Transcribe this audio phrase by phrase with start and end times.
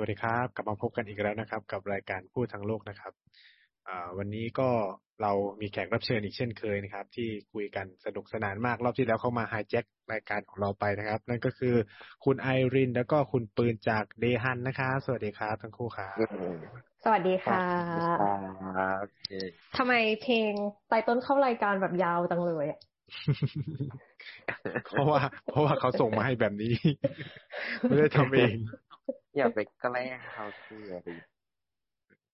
[0.00, 3.12] ครับสวัสดีครับ กลับมาพบกันอีกแล้วนะครับ กับรายการพูดทางโลกนะครับ
[4.18, 4.68] วันนี้ก็
[5.22, 11.74] เรามีแขกรับเชิญอีกเช่นเคยนะครับ ที่คุยกันสนุกสนานมากรอบที่แล้วเข้ามาไฮแจ็ครายการของเราไปนะครับ นั่นก็คือ
[12.24, 16.16] คุณไอรินแล้วก็คุณปืนจากเดฮันนะคะสวัสดีครับทั้งคู่ครับ
[17.04, 17.62] สวัสดีค่ะ
[19.76, 20.52] ทำไมเพลง
[20.88, 22.66] ไตต้นเข้ารายการแบบยาวจังเลย
[24.86, 26.74] เพราะว่า เพราะว่าเขาส่งมาให้แบบนี้
[27.82, 28.56] ไม่ได้ทำเอง
[29.36, 31.14] อย่าไปแกล้งเขาเสียดิ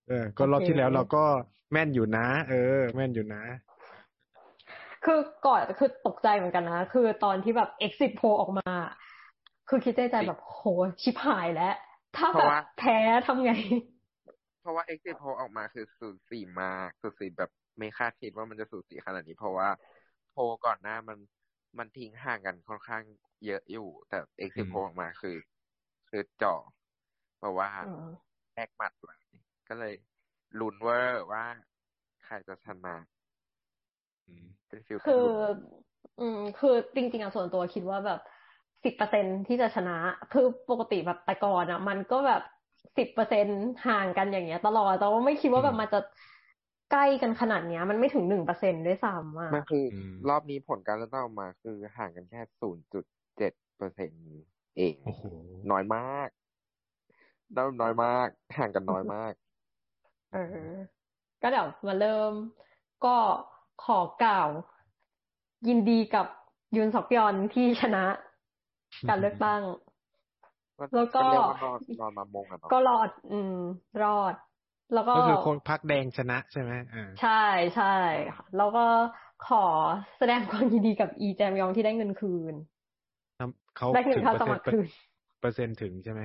[0.09, 1.25] เออ ก็รอบที่แล้วเราก็
[1.73, 3.43] แม่นอยู่นะ เออ แม่นอยู่นะ
[5.05, 8.71] คือก่อนคือตกใจเหมือนกันนะ คือตอนที่แบบ exit poll ออกมา
[9.69, 10.63] คือคิดใจใจแบบโห
[11.03, 11.75] ชิบหายแล้ว
[12.17, 13.53] ถ้าแบบแพ้ทำไง
[14.61, 19.69] เพราะว่า exit poll ออกมาคือสูสีมากสูสีแบบไม่คาดคิดว่ามันจะสูสีขนาดนี้ เพราะว่า
[20.33, 21.19] โพก่อนหน้ามัน
[21.79, 23.03] มันทิ้งห่างกันค่อนข้าง
[23.47, 25.37] เยอะอยู่ แต่ exit poll ออกมาคือ
[26.11, 26.55] คือจ่อ
[27.39, 27.69] เพราะว่า
[28.55, 29.21] แอกหมัดเลย
[29.69, 29.95] ก็เลย
[30.61, 31.45] ลุ้นเวอร์ว่า
[32.25, 32.97] ใครจะชนะ
[35.07, 35.27] คือ
[36.21, 38.21] อืม คือจริง ๆอะส่วนตัวคิดว่าแบบ
[38.85, 39.97] สิบเปอร์เซ็นที่จะชนะ
[40.33, 42.43] คือปกติแบบแต่ก่อนอะ มันก็แบบ
[42.99, 43.47] สิบเปอร์เซ็น
[43.87, 46.01] ห่างกันอย่างเงี้ย ตลอดแต่ว่าไม่คิดว่าแบบมันจะ
[46.93, 49.85] ใกล้กันขนาดเนี้ย มันไม่ถึงหนึ่งเปอร์เซ็นด้วยซ้ำอะมันคือ
[50.29, 53.05] รอบนี้ผลการเลือกตั้งออกมาคือห่างกันแค่ศูนย์จุด
[53.39, 54.11] เจ็ดเปอร์เซ็น
[54.77, 54.95] เอง
[55.71, 56.29] น้อยมาก
[57.55, 59.33] ได้น้อยมาก ห่างกันน้อยมาก
[60.33, 60.37] เอ
[60.75, 60.77] อ
[61.43, 62.33] ก็เดี๋ยวมาเริ่ม
[63.05, 63.17] ก็
[63.85, 64.49] ขอกล่าว
[65.69, 66.27] ยินดีกับ
[66.77, 68.05] ยุนสกยอนที่ชนะ
[69.09, 69.63] การเลือกตั้ง
[70.97, 71.21] แล้วก็
[71.65, 71.81] รอด
[72.19, 73.57] มามงก็รอด อืม
[74.03, 74.35] รอด
[74.95, 77.43] แล้วก็ก็คือคนพักแดงชนะใช่ไหมอ่าใช่
[77.77, 77.97] ใช่
[78.57, 78.85] แล้วก็
[79.49, 79.65] ขอ
[80.19, 82.55] แสดงความยินดีกับอีแจมยองที่ได้เงินคืน
[83.77, 84.87] เขาได้เงินค่าสมัครคืน
[85.41, 86.23] เปอร์เซ็นต์ถึงใช่ไหม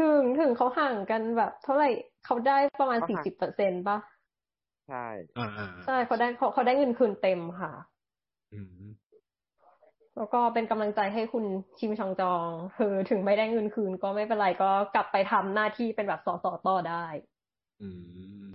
[0.00, 1.90] ถึงถึงเขาห่างกันแบบ เท่าไหร่
[2.24, 3.98] เขาได้ประมาณสี่สิบเปอร์เซ็นต์ป่ะ
[4.88, 5.06] ใช่
[5.86, 7.72] ใช่เขาได้เขาเขาได้เงินคืนเต็มค่ะ
[10.16, 11.44] แล้วก็เป็นกำลังใจให้คุณ
[11.78, 17.06] ชิมชองจองคือถึงไม่ได้เงินคืน ก็ไม่เป็นไรก็กลับไปทำหน้าที่เป็นแบบสอสอต่อได้
[17.82, 17.88] อื
[18.46, 18.50] ม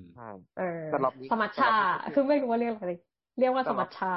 [0.59, 0.83] เออ
[1.31, 1.73] สมัชชา
[2.15, 2.91] คือไม่รู้ว่าเรียกอะไร
[3.39, 4.13] เรียกว่าสมัชชา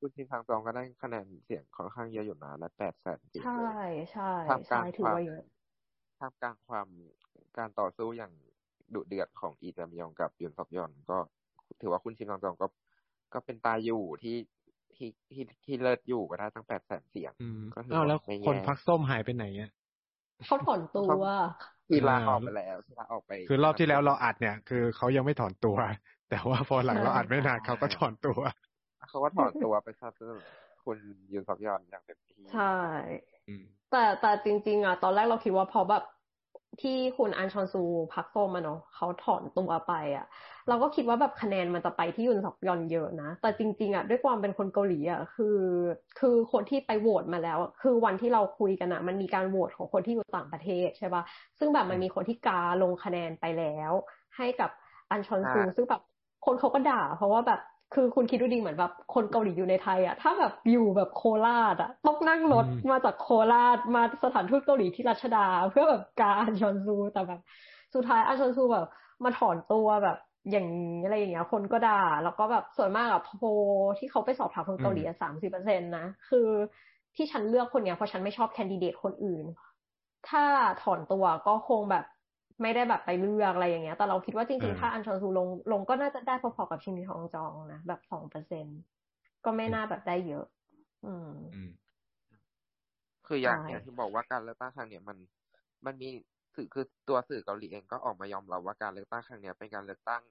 [0.00, 3.62] คุณชิมชองจองก็ได้คะแนนเสียงค่อนข้างเยอะอยู่นะและแปดแสนใช่
[4.12, 4.32] ใช่
[4.68, 5.42] ใช่ถือว่าเยอะ
[6.18, 6.86] ท่ามกลางความ
[7.58, 8.32] การต่อสู้อย่าง
[8.94, 11.18] ดุเดือดของอีจามยองกับยุนซอกยอนก็
[11.80, 12.66] ถือว่าคุณชินองจองก็
[13.34, 14.36] ก็เป็นตาอยู่ที่
[14.94, 17.32] ที่ที่ที่เลิศอยู่ก็ได้ตั้งแปดแสนเสียง
[17.74, 19.72] ก็ถือว่าแล้วคนพักส้มหายไปไหนเนี่ย
[20.46, 21.10] เขาถอนตัว
[21.88, 25.76] ที่ลาออกไปแล้วที่ลาออกไป คือรอบที่แล้วเราอัดเนี่ย คือเขายังไม่ถอนตัว
[26.30, 28.38] แต่ว่าพอหลังเราอัดไม่นานเขาก็ถอนตัว
[29.08, 30.08] เขาก็ถอนตัวไปซะ
[30.84, 30.96] คุณ
[31.32, 32.74] ยุนซอกยอนอย่างเต็มที่ใช่
[33.90, 36.04] แต่แต่จริง ๆ อะ ตอนแรกเราคิดว่าพอแบบ
[36.82, 37.82] ที่คุณอันชอนซู
[38.14, 40.26] พักโซมาเนาะเขาถอนตัวไปอะ
[40.68, 45.58] เราก็คิดว่าแบบคะแนนมันจะไปที่ยุนซอกยอนเยอะนะ แต่จริง ๆอะด้วยความเป็นคนเกาหลีอะคือ
[46.18, 51.22] คือคนที่ไปโหวตมาแล้ว คือวันที่เราคุยกันอะ มันมีการโหวตของคนที่อยู่ต่างประเทศใช่ปะ
[51.58, 53.92] ซึ่งแบบมันมีคนที่กาลงคะแนนไปแล้ว
[54.36, 54.70] ให้กับ
[55.10, 56.02] อันชอนซูซึ่งแบบ
[56.46, 57.60] คนเขาก็ด่า เพราะว่าแบบ
[57.94, 67.40] คือคุณคิดดูดีเหมือนแบบคนเกาหลีอยู่ในไทยอะถ้าแบบอยู่แบบโคราชอะต้องนั่งรถมาจากโคราชมาสถานทูตเกาหลีที่รัชดา เพื่อแบบการอันชอนซูแต่แบบ
[67.94, 68.86] สุดท้ายอันชอนซูแบบ
[69.24, 70.18] มาถอนตัวแบบ
[70.50, 70.66] อย่าง
[71.04, 73.42] อะไรอย่างเงี้ย คนก็ด่า แล้วก็แบบส่วนมากอะโพ
[73.98, 76.48] ที่เขาไปสอบถามคนเกาหลีสามสิบเปอร์เซ็นตนะ คือ
[77.16, 79.44] ที่ฉันเลือกคนเนี้ยเพราะฉันไม่ชอบแคนดิเดตคนอื่น
[80.28, 80.44] ถ้า
[80.82, 82.04] ถอนตัวก็คงแบบ
[82.62, 88.66] ไม่ได้แบบไปเลือกอะไรอย่างเงี้ย แต่เราคิดว่าจริงๆ ถ้าอันชอนซูลงลงก็น่าจะได้พอๆกับชิมิฮองจองนะแบบสองเปอร์เซ็น
[89.44, 90.44] ก็ไม่น่าแบบได้เยอะ
[91.06, 91.30] อืม
[93.26, 95.18] คืออย่างอย่างที่บอกว่าการเลือกตั้งครั้งเนี้ยมัน
[95.86, 96.08] มันมี
[96.54, 100.22] สื่อคือตัวสื่อเกาหลีเองก็ออกมายอมรับว่าการเลือกตั้งครั้งเนี้ยเป็นการเลือกตั้ง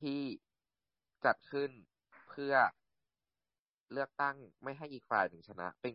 [0.00, 0.20] ที่
[1.24, 1.70] จัดขึ้น
[2.28, 2.54] เพื่อ
[3.92, 5.92] เลือกตั้งไม่ให้อีกฝ่ายหนึ่งชนะ เป็น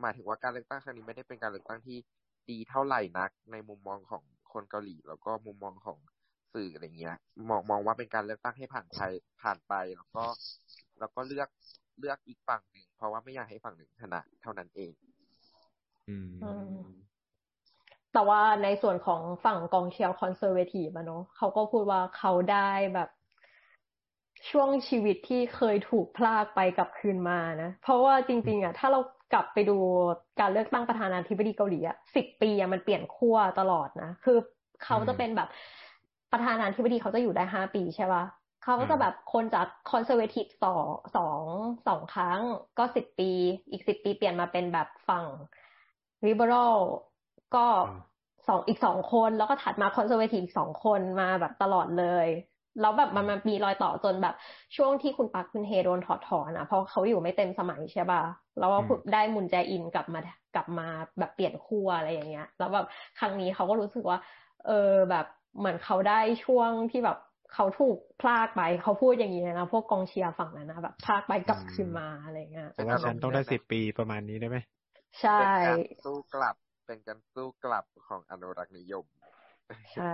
[0.00, 1.98] หมายถึงว่าการเลือกตั้งครั้งนี้ไม่ได้เป็นการเลือกตั้งที่
[2.50, 5.98] ดีเท่าไหร่นักในมุมมองของ คนเกาหลี แล้วก็มุมมองของ
[6.54, 7.16] สื่ออะไรเงี้ย
[7.48, 9.00] มองมองว่าเป็นการเลือกตั้งให้ผ่านไป
[9.42, 10.24] ผ่านไป แล้วก็
[10.98, 11.48] แล้วก็เลือก
[11.98, 14.92] เลือกอีกฝั่งหนึ่งเพราะว่าไม่อยากให้ฝั่งหนึ่งชนะเท่านั้นเอง
[16.08, 16.86] อืม
[18.12, 23.08] แต่ว่าในส่วนของฝั่งกองเชียร์ conservative อะเนาะเขาก็พูดว่าเขาได้แบบ
[24.50, 29.00] ช่วงชีวิตที่เคยถูกพรากไปกลับคืนมานะ เพราะว่าจริง ๆอะถ้าเรา
[29.32, 29.76] กลับไปดู
[30.40, 34.38] การเลือกตั้งประธานาธิบดีเกาหลีอะสิบปีอะมันเปลี่ยนขั้วตลอดนะ คือ
[34.84, 35.48] เขาจะเป็นแบบ
[36.32, 38.24] ประธานาธิบดีเขาจะอยู่ได้ห้าปีใช่ปะ
[38.62, 40.86] เขาก็จะแบบคนจาก conservative สอง
[41.16, 41.40] สอง
[41.86, 42.40] สองครั้ง
[42.78, 43.30] ก็สิบปี
[43.70, 45.24] อีกสิบปีเปลี่ยนมาเป็นแบบฝั่ง
[46.26, 46.76] liberal
[47.54, 47.66] ก็
[48.48, 52.26] สองอีกสองคน แล้วก็ถัดมา conservative อีกสองคนมาแบบตลอดเลย
[52.80, 54.34] แล้วแบบมันมันมีรอยต่อจนแบบ
[54.76, 58.20] ช่วงที่คุณปักกึนเฮโดนถอดถอนอะเพราะเขาอยู่ไม่เต็มสมัยใช่ป่ะ
[58.58, 58.78] แล้วก็
[59.12, 60.20] ได้มุนแจอินกลับมา
[60.54, 60.86] กลับมา
[61.18, 62.84] แบบเปลี่ยนขั้วอะไรอย่างเงี้ย แล้วแบบ
[63.18, 64.18] ครั้งนี้เขาก็รู้สึกว่า
[64.66, 64.72] เออ
[65.10, 65.26] แบบ
[65.58, 67.16] เหมือนเขาได้ช่วงที่แบบ
[67.54, 74.58] เขาถูกพลากไปเขาพูดอย่างนี้นะพวกกองเชียร์ฝั่งนั้นนะแบบพลากไปกลับคืนมาอะไรเงี้ยแต่ว่าฉันต้องได้สิบปีประมาณนี้ได้ไหม
[75.20, 76.56] ใช่เป็นการสู้กลับ
[76.86, 79.04] เป็นการสู้กลับของอนุรักษ์นิยม
[79.94, 80.04] ใช่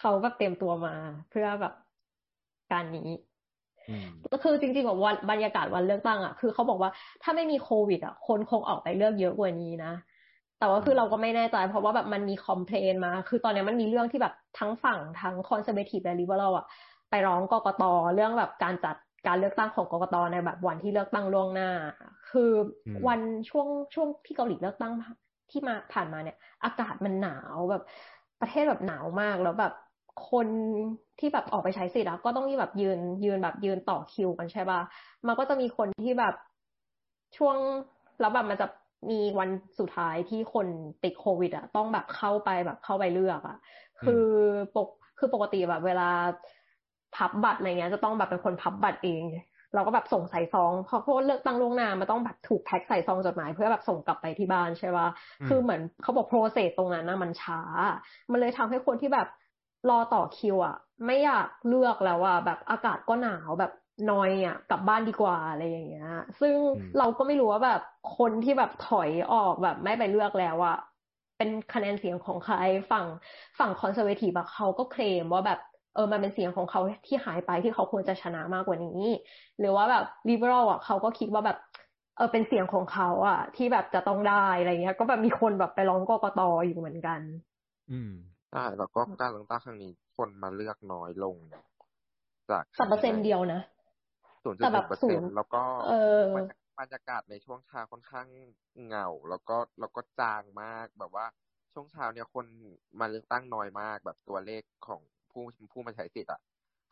[0.00, 0.94] เขาแบบเตรียมตัวมา
[1.30, 1.74] เพื่อแบบ
[2.72, 3.10] การนี้
[4.32, 6.90] ก็คือจริงๆแบบวันบรรยากาศวันเลือกตั้งอะคือเขาบอกว่า
[7.22, 9.92] ถ้าไม่มีโควิด อะ คนคงออกไปเลือกเยอะกว่านี้นะ
[10.58, 16.66] แต่ว่าคือเราก็ไม่แน่ใจ เพราะว่าแบบมันมี complain มา คือตอนนี้มันมีเรื่องที่แบบทั้งฝั่งทั้ง conservative และ liberal อะ
[17.10, 17.82] ไปร้องกกต
[18.14, 18.96] เรื่องแบบการจัด
[19.26, 21.70] การเลือกตั้งของกกตในแบบวันที่เลือกตั้งล่วงหน้า
[22.30, 22.50] คือ
[23.06, 24.92] วันช่วงช่วงที่เกาหลีเลือกตั้ง
[25.50, 27.82] ที่มาผ่านมาเนี่ย อากาศมันหนาวแบบ
[28.40, 29.72] ประเทศแบบหนาวมากแล้วแบบ
[30.30, 30.46] คน
[31.18, 34.80] ที่แบบออกไปใช้สิทธิ์อะก็ต้องแบบยืนยืนแบบยืนต่อคิวกันใช่ป่ะ
[35.26, 36.34] มันก็จะมีคนที่แบบ
[37.36, 37.56] ช่วง
[38.20, 38.66] แล้วแบบมันจะ
[39.10, 40.66] มีวันสุดท้ายที่คน
[41.04, 43.58] ติดโควิดอะต้องแบบเข้าไปแบบเข้าไปเลือกอะ
[44.04, 44.24] คือ
[44.76, 44.88] ปก
[45.18, 46.08] คือปกติแบบ เวลา
[47.16, 49.24] พับบัตรอะไรเงี้ย จะต้องแบบเป็นคนพับบัตรเอง
[49.74, 55.06] เราก็แบบส่งใส่ซองเพราะเพราะเลือกตั้งล่วงหน้ามันต้องแบบถูกแพ็คใส่ซองจดหมายเพื่อแบบส่งกลับไปที่บ้านใช่ป่ะ
[55.48, 57.60] คือเหมือนเขาบอกโปรเซสตรงนั้นนะมันช้า
[58.30, 59.28] มันเลยทำให้คนที่แบบ
[59.88, 60.74] รอต่อคิวอะ
[61.06, 63.70] ไม่อยากเลือกแล้วอะแบบอากาศก็หนาวแบบ
[64.10, 66.06] นอยอะกลับบ้านดีกว่าอะไรอย่างเงี้ย
[66.40, 66.56] ซึ่ง
[66.96, 67.80] เราก็ไม่รู้ว่าแบบ
[68.18, 70.76] คนที่แบบถอยออกแบบไม่ไปเลือกแล้วอะ
[71.36, 72.56] เป็นคะแนนเสียงของใคร
[72.90, 73.06] ฝั่ง
[73.58, 75.58] ฝั่งคอนเซอร์เวทีฟเขาก็เคลมว่าแบบ
[75.94, 79.02] เออมันเป็นเสียงของเขาที่หายไปที่เขาควรจะชนะมากกว่านี้
[79.58, 81.56] หรือว่าแบบลิเบอรัลอะเขาก็คิดว่าแบบ
[82.16, 87.20] เออเป็นเสียงของเขาอะ ที่แบบจะต้องได้อะไรเงี้ย ก็แบบมีคนแบบไปร้องกกตอยู่เหมือนกัน
[87.90, 88.10] อืม
[88.52, 91.36] ใช่แล้วก็การเลือกตั้งครั้งนี้คนมาเลือกน้อยลง
[92.50, 93.60] จากสัเปอร์เซ็นต์เดียวนะ
[94.42, 95.62] ศูนย์จุดหนึ่งเปอร์เซ็นต์แล้วก็
[96.80, 98.26] บรรยากาศในช่วงเช้าค่อนข้าง
[98.84, 101.26] เหงา แล้วก็แล้วก็จางมากแบบว่า
[101.72, 102.46] ช่วงเช้าเนี่ยคน
[103.00, 105.00] มาเลือกตั้งน้อยมาก แบบตัวเลขของ
[105.30, 106.40] ผู้ผู้มาใช้สิทธิ์อะ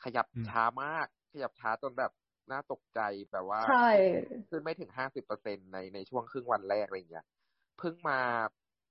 [0.04, 2.12] ขยับช้ามาก ขยับช้าจนแบบ
[2.50, 3.00] น่าตกใจ
[3.32, 3.90] แบบว่าใช่
[4.48, 7.26] ขึ้นไม่ถึงห้าสิบเปอร์เซ็นในในช่วงครึ่งวันแรกอะไรเงี้ย
[7.78, 8.20] เพิ่งมา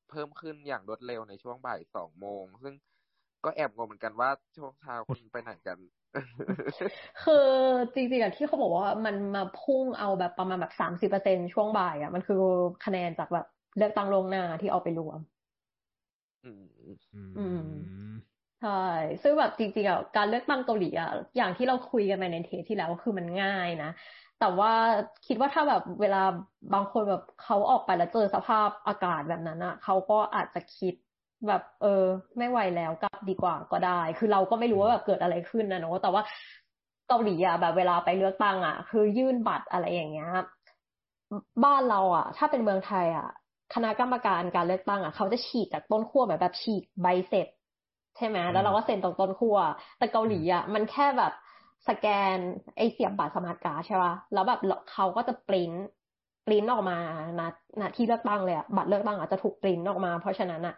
[0.10, 2.74] เพิ่มขึ้นอย่างรวดเร็วในช่วงบ่ายสองโมง ซึ่ง
[3.46, 5.78] ก็แอบงงเหมือนกันว่าช่วงเช้าคุณไปไหนกัน
[7.24, 7.34] คือ
[7.94, 12.36] จริงๆอะที่เขาบอกว่ามันมาพุ่งเอาแบบประมาณแบบสามสิบเปอร์เซ็นช่วงบ่ายอะมันคือ
[12.86, 13.46] คะแนนจากแบบ
[13.78, 15.20] เลือกตั้งลงหน้าที่เอาไปรวม
[16.44, 16.64] อืม
[17.36, 17.58] อืม
[18.60, 18.70] ใช่
[19.24, 23.88] ซึ่งแบบจริงๆอะการเลือกตั้งเกาหลีอะอย่างที่เราคุยกันไปในเทปที่แล้วคือมันง่ายนะ
[24.40, 24.74] แต่ว่า
[25.28, 26.24] คิดว่าถ้าแบบเวลา
[26.74, 30.94] บางคนแบบเขาออกไปแล้วเจอสภาพอากาศแบบนั้นอะเขาก็อาจจะคิด
[31.48, 32.04] แบบ เออ
[32.38, 36.24] ไม่ไหวแล้วกลับดีกว่าก็ได้ คือเราก็ไม่รู้ว่าแบบเกิดอะไรขึ้นนะเนาะแต่ว่า
[37.08, 40.30] เกาหลีอะแบบเวลาไปเลือกตั้งอะคือยื่นบัตรอะไรอย่างเงี้ย
[41.64, 43.28] บ้านเราอะถ้าเป็นเมืองไทยอะ
[43.74, 47.48] คณะกรรมการการเลือกตั้งอะเขาจะฉีกจากต้นขั้วแบบแบบฉีกใบเสร็จ
[48.18, 49.58] ใช่ไหมแล้วเราก็เซ็นตรงต้นขั้ว
[49.98, 51.32] แต่เกาหลีอะมันแค่แบบ
[51.90, 52.38] สแกน
[52.78, 54.60] ไอเสียบบัตร smart card ใช่ป่ะแล้วแบบ
[54.92, 55.74] เขาก็จะ print
[56.46, 56.98] print ออกมา
[57.40, 60.76] นะนะที่เลือกตั้งเลยอะบัตรเลือกตั้งอาจจะถูกปริ้นออกมา เพราะฉะนั้นอะ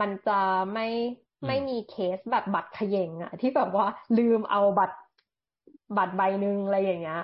[0.00, 0.38] มันจะ
[0.74, 0.86] ไม่
[1.46, 3.86] ไม่มีเคสแบบบัตรเขย่งอะที่แบบว่า
[4.18, 4.96] ลืมเอาบัตร
[5.96, 7.20] บัตรใบหนึ่งอะไรอย่างเงี้ย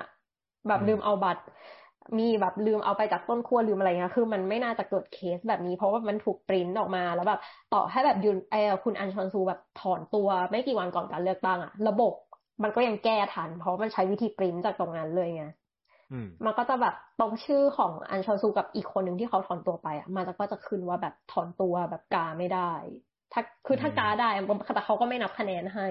[0.67, 1.41] แบบลืมเอาบัตร
[2.19, 12.13] มีแบบลืมเอาไปจากต้นขั้วลืมอะไรเงี้ยคือมันไม่น่าจะเกิดเคสแบบนี้ เพราะว่ามันถูกปริ้นออกมาแล้วแบบต่อให้แบบยุนไอคุณอันชอนซูแบบถอนตัวไม่กี่วันก่อนการเลือกตั้งอะระบบ
[12.63, 15.45] มันก็ยังแก้ทัน เพราะมันใช้วิธีปริ้นจากตรงนั้นเลยไง
[16.45, 22.71] มันก็จะแบบตรงชื่อของอันชอซูกับอีกคนหนึ่งที่เขาถอนตัวไปอะมันก็จะขึ้นว่าแบบถอนตัวแบบกาไม่ได้
[23.33, 24.29] ถ้าคือถ้ากาได้
[24.75, 25.87] แต่เขาก็ไม่นับคะแนนให้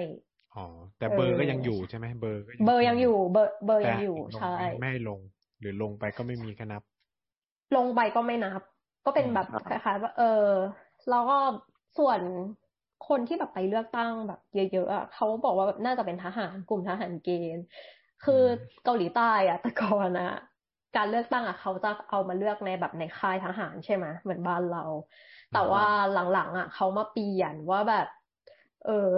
[0.57, 0.67] อ๋อ
[0.99, 5.21] แต่เบอร์ก็ยังอยู่ใช่ไหมเบอร์ก็เบอร์ยังอยู่ เบอร์เบอร์ยังอยู่ใช่ไม่ให้ลง
[5.61, 6.83] หรือลงไปก็ไม่มีคนับ
[7.77, 8.63] ลงไปก็ไม่นับ
[9.05, 10.47] ก็เป็นแบบคล้ายๆว่าเออ
[11.11, 11.39] แล้วก็
[11.99, 12.21] ส่วน
[13.09, 17.65] คนที่แบบไปเลือกตั้งแบบเยอะๆอะเขาบอกว่าแบบน่าจะเป็นทหารกลุ่มทหารเกณฑ์
[18.25, 18.43] คือ
[18.85, 20.33] เกาหลีใต้อะแต่ก่อนอะ
[20.97, 24.85] การเลือกตั้งอะเขาจะเอามาเลือกในแบบในค่ายทหารใช่ไหมเหมือนบ้านเรา
[25.53, 25.85] แต่ว่า
[26.33, 28.07] หลังๆอะเขามาเปลี่ยนว่าแบบ
[28.87, 29.11] เออ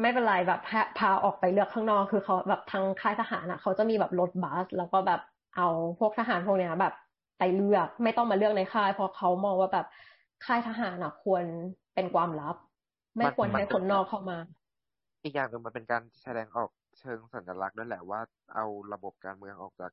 [0.00, 0.60] ไม่เป็นไรแบบ
[0.98, 5.20] พาออกไปเลือกข้างนอก คือเขาแบบทางค่ายทหารอะเขาจะมีแบบรถบัส แล้วก็แบบ
[5.56, 6.94] เอาพวกทหารพวกเนี้ยแบบ
[7.38, 9.86] ไปเลือกไม่ต้องมาเลือกในค่ายเพราะเขามองว่าแบบ
[10.44, 11.44] ค่ายทหารอะควร
[11.96, 12.56] เป็นความลับ
[13.18, 14.38] ไม่ควรให้คนนอกเข้ามา
[15.22, 18.20] อีกอย่างหนึ่งมันเป็นการแสดงออกเชิงสัญลักษณ์ด้วยแหละว่า
[18.54, 19.92] เอาระบบการเมืองออกจาก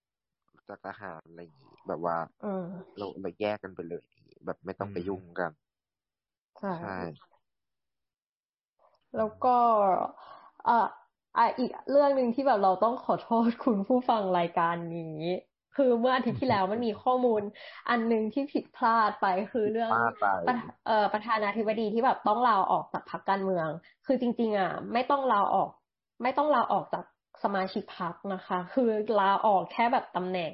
[0.69, 2.17] จากทหารอะไรอย่างนี้แบบว่า
[2.97, 4.03] เราเราแยกกันไปเลย
[4.45, 5.51] แบบไม่ต้องไปยุ่งกัน
[6.77, 6.87] ใช่
[9.15, 9.57] แล้วก็
[10.67, 10.71] อ่า
[11.35, 15.01] อ่าอีกเรื่องหนึ่งที่แบบเราต้องขอโทษคุณผู้ฟังรายการนี้
[15.75, 17.41] คือเมื่ออาทิตย์ที่แล้วมันมีข้อมูล
[17.89, 23.69] อันหนึ่งที่ผิดพลาดไปคือเรื่องพลาดไปประเอ่อประธานาธิบดีที่แบบต้องลาออกจากพรรคการเมือง
[24.05, 25.69] คือจริง ๆ อะ ไม่ต้องลาออก
[26.23, 27.03] ไม่ต้องลาออกจาก
[27.43, 28.89] สมาชิกพรรคนะคะ คือ
[29.19, 30.53] ลาออกแค่แบบตำแหน่ง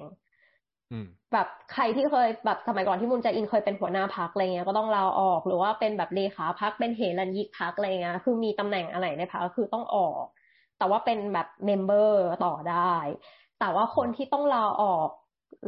[0.92, 10.26] อืมแบบใครที่เคยแบบสมัยก่อนที่มุนแจอินเคยเป็นหัวหน้าพักอะไรเงี้ยก็ต้องลาออกหรือว่าเป็นแบบเลขาพักเป็นเฮรัญยิกพักอะไรเงี้ยคือมีตำแหน่งอะไรในพักก็คือต้องออก
[10.78, 12.96] แต่ว่าเป็นแบบเมมเบอร์ต่อได้
[13.60, 15.10] แต่ว่าคนที่ต้องลาออก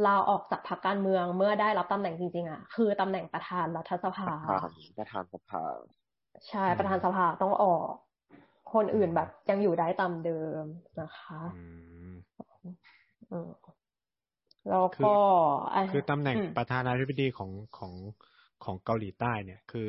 [0.06, 5.62] ลาออกจากพรรคการเมืองเมื่อได้รับตำแหน่งจริงๆอะคือตำแหน่งประธานรัฐสภาประธานประธานสภา
[6.48, 7.86] ใช่ประธานสภาต้องออก
[8.74, 10.64] คนอื่นแบบยังอยู่ได้ตามเดิม
[11.00, 11.62] นะคะอื
[12.12, 12.14] ม
[13.32, 13.50] อืม
[14.68, 15.14] แล้วก็
[15.74, 17.92] อะคือตำแหน่งอืมประธานาธิบดีของของ
[18.64, 19.88] ของเกาหลีใต้เนี่ย คือ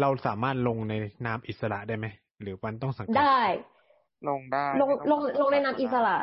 [0.00, 0.94] เราสามารถลงใน
[1.26, 2.06] นามอิสระได้ไหม
[2.42, 3.38] หรือมันต้องสังกัดได้
[4.28, 6.16] ลงได้ ลงไม่ลต้องลงในนามอิสระ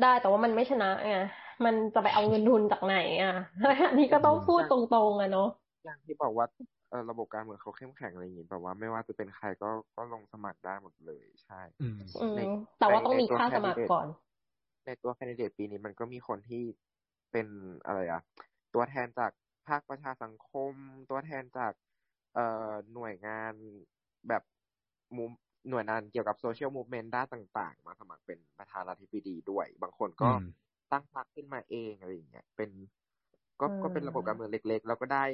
[0.00, 1.14] ได้แต่ว่ามันไม่ชนะไง
[1.64, 3.32] มันจะไปเอาเงินทุนจากไหนอะ
[3.88, 5.48] อันนี้ก็ต้องพูดตรงๆอะเนาะ
[5.84, 6.46] อย่างที่บอกว่า
[6.90, 11.60] เออระบบการเมืองเขาเข้มแข็งอะไรอย่างงี้แบบว่าไม่ว่าจะเป็นใครก็ก็ลงสมัครได้หมดเลยใช่
[12.78, 14.06] แต่ว่าต้องมีค่าสมัครก่อน
[14.86, 16.64] ในตัวแคนดิเดตปีนี้มันก็มีคนที่
[17.32, 17.46] เป็น
[17.86, 18.22] อะไรอะ
[18.74, 19.32] ตัวแทนจาก
[19.68, 20.72] ภาคประชาสังคม
[21.10, 21.72] ตัวแทนจาก
[22.34, 23.52] เอ่อหน่วยงาน
[24.28, 24.42] แบบ
[25.16, 25.30] มุม
[25.70, 30.42] หน่วยงานเกี่ยวกับโซเชียลมูฟเมนต์ด้านต่าง ๆ มาสมัครเป็นประธานาธิบดีด้วย บางคนก็อืม
[30.92, 32.70] ตั้งพรรคขึ้นมาเองอะไรอย่างเงี้ยเป็น
[33.60, 35.24] ก็อืมก็เป็นระบบการเมืองเล็ก ๆ แล้วก็ได้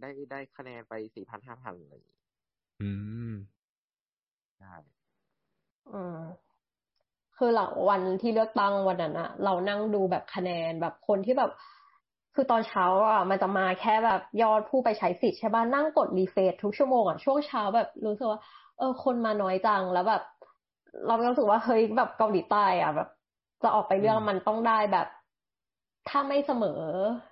[0.00, 2.20] ได้ได้คะแนนไปสี่พันห้าพันอะไรอย่างเงี้ย
[2.80, 2.90] อื
[3.30, 3.34] ม
[4.58, 4.74] ใช่
[5.90, 6.18] อืม
[7.36, 11.50] คือหลังวันที่เลือกตั้งวันนั้นอะเรานั่งดูแบบคะแนนแบบคนที่แบบ
[12.34, 18.40] คือตอนเช้าอะมันจะมาแค่แบบยอดผู้ไปใช้สิทธิ์ใช่ป่ะนั่งกดรีเฟรชทุกชั่วโมงอะช่วงเช้าแบบรู้สึกว่า
[18.78, 20.22] เออ คนมาน้อยจังแล้วแบบ
[21.06, 23.08] เรารู้สึกว่าเฮ้ยแบบเกาหลีใต้อะแบบ
[23.62, 25.06] จะออกไปเลือกอืมมันต้องได้แบบ
[26.06, 26.68] ถ้าไม่เสมอ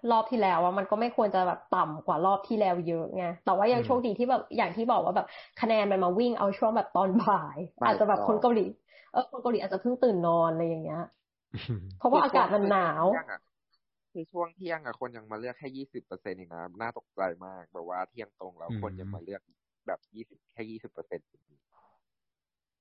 [0.09, 5.27] รอบที่แล้วอะมันก็ไม่ควรจะแบบต่ำกว่ารอบที่แล้วเยอะไงแต่ว่ายังโชคดีที่แบบอย่างที่บอกว่าแบบ
[5.59, 8.61] คะแนนมันมาวิ่งเอาช่วงแบบตอนบ่าย อาจจะแบบคนเกาหลี
[9.11, 10.99] เออคนเกาหลีอาจจะเพิ่งตื่นนอนอะไรอย่างเงี้ย
[11.97, 13.07] เพราะว่าอากาศมันหนาว
[14.13, 19.41] คือช่วงเที่ยงอะคนยังมาเลือกแค่ยี่สิบเปอร์เซ็นต์เองนะน่าตกใจมากแบบว่าเที่ยงตรงแล้วอืมคนยังมาเลือก
[19.87, 21.29] แบบยี่สิบแค่ยี่สิบเปอร์เซ็นต์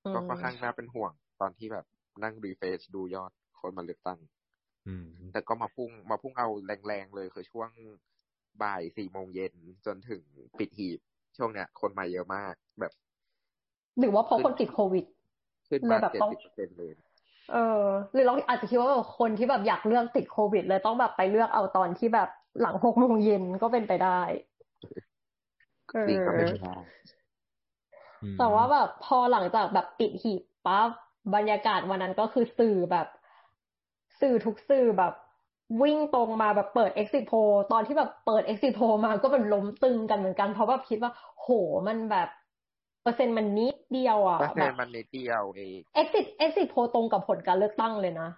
[0.04, 1.84] อืก็มค่อนข้างน่าเป็นห่วงตอนที่แบบ
[2.22, 4.18] นั่งรีเฟซดูยอดคนมาเลือกตั้ง
[4.86, 7.70] อืมแต่ก็มาพุ่งมาพุ่งเอาแรงๆเลยคือช่วง
[8.62, 9.52] บ่ายสี่โมงเย็น
[9.86, 10.22] จนถึง
[10.58, 11.00] ปิดหีบ
[11.36, 12.92] ช่วงเนี้ย คนมาเยอะมากแบบ
[13.98, 15.04] หรือว่าเพราะคนติดโควิด
[15.68, 16.92] ขึ้นเลมายแบบเจ็ดต้องสิบเปอร์เซ็นต์เลย
[17.52, 22.28] เออหรือเราอาจจะคิดว่าแบบคนที่แบบอยากเลือกติดโควิด เลยต้องแบบไปเลือกเอาตอนที่แบบ
[22.60, 24.08] หลังหกโมงเย็นก็เป็นไปได้
[24.80, 25.05] เอ
[26.04, 26.74] จริงก็เป็นอไปได้
[28.22, 30.88] อืมแต่ว่าแบบพอหลังจากแบบปิดหีบปั๊บ
[31.34, 33.06] บรรยากาศวันนั้นก็คือสื่อแบบ
[34.20, 35.12] สื่อทุกสื่อแบบ
[35.82, 41.48] วิ่งตรงมาแบบเปิด exit poll ตอนที่แบบเปิด exit poll มาก็เป็นล้มตึงกันเหมือนกันเพราะแบบคิดว่า โห
[41.88, 42.28] มันแบบ
[43.02, 48.28] เปอร์เซ็นต์มันนิดเดียวอะเปอร์แบเซ็นบต์มันนิดเดียวเอง exit exit poll ตรงกับผลการเลือกตั้งเลยนะ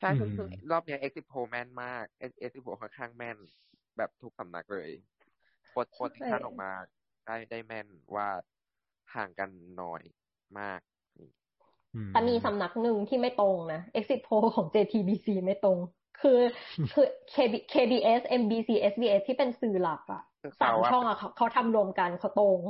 [0.00, 2.04] ใช่คือคือรอบเนี้ย exit poll แม่นมาก
[2.44, 3.36] exit poll ค่อนข้างแม่น
[3.96, 4.90] แบบทุกสำนักเลย
[5.74, 6.70] โพสโพสที่ท่านออกมา
[7.26, 8.28] ได้ได้แม่นว่า
[9.14, 9.50] ห่างกัน
[9.82, 10.02] น้อย
[10.58, 10.80] มาก
[11.94, 15.78] อืมแต่มีสำนักหนึ่งที่ไม่ตรงนะ exit poll ของ JTBC ไม่ตรง
[16.20, 16.40] คือ
[16.92, 22.60] คือ KB KBS MBC SBS ที่เป็นสื่อหลักอะคือสาเขามว่าช่องอะเขาเขาทำรวมกันเขาตรง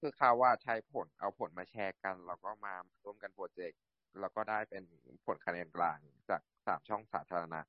[0.00, 2.74] คือเขาว่าใช้ผลเอาผลมาแชร์กัน แล้วก็มา
[3.04, 3.80] ร่วมกันโปรเจกต์
[4.20, 4.82] แล้วก็ได้เป็น
[5.26, 5.98] ผลคะแนนกลาง
[6.30, 7.60] จากสามช่องสาธารณะ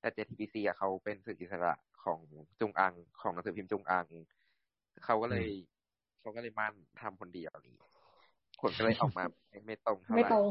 [0.00, 1.72] แต่ JTBC อะเขาเป็นสื่ออิสระ
[2.04, 2.20] ของ
[2.60, 4.06] จุงอังของหนังสือพิมพ์จุงอัง
[5.04, 5.46] เขาก็เลย
[6.20, 7.76] เขาก็เลยมั่นทำคนเดียวนี้
[8.60, 10.46] ผลก็เลยออกมาไม่ไม่ตรงเท่าไหไม่ร่ตรง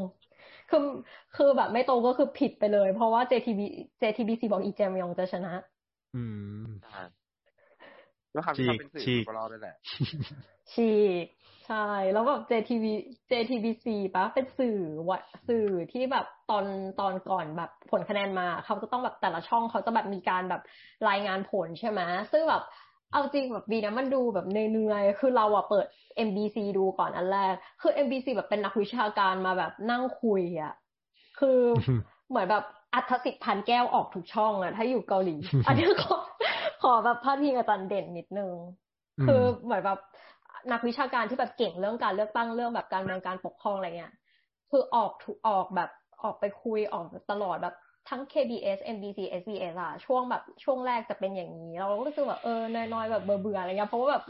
[0.70, 0.80] คือ
[1.36, 3.60] คือแบบไม่ตรงก็คือผิดไปเลย เพราะว่า JTB
[4.00, 5.52] JTBC บอกอีแจมยองจะชนะ
[6.14, 6.22] อื
[6.64, 6.66] ม
[8.32, 9.76] ใช่แล้วคำที่เขาเป็นสื่อฉีกมันก็รอดด้วยแหละ
[10.72, 10.92] ฉี
[11.24, 11.26] ก
[11.66, 12.84] ใช่ แล้วแบบ JTV
[13.30, 15.18] JTBC ปะเป็นสื่อวะ
[15.48, 16.64] สื่อที่แบบตอน
[17.00, 20.62] ตอนก่อนแบบผลคะแนนมา เขาจะต้องแบบแต่ละช่องเขาจะแบบมีการแบบ
[21.08, 22.00] รายงานผลใช่ไหม
[22.32, 22.62] ซึ่งแบบ
[23.12, 25.86] เอาจริงแบบบีนะมันดูแบบเหนื่อยๆ คือเราอะเปิด
[26.26, 30.74] MBC ดูก่อนอันแรก คือ MBC แบบเป็นนักวิชาการมาแบบนั่งคุยอะ
[31.40, 31.60] คือ
[32.28, 36.16] เหมือนแบบอัธสิทธิ์พันแก้วออกทุกช่องอะถ้าอยู่เกาหลี อันนี้ขอ
[36.80, 38.52] ขอแบบพาดพิงอาจารย์เด่นนิดนึง
[39.24, 39.98] คือเหมือนแบบ
[40.72, 44.12] นักวิชาการที่แบบเก่งเรื่องการเลือกตั้งเรื่องแบบการเมืองการปกครองอะไรเงี้ย
[44.70, 45.90] คือออกถูออกแบบ
[46.22, 47.74] ออกไปคุยออกตลอดแบบ
[48.08, 54.24] ทั้ง KBS MBC SBS อะช่วงแบบช่วงแรกจะเป็นอย่างนี้ เราก็รู้สึกแบบเออน้อยๆแบบเบื่อๆอะไรเงี้ยเพราะว่าแบบ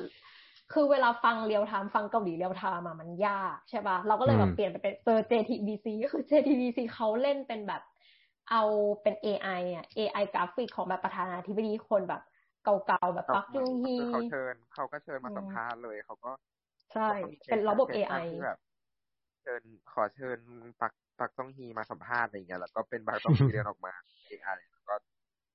[0.72, 7.82] คือเวลาฟัง real time ฟังเกาหลี real time มันยากใช่ป่ะเราก็เลยแบบเปลี่ยนไปเป็นเจอ JTBC ก็คือ JTBC เขาเล่นเป็นแบบ
[8.50, 8.62] เอา
[9.02, 12.22] เป็น AI อะ AI กราฟิกของแบบประธานาธิบดีคนแบบ
[12.64, 16.32] เก่าๆแบบปักจุงฮีเขาเชิญเขาก็เชิญมาสัมภาษณ์เลยเขาก็
[16.94, 17.10] ใช่
[17.46, 18.58] เป็นระบบ AI แบบ
[19.42, 19.62] เชิญ
[19.92, 20.38] ขอเชิญ
[20.80, 23.94] ปักปักจุงฮีมาสัมภาษณ์อะไรเงี้ยแล้วก็เป็นปักจุงฮีเดินออกมา
[24.28, 24.94] AI แล้วก็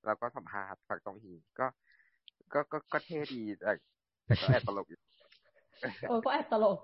[0.06, 1.66] แล้วก็สัมภาษณ์ปักจุงฮีก็
[2.54, 3.72] ก็ก็ก็เท่ดีแต่
[4.26, 5.00] แต่ก็แอบตลกอยู่
[6.06, 6.78] เออก็แอบตลก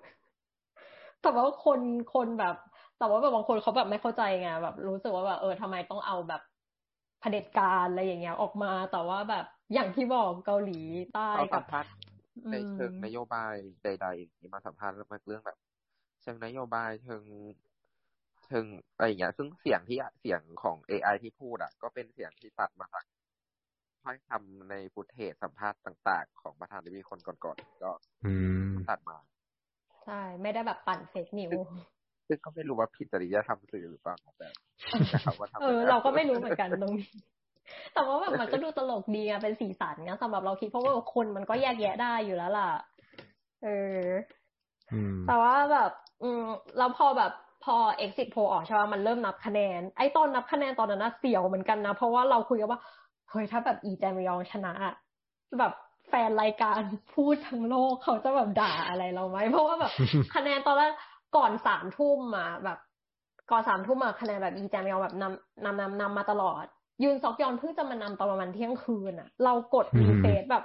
[1.23, 1.81] แต่ว่าคน
[2.15, 2.57] คนแบบ
[2.99, 6.43] แต่ว่าแบบบางคนเขาแบบไม่เข้าใจไงแบบ รู้สึกว่าแบบเออทำไมต้องเอาแบบ
[7.21, 10.81] เผด็จการอะไรอย่างเงี้ยออกมา แต่ว่าแบบ อย่างที่บอกเกาหลี
[11.15, 11.65] ใต้กับ
[12.51, 15.05] ในเชิงนโยบายใดๆที่มาสัมภาษณ์เรื่
[15.37, 15.59] องแบบ
[16.23, 17.23] เชิงนโยบายเชิง
[18.47, 18.65] เชิง
[18.95, 23.05] อะไรอย่างเงี้ยซึ่งเสียงที่เสียงของ AI ที่พูดอะ ก็เป็นเสียงที่ตัดมาจาก
[24.03, 27.91] ถ้อยคำในฟุตเทจสัมภาษณ์ต่างๆ ของประธานดิบีคนก่อนๆก็
[28.89, 29.17] ตัดมา
[30.05, 31.51] ใช่ ไม่ได้แบบปั่นเฟกนิว
[32.29, 34.49] ซึ่งก็ไม่รู้ว่าผิดจริยธรรมสื่อหรือเปล่าแต่
[35.23, 37.09] เขาว่าทำเออ เราก็ไม่รู้เหมือนกันตรงนี้
[37.95, 42.71] แต่ว่าแบบมันก็ดูตลกดีอะเป็นสีสันนะสำหรับเราคิดเพราะว่าคนมันก็แยกแยะได้อยู่แล้วล่ะ
[43.65, 43.69] เอ
[44.05, 44.07] อ
[45.27, 45.91] แต่ว่าแบบ
[46.23, 46.45] อืม
[46.79, 47.33] แล้วพอแบบ
[47.65, 52.81] พอ exit poll ออกใช่ไหมมันเริ่มนับคะแนน ไอ้ตอนนับคะแนนตอนนั้นน่ะเสียวเหมือนกันนะ เพราะว่าเราคุยกันว่า
[53.31, 54.73] เฮ้ยถ้าแบบอีแจมยองชนะ
[55.59, 55.73] แบบ
[56.09, 56.81] แฟนรายการ
[57.15, 59.93] พูดทั้งโลกเขาจะแบบด่าอะไรเราไหมเพราะว่าแบบ
[60.35, 60.93] คะแนนตอนแรก
[61.37, 62.79] ก่อนสามทุ่มมาแบบ
[63.51, 66.65] ก่อนสามทุ่มมาคะแนนแบบอีแจมยองแบบนำนำนำนำมาตลอด
[67.03, 70.65] ยุนซอกยอลเพิ่งจะมานำตอนประมาณเที่ยงคืนอะเรากด refresh แบบ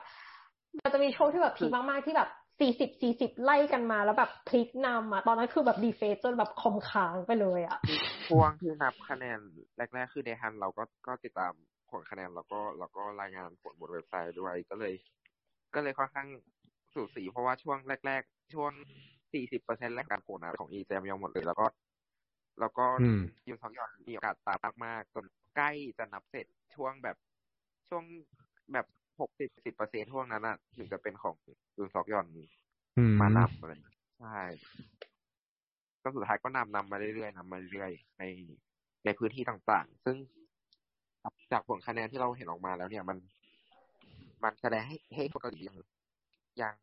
[0.79, 7.79] มันจะมีช่วงที่แบบ peak มากๆที่แบบสี่สิบสี่สิบไล่กันมาแล้วแบบพลิกนำอะตอนนั้นคือแบบ refresh จนแบบคอมค้างไปเลยอะ
[8.27, 9.39] ช่วงที่นับคะแนน
[9.77, 11.53] แรกๆคือเดฮันเราก็ก็ติดตาม
[11.91, 14.93] ผลคะแนนแล้วก็แล้วก็รายงานผลบนเว็บไซต์ด้วยก็เลย
[15.75, 16.27] ก็เลยค่อนข้าง
[16.93, 18.71] สูสีเพราะว่าช่วงแรก ๆ ช่วง
[19.33, 21.65] สี่สิบเปอร์เซ็นต์แรกการโผล่ของอีเจมยองหมดเลย แล้วก็
[22.59, 22.85] แล้วก็
[23.47, 27.17] ยูนซอกยอนมีโอกาสตามมากๆจนใกล้จะนับเสร็จช่วงแบบ
[27.89, 28.03] ช่วง
[28.73, 28.85] แบบ
[29.19, 31.35] หกสิบสิบเปอร์เซ็นต์ช่วงนั้นอะถึงจะเป็นของ
[31.77, 32.25] ยูนซอกยอน
[33.21, 33.73] มานำอะไร
[34.19, 34.39] ใช่
[36.03, 38.23] ก็สุดท้ายก็นำนำมาเรื่อยๆนำมาเรื่อยๆใน
[39.05, 40.17] ในพื้นที่ต่างๆ ซึ่ง
[41.51, 43.17] จากผลคะแนนที่เราเห็นออกมาแล้วเนี่ยมัน
[44.43, 45.77] มันแสดงให้ให้คนเกาหลียัง
[46.61, 46.73] ยัง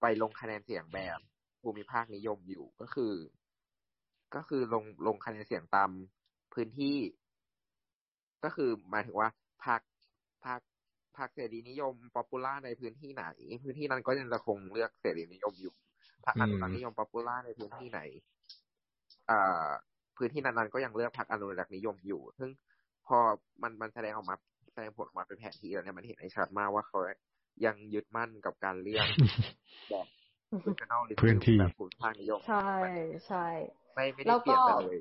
[0.00, 1.18] ไปลงคะแนนเสียงแบบ
[1.62, 3.12] ภูมิภาคนิยมอยู่ก็คือ
[4.34, 5.90] ก็คือลงลงคะแนนเสียงตาม
[6.54, 6.96] พื้นที่
[8.44, 9.28] ก็คือหมายถึงว่า
[9.66, 9.80] พรรค
[10.46, 10.60] พรรค
[11.16, 13.24] พรรคเสรีนิยมป๊อปปูล่าในพื้นที่ไหน
[13.62, 15.74] พื้นที่นั้นก็ยังจะคงเลือกเสรีนิยมอยู่
[16.26, 18.00] พรรคอนุรักษ์นิยม popular ในพื้นที่ไหน
[19.30, 19.68] อ่า
[20.16, 22.50] พื้นที่นั้นๆก็ยังเลือกพรรคอนุรักษ์นิยมอยู่ ซึ่ง
[23.06, 23.18] พอ
[23.62, 24.36] มันมันแสดงออกมา
[24.72, 26.98] แสดงผลออกมาเป็นแผนที่แล้วเนี่ยมันเห็นในชัดมากว่าเขา
[27.64, 29.06] ยังยึดมั่นกับการเลือก
[29.90, 30.06] แบบ
[31.22, 32.70] พื้นที่แบบภูมิภาคนิยมใช่
[33.28, 33.46] ใช่
[33.96, 34.98] ไม่ไม่ได้เปลี่ยนไปเลย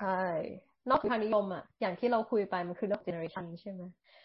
[0.00, 0.22] ใช่
[0.90, 3.82] นอกทางนิยมอะอย่างที่เราคุยไปมันคือเรื่อง generation ใช่ไหม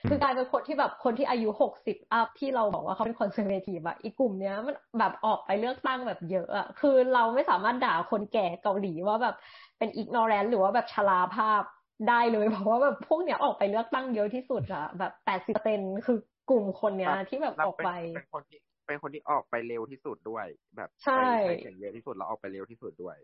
[0.09, 9.35] คือกลายเป็นคนที่แบบคนที่อายุหกสิบ up ที่เราบอกว่าเขาเป็น conservative อะอีกกลุ่มเนี้ยมันแบบออกไปเลือกตั้งแบบเยอะอะคือเราไม่สามารถด่าคนแก่เกาหลีว่าแบบ
[9.77, 11.63] เป็น ignorant หรือว่าแบบชราภาพ
[12.09, 16.17] ได้เลยเพราะว่าแบบพวกเนี้ยออกไปเลือกตั้งเยอะที่สุดอะแบบแปดสิบเปอร์เซ็นต์คือ
[16.49, 21.21] กลุ่มคนเนี้ยที่แบบออกไปเป็นคนที่เป็นคนที่ออกไปเร็วที่สุดด้วย แบบใช่
[21.59, 23.17] เสียงเยอะที่สุดแล้วออกไปเร็วที่สุดด้วย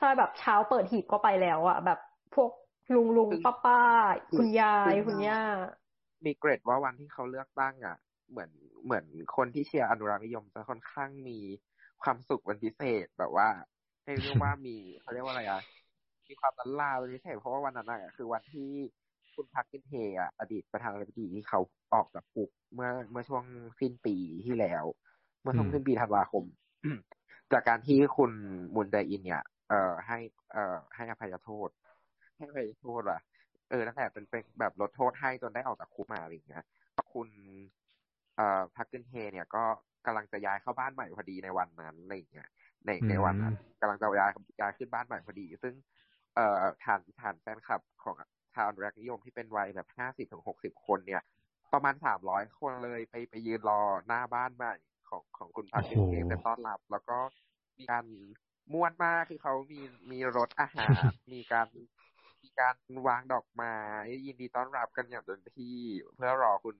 [0.00, 1.98] ใช่แบบเช้าเปิดหีบก็ไปแล้วอะแบบ
[2.34, 2.50] พวก
[2.94, 3.80] ลุงลุงป้าป้า
[4.36, 5.42] คุณยายคุณย่า
[6.24, 7.96] มีเกรดว่าวันที่เขาเลือกตั้งอะ
[8.30, 8.50] เหมือน
[8.84, 9.04] เหมือน
[9.36, 11.38] คนที่เชียร์อนุรักษ์นิยมจะค่อนข้างมี
[12.02, 13.48] ความสุขวันพิเศษแบบว่า
[14.04, 15.60] ให้เรียกว่ามีเขาเรียกว่าอะไรอะ
[16.28, 18.70] มีความลันลาเป็นพิเศษเพราะว่าวันนั้นอะคือวันที่
[19.34, 21.60] คุณพักกินเฮอะอดีตประธานาธิบดีที่เขา
[21.94, 23.44] ออกจากคุกเมื่อเมื่อช่วง
[23.80, 24.84] สิ้นปีที่แล้ว
[25.40, 26.44] เมื่อช่วงสิ้นปีธันวาคม
[27.52, 28.32] จากการที่คุณ
[28.74, 30.18] มุนไดอินเนี่ย เอ่อให้
[30.52, 31.70] เอ่อให้อภัยโทษ
[32.36, 33.20] ให้อภัยโทษอะ
[33.70, 36.64] เออตั้งแต่เป็นเป็นแบบลดโทษให้จนได้ออกจากคุกมาอะไรอย่างเงี้ย
[37.12, 37.28] คุณ
[38.36, 39.64] เอ่อพักกินเฮเนี่ยก็
[40.06, 42.48] กำลังจะย้ายเข้าบ้านใหม่พอดีในวันนั้นอะไรอย่างเงี้ย
[42.86, 44.30] ในในวันนั้นกำลังจะย้าย
[44.60, 45.74] ย้ายขึ้นบ้านใหม่พอดี ซึ่ง
[46.34, 48.16] เอ่อฐานฐานแฟนคลับของ
[48.54, 51.22] ชาวอนุรักษ์นิยมที่เป็นวัยแบบห้าสิบถึงหกสิบคนเนี่ย
[51.72, 54.74] ประมาณสามร้อยคนเลยไปไปยืนรอหน้าบ้านใหม่
[55.08, 57.18] ของของคุณพักกินเฮจะต้อนรับ แล้วก็
[57.78, 58.04] มีการ
[58.72, 59.80] ม้วนมากคือเขามี
[60.12, 60.90] มีรถอาหาร
[61.32, 61.66] มีการ
[62.42, 62.74] มีการ
[63.06, 63.76] วางดอกไม้
[64.26, 65.78] ยินดีต้อนรับกันอย่างเต็มที่
[66.14, 66.76] เพื่อรอคุณ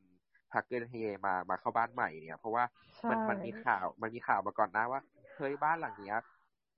[0.52, 0.94] พักเกินเฮ
[1.26, 2.64] มามาเข้าบ้านใหม่เนี่ย เพราะว่า
[3.10, 5.00] มันมันมีข่าวมันมีข่าวมาก่อนนะว่า
[5.36, 6.18] เฮ้ยบ้านหลังเนี้ย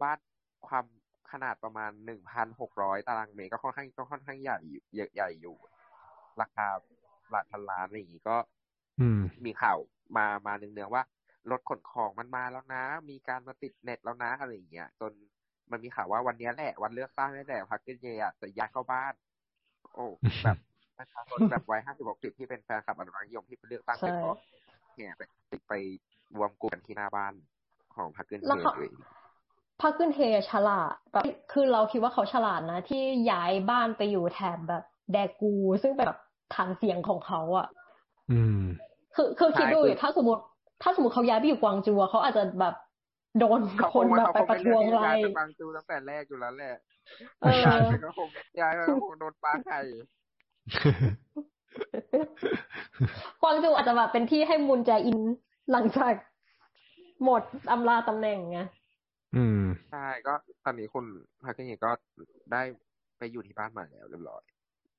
[0.03, 0.19] บ้าน
[0.69, 0.85] ความ
[1.33, 4.59] ขนาดประมาณหนึ่งพันหกร้อยตารางเมตรก็ค่อนข้างก็ค่อนข้างใหญ่
[4.95, 5.57] ใหญ่ใหญ่อยู่
[6.41, 6.67] ราคา
[7.31, 8.37] หลักพันล้านอะไรอย่างนี้ก็
[9.45, 9.79] มีข่าว
[10.17, 11.03] มามาเนืองๆว่า
[11.51, 15.13] รถขนของมันมาแล้วนะ มีการมาติดเน็ตแล้วนะอะไรอย่างเงี้ยจน
[15.71, 19.13] มันมีข่าวว่าวันนี้แหละ วันเลือกตั้งนี่แหละพรรคเกเยอะจะย้ายเข้าบ้าน
[19.95, 20.07] โอ้
[20.45, 20.57] แบบ
[20.99, 24.33] ประชาชนแบบวัยห้าสิบหกสิบที่เป็นแฟนคลับอนุรักษ์นิยมที่ไปเลือกตั้งเป็นก็
[24.97, 25.23] เนี่ยไป
[25.69, 25.73] ไป
[26.37, 27.33] รวมกลุ่มกันที่หน้าบ้าน
[27.95, 28.91] ของพรรคเกเยเลย
[29.83, 36.21] พรรคเกเฮฉลาดแบบคือเราคิดว่าเขาฉลาดนะ ที่ย้ายบ้านไปอยู่แถบแบบแดกู ซึ่งเป็นแบบ
[36.55, 37.69] ฐานเสียงของเขาอะ
[38.33, 38.63] อืม
[39.15, 40.43] คือคือคิดดูถ้าสมมติ
[40.83, 42.75] ถ้าสมมติเขาย้ายไปอยู่กวางจูเขาอาจจะแบบ
[43.39, 43.61] โดน
[43.93, 46.75] คนแบบไปประท้วงอะไรกวางจูตั้งแต่แรกอยู่แล้วแหละ
[47.41, 48.29] เออย้ายไปก็คง
[48.61, 49.81] ย้ายไปก็คงโดนปลาไข่
[53.43, 55.21] กวางจูอาจจะแบบเป็นที่ให้มุนแจอิน
[55.73, 56.13] หลังจาก
[57.25, 58.61] หมดอำลาตำแหน่งไง
[59.37, 61.05] อืมใช่ก็ตอนนี้คุณ
[61.45, 61.91] พรรคเกเยก็
[62.53, 62.63] ได้
[63.19, 64.43] ไปอยู่ที่บ้านใหม่แล้วเรียบร้อย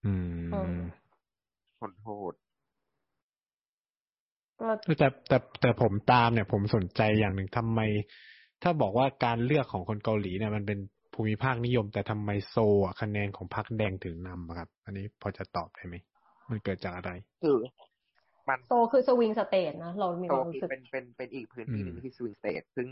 [0.06, 0.13] อื
[0.46, 0.80] ม
[1.80, 2.34] คนโทษ
[4.99, 7.80] แต่แต่แต่ผมตามเนี่ยผมสนใจอย่างหนึ่งทำไม
[8.63, 10.80] ถ้าบอกว่าการเลือกของคนเกาหลีเนี่ยมันเป็น
[11.13, 15.95] ภูมิภาคนิยม แต่ทำไมโซอะคะแนนของพรรคแดงถึงนำอะครับ อันนี้พอจะตอบได้ไหม
[16.49, 17.58] มันเกิดจากอะไรคือ
[18.49, 22.88] มันโซคือ swing state นะเรามีโซความรู้คือสึกเป็นเป็นเป็นอีกพื้นที่หนึ่งอืมที่ swing state ซึ่ง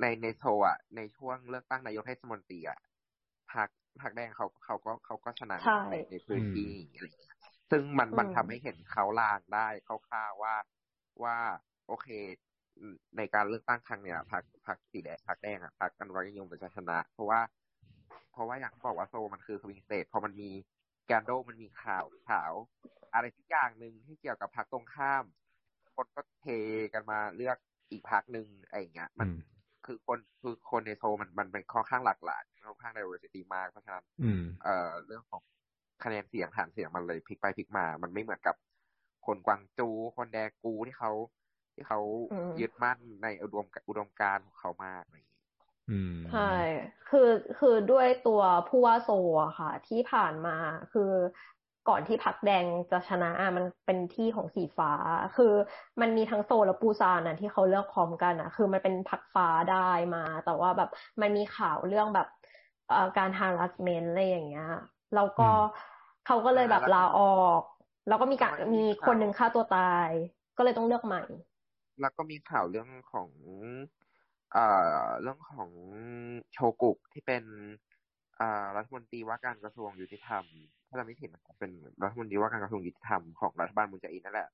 [0.00, 2.78] ในในโซลอะในช่วงเลือกตั้งนายกเทศมนตรีอะ
[3.52, 3.68] พรรค
[4.00, 7.36] พรรคแดงเขาเขาก็เขาก็ชนะใช่ในในพื้นที่อะไรอย่างเงี้ย
[7.70, 10.54] ซึ่งมันมันอืมทำให้เห็นเค้าลางได้คร่าวๆว่า
[11.22, 11.36] ว่า
[11.88, 12.08] โอเค
[13.16, 17.40] ในการเลือกตั้งครั้งเนี้ยพรรคพรรคสีแดงพรรคแดงอะพรรคอนุรักษ์นิยมจะชนะ เพราะว่า
[18.32, 20.50] เพราะว่าอย่างที่บอกว่าโซลมันคือ swing state พอมันมี
[21.06, 22.52] แกนโดมันมีข่าวข่าว
[23.14, 25.24] อะไรสักอย่างหนึ่งที่เกี่ยวกับพรรคตรงข้าม
[25.96, 26.46] คนก็เท
[26.94, 27.56] กันมาเลือก
[27.90, 29.36] อีกพรรคหนึ่งอะไรอย่างเงี้ย มันอืม
[29.86, 35.42] คือคนคือคนในโซลมันมันเป็นค่อนข้างหลากหลายค่อนข้าง diversity มากเพราะฉะนั้นอืมเอ่อเรื่องของ
[36.04, 38.56] คะแนนเสียงฐานเสียงมันเลยพลิกไปพลิกมา มันไม่เหมือนกับ
[39.26, 41.12] คนกวางจู คนแดกูที่เขา
[41.74, 45.42] ที่เขาอืมยึดมั่นในอุดมอุดมการณ์ของเขามากอะไรอย่างเงี้ย
[45.88, 46.40] อืมใช่
[47.06, 47.20] คือ
[47.56, 49.08] คือด้วยตัวผู้ว่าโซ
[49.44, 50.50] อะค่ะ ที่ผ่านมา
[50.90, 51.02] คือ
[51.88, 54.90] ก่อนที่พักแดงจะชนะอะมันเป็นที่ของสีฟ้า
[55.34, 55.44] คือ
[56.00, 59.74] มันมีทั้งโซลและปูซานนะที่เขาเลือกพร้อมกันอะคือมันเป็นพักฟ้าได้
[60.14, 60.88] มา แต่ว่าแบบ
[61.20, 62.26] มันมีข่าวเรื่องแบบ
[62.86, 64.64] เอ่อการ harassment อะไรอย่างเงี้ย
[65.12, 65.56] แล้วก็อืม
[66.24, 67.24] เขาก็เลยแบบอ่าแล้วลาออ
[67.60, 67.62] ก
[68.08, 70.08] แล้วก็มีการแล้วมันมีมีข่าวคนหนึ่งฆ่าตัวตาย
[70.56, 71.22] ก็เลยต้องเลือกใหม่
[72.00, 73.30] แล้วก็มีข่าวเรื่องของ
[74.52, 74.64] เอ่
[75.04, 75.70] อเรื่องของ
[76.52, 77.44] โชกุกที่เป็น
[78.40, 80.44] อ่ารัฐมนตรีว่าการกระทรวงยุติธรรม
[80.88, 81.70] ถ้าจำไม่ผิดมันเป็น
[82.02, 84.48] รัฐมนตรีว่าการกระทรวงยุติธรรมของรัฐบาลมุนแจอินนั่นแหละ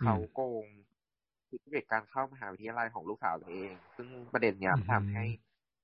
[0.00, 0.64] อืมเขาโกง
[1.48, 5.24] ทุจริตการเข้ามหาวิทยาลัยของลูกสาวตัวเอง ซึ่งประเด็นเนี้ยอืมทำให้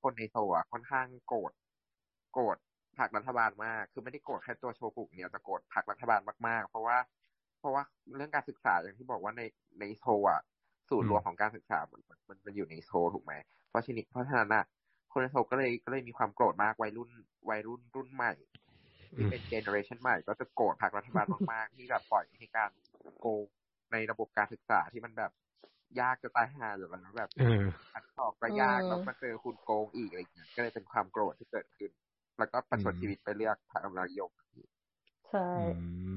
[0.02, 1.52] คนในโซลอะค่อนข้างโกรธ
[2.32, 2.56] โกรธ
[2.98, 6.96] พรรครัฐบาลมาก คือไม่ได้โกรธแค่ตัวโชกุกเนี่ยแต่โกรธพรรครัฐบาลมากๆ เพราะว่า
[7.60, 7.82] เพราะว่า
[8.16, 9.42] เรื่องการศึกษาอย่างที่บอกว่าใน
[9.80, 10.40] ในโซลอะ
[10.90, 13.34] ศูนย์รวมของการศึกษามันมันมันมันอยู่ในโซลถูกไหม
[13.70, 14.64] เพราะฉะนั้นเพราะฉะนั้นอะ
[15.12, 17.10] คนในโซลก็เลยก็เลยมีความโกรธมากวัยรุ่น
[17.50, 18.32] วัยรุ่นรุ่นใหม่
[19.14, 22.70] ที่เป็นเจเนอเรชันใหม่ ก็จะโกรธพรรครัฐบาลมากๆที่แบบปล่อยให้การ
[23.20, 23.44] โกง
[23.92, 25.32] ในระบบการศึกษาที่มันแบบ
[26.00, 27.56] ยากจะตายห่าอยู่แล้วแบบเออ
[27.94, 31.90] อันสอบก็ยากอืมแล้วมาเจอคุณโกงอีกอะไรอย่างเงี้ยก็เลยเป็นความโกรธที่เกิดขึ้น
[32.38, 34.30] แล้วก็ประชดอืมชีวิตไปเลือกพรรคอนุรักษ์นิยม
[35.28, 35.64] ใช่อื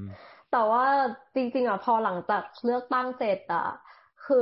[0.04, 0.08] ม
[0.50, 0.86] แต่ว่า
[1.34, 3.66] จริงๆอะพอหลังจากเลือกตั้งเสร็จอะ
[4.26, 4.36] คือ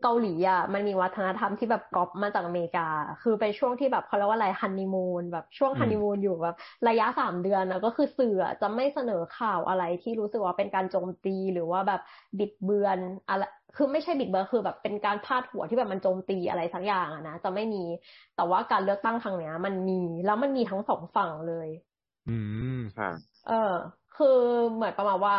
[0.00, 2.80] เกาหลีอะมันมีวัฒนธรรมที่แบบก๊อปมาจากอเมริกา
[3.22, 6.54] คือเป็นช่วงที่แบบเขาเรียกว่าอะไรฮันนีมูนแบบช่วงอืมฮันนีมูนอยู่แบบ
[6.88, 12.00] ระยะสามเดือนนะก็คือสื่ออะจะไม่เสนอข่าวอะไรที่รู้สึกว่าเป็นการโจมตีหรือว่าแบบ
[12.38, 13.42] บิดเบือนอะไร
[13.76, 17.78] คือไม่ใช่บิดเบือนคือแบบเป็นการพาดหัวที่แบบมันโจมตีอะไรสักอย่างอะนะจะไม่มี
[18.34, 21.68] แต่ว่าการเลือกตั้งครั้งเนี้ยมันมีแล้วมันมีทั้งสองฝั่งเลย
[22.26, 22.30] อื
[22.66, 23.08] มค่ะ
[23.44, 23.52] เออ
[24.12, 24.26] คือ
[24.74, 25.36] เหมือนประมาณว่า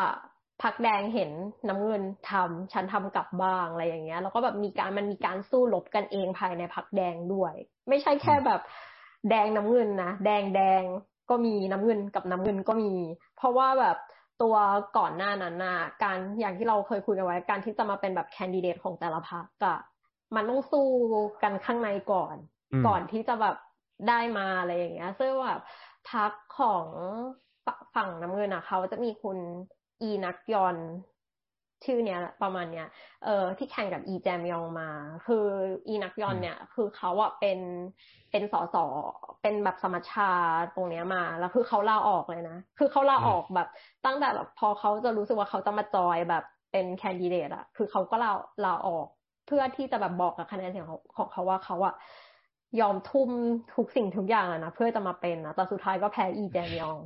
[0.62, 1.32] พักแดงเห็น
[1.68, 7.54] น้ำเงินทำฉันทำกลับบ้างอะไรอย่างเงี้ย แล้วก็แบบมีการมันมีการสู้รบกันเองภายในพักแดงด้วย
[7.90, 8.62] ไม่ใช่แค่แบบ
[9.30, 10.84] แดงน้ำเงินนะแดงแดง
[11.30, 12.94] ก็มีน้ำเงินกับน้ำเงินก็มี
[13.38, 13.98] เพราะว่าแบบ
[14.42, 14.56] ตัว
[14.98, 19.80] ก่อนหน้านั้นน่ะการอย่างที่เราเคยคุยกันไว้ การที่จะมาเป็นแบบแคนดิเดตของแต่ละพรรคอะ
[20.36, 20.88] มันต้องสู้
[21.44, 22.36] กันข้างในก่อน
[22.72, 23.56] อืมก่อนที่จะแบบ
[24.08, 25.62] ได้มาอะไรอย่างเงี้ยซึ่งแบบ
[26.12, 26.86] พักของ
[27.66, 29.38] ฝฝั่งน้ำเงินอะเขาจะมีคุณ
[30.02, 30.78] อีนักยอน
[31.86, 32.88] ชื่อเนี้ยประมาณเนี้ย
[33.24, 34.90] เออที่แข่งกับอีแจมยองมา
[35.26, 35.46] คือ
[35.88, 37.60] อีนักยอนเนี่ย คือเขาอะเป็น
[38.32, 38.76] เป็นสส
[39.42, 40.32] เป็นแบบสมัชชา
[40.76, 43.68] ตรงเนี้ยมา แล้วคือเขาลาออกเลยนะ คือเขาลาออกแบบ
[44.06, 48.32] ตั้งแต่แบบพอเขาจะรู้สึกว่าเขาจะมาจอยแบบเป็นแคนดิเดตอะคือเขาก็ลา
[48.66, 49.08] ลาออก
[49.48, 51.94] เพื่อที่จะแบบบอกกับคะแนนเสียงของของเขาว่าเขาอะ
[52.80, 53.30] ยอมทุ่ม
[53.76, 57.00] ทุกสิ่งทุกอย่างอะนะเพื่อจะมาเป็นนะแต่สุดท้ายก็แพ้อีแจมยอง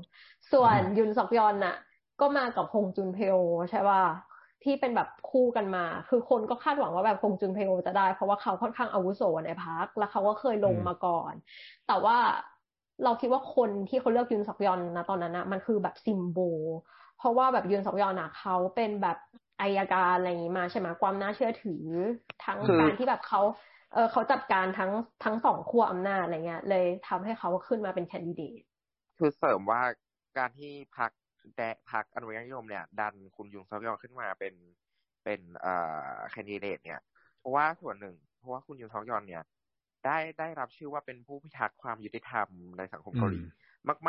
[0.52, 1.76] ส่วนยุนซอกยอนน่ะ
[2.22, 3.36] ก็มากับฮงจุนเพโอ
[3.70, 4.04] ใช่ป่ะ
[4.64, 11.34] ที่เป็นแบบคู่กันมา คือคนก็คาดหวังว่าแบบคงจุนเพโอจะได้ เพราะว่าเขาค่อนข้างอาวุโสในพักแล้วเขาก็เคยลงมาก่อน
[11.88, 12.18] แต่ว่า
[13.04, 16.40] เราคิดว่าคนที่เขาเลือกยุนซอกยอนนะตอนนั้นนะมันคือแบบซิมโบ
[17.18, 19.18] เพราะว่าแบบยุนซอกยอนอะเขาเป็นแบบ
[19.62, 21.84] อายการอะไรอย่างนี้มาใช่ไหมความน่าเชื่อถือ
[22.46, 23.42] ทั้งการที่แบบเขา
[23.94, 24.92] เออเขาจัดการทั้ง
[25.24, 28.62] ทั้งสองขั้วอำนาจอะไรเงี้ย เลยทำให้เขาขึ้นมาเป็นแคนดิเดต
[29.18, 29.82] คือเสริมว่า
[30.38, 31.12] การที่พัก
[31.58, 34.54] แดพักอนุรักษนิยมเนี่ย ดันคุณยุงซอกยอนขึ้นมาเป็น
[35.24, 35.74] เป็นเอ่
[36.14, 37.00] อแคนดิเดตเนี่ย
[37.40, 39.44] เพราะว่าส่วนหนึ่ง เพราะว่าคุณยุงซอกยอนเนี่ย
[40.06, 43.42] ได้ได้รับชื่อว่าเป็นผู้พิทักษ์ความยุติธรรมในสังคมเกาหลี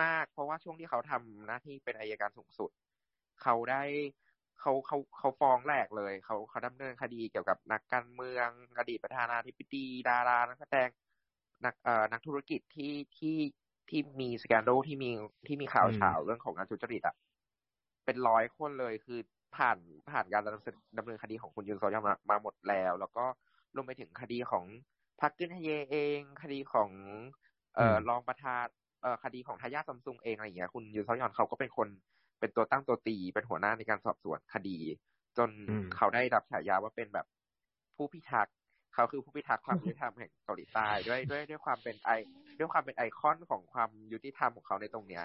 [0.00, 2.70] มาก ๆ เพราะว่าช่วงที่เขาทำหน้าที่เป็นอายการสูงสุด
[3.42, 3.82] เขาได้
[4.60, 8.48] เขาเขาเขาฟ้องแหลกเลย เขาเขาดำเนินคดีเกี่ยวกับนักการเมือง
[8.78, 10.88] อดีตประธานาธิบดีดารานักแสดง
[11.64, 13.36] นักเอ่อนักธุรกิจที่ที่
[13.88, 15.10] ที่มีสแกนโดที่มี
[15.46, 17.16] ที่มีข่าวเฉาเรื่องของการทุจริตอะ
[18.04, 19.18] เป็นร้อยคนเลยคือ
[19.56, 19.78] ผ่าน
[20.10, 20.42] ผ่านการ
[20.98, 23.24] ดำเนินคดีของคุณยุนซอยมามาหมดแล้ว แล้วก็
[23.74, 24.64] รวมไปถึงคดีของ
[25.20, 26.90] พักกึนฮเยเอง คดีของ
[27.74, 28.66] เอ่อรองประธาน
[29.02, 31.88] เอ่อคดีของทายาทซัมซุงเองอะไรอย่างเงี้ยคุณยุนซอยอนเขาก็เป็นคน
[32.40, 34.78] เป็นตัวตั้งตัวตีเป็นหัวหน้าในการสอบสวนคดี
[35.38, 35.50] จน
[35.96, 37.26] เขาได้รับฉายาว่าเป็นแบบ
[37.96, 38.54] ผู้พิทักษ์
[38.94, 42.10] เขาคือผู้พิทักษ์ความยุติธรรมแห่งเกาหลีใต้ด้วยด้วยด้วยความเป็นไอ
[42.58, 45.24] ด้วยความเป็นไอคอนของความยุติธรรมของเขาในตรงเนี้ย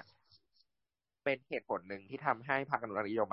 [1.26, 3.28] เป็นเหตุผลหนึ่งที่ทำให้พรรคอนุรักษ์นิยม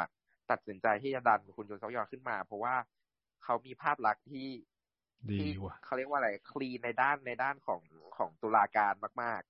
[0.52, 2.76] ตัดสินใจที่จะดันคุณจุนซอกยอนขึ้นมา เพราะว่า
[3.44, 4.50] เขามีภาพลักษณ์ที่
[5.38, 5.50] ที่
[5.86, 7.82] เขาเรียกว่าอะไรคลีนในด้านในด้านของ
[8.18, 9.42] ของตุลาการมาก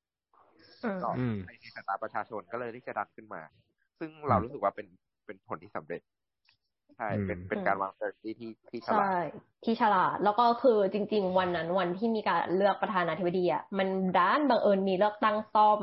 [0.46, 1.10] ๆก็
[1.48, 3.42] ในสายตาประชาชนก็เลยที่จะดันขึ้นมา
[4.00, 4.88] ซึ่งเรารู้สึกว่าเป็น
[5.26, 6.02] เป็นผลที่สำเร็จ
[6.98, 9.10] ใช่เป็นเป็นการวางแผนที่ที่ที่ฉลาด
[9.66, 15.80] ที่ฉลาด แล้วก็คือจริง ๆ วันนั้นวันที่มีการเลือกประธานาธิบดีอะมันด้านบังเอิญมีเลือกตั้งซ่อม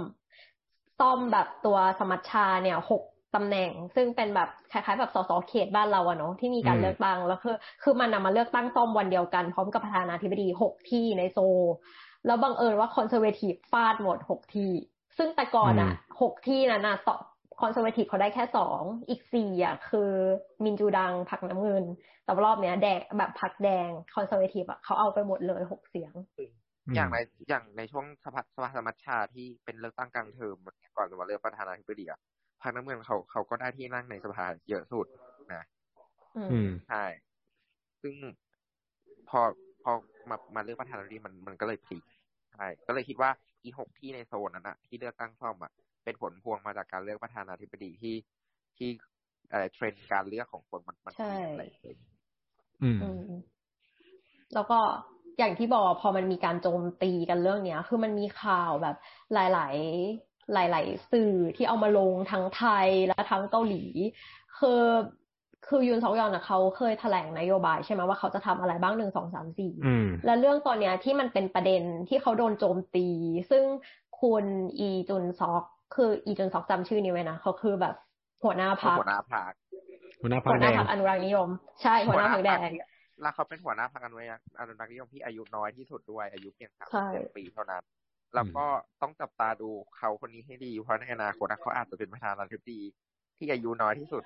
[1.01, 3.03] ซ่อมแบบตัวสมัชชาเนี่ยหก
[3.35, 11.39] ตำแหน่ง ซึ่งเป็นแบบคล้ายๆแบบสสเขตบ้านเราอะเนาะที่มีการเลือกตั้งแล้วคือ คือมันนำมาเลือกตั้งซ่อมวันเดียวกัน พร้อมกับประธานาธิบดีหกที่ในโซล
[12.27, 14.73] แล้วบังเอิญว่า conservative ฟาดหมดหกที่
[15.19, 16.97] ซึ่งแต่ก่อนอะหกที่นั้นอะ
[17.61, 20.11] conservative เขาได้แค่สองอีกสี่อะคือ
[20.65, 21.85] มินจูดังพรรคน้ำเงิน
[22.25, 26.13] แต่รอบเนี้ยแดงแบบพรรคแดง conservative อะเขาเอาไปหมดเลยหกเสียง
[26.95, 30.57] อย่างในอย่างในช่วงสภาสภาสมัชชาที่เป็นเลือกตั้งกลางเทอม
[30.97, 32.21] ก่อนจะมาเลือกประธานาธิบดีอะ
[32.63, 35.07] พักน้ำเงินเขาเขาก็ได้ที่นั่งในสภาเยอะสุด
[35.55, 35.65] นะ
[36.89, 37.05] ใช่
[38.03, 38.15] ซึ่ง
[39.29, 39.41] พอ
[39.83, 39.93] พอ
[40.31, 42.05] มามาเลือกประธานาธิบดีมันมันก็เลยพลิก
[42.53, 43.31] ใช่ก็เลยคิดว่า
[43.63, 45.73] อีหกที่ในโซนนั้นอะที่เลือกตั้งซ่อมอะ
[46.05, 48.17] เป็นผลพวงมาจากการเลือกประธานาธิบดีที่
[48.77, 48.91] ที่
[49.51, 51.61] อะไรเทรนด์การเลือกของคนมันมันเปลี่ยนไป
[52.83, 53.23] อืม
[54.55, 54.79] แล้วก็
[55.39, 58.97] อย่างที่บอกพอมันมีการโจมตีกันเรื่องเนี้ย คือมันมีข่าวแบบ
[59.35, 63.85] หลาย ๆ หลาย ๆ สื่อที่เอามาลงทั้งไทยและทั้งเกาหลี
[64.59, 64.83] คือ
[65.69, 69.73] คือยุนซอกยอนอะเขาเคยแถลงนโยบายใช่ไหมว่าเขาจะทำอะไรบ้างหนึ่งสองสามสี่
[70.27, 73.09] และเรื่องตอนเนี้ยที่มันเป็นประเด็นที่เขาโดนโจมตี
[73.51, 73.65] ซึ่ง
[74.21, 74.45] คุณ
[74.79, 75.63] อีจุนซอก
[75.95, 77.95] คืออีจนซอกจำชื่อนี้ไว้นะเขาคือแบบ
[78.45, 79.53] หัวหน้าพักหัวหน้าพัก
[80.21, 81.49] หัวหน้าพักหัวหน้าพักอนุรักษ์นิยม
[81.83, 82.71] ใช่หัวหน้าพักแดง
[83.23, 87.83] แล้วเขาเป็นหัวหน้าพักอนุรักษ์อนุรักษ์นิยมที่อายุน้อยที่สุดด้วยอายุเพียงสามสิบปีเท่านั้น
[88.35, 88.65] แล้วก็
[89.03, 92.81] ต้องจับตาดูเขาคนนี้ให้ดี เพราะในอนาคตเขาอาจจะเป็นประธานาธิบดี
[93.39, 94.23] ที่อายุน้อยที่สุด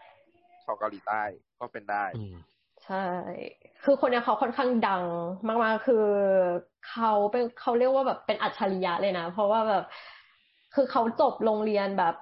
[0.65, 1.23] ของเกาหลีใต้
[1.61, 2.05] ก็เป็นได้
[2.85, 3.05] ใช่
[3.85, 5.03] คือคนเนี้ยเขาค่อนข้างดัง
[5.49, 6.07] มากๆ คือ
[6.91, 9.85] เขาเป็นเขาเรียกว่าแบบเป็นอัจฉริยะเลยนะ เพราะว่าแบบ
[10.75, 12.15] คือเขาจบโรงเรียนแบบ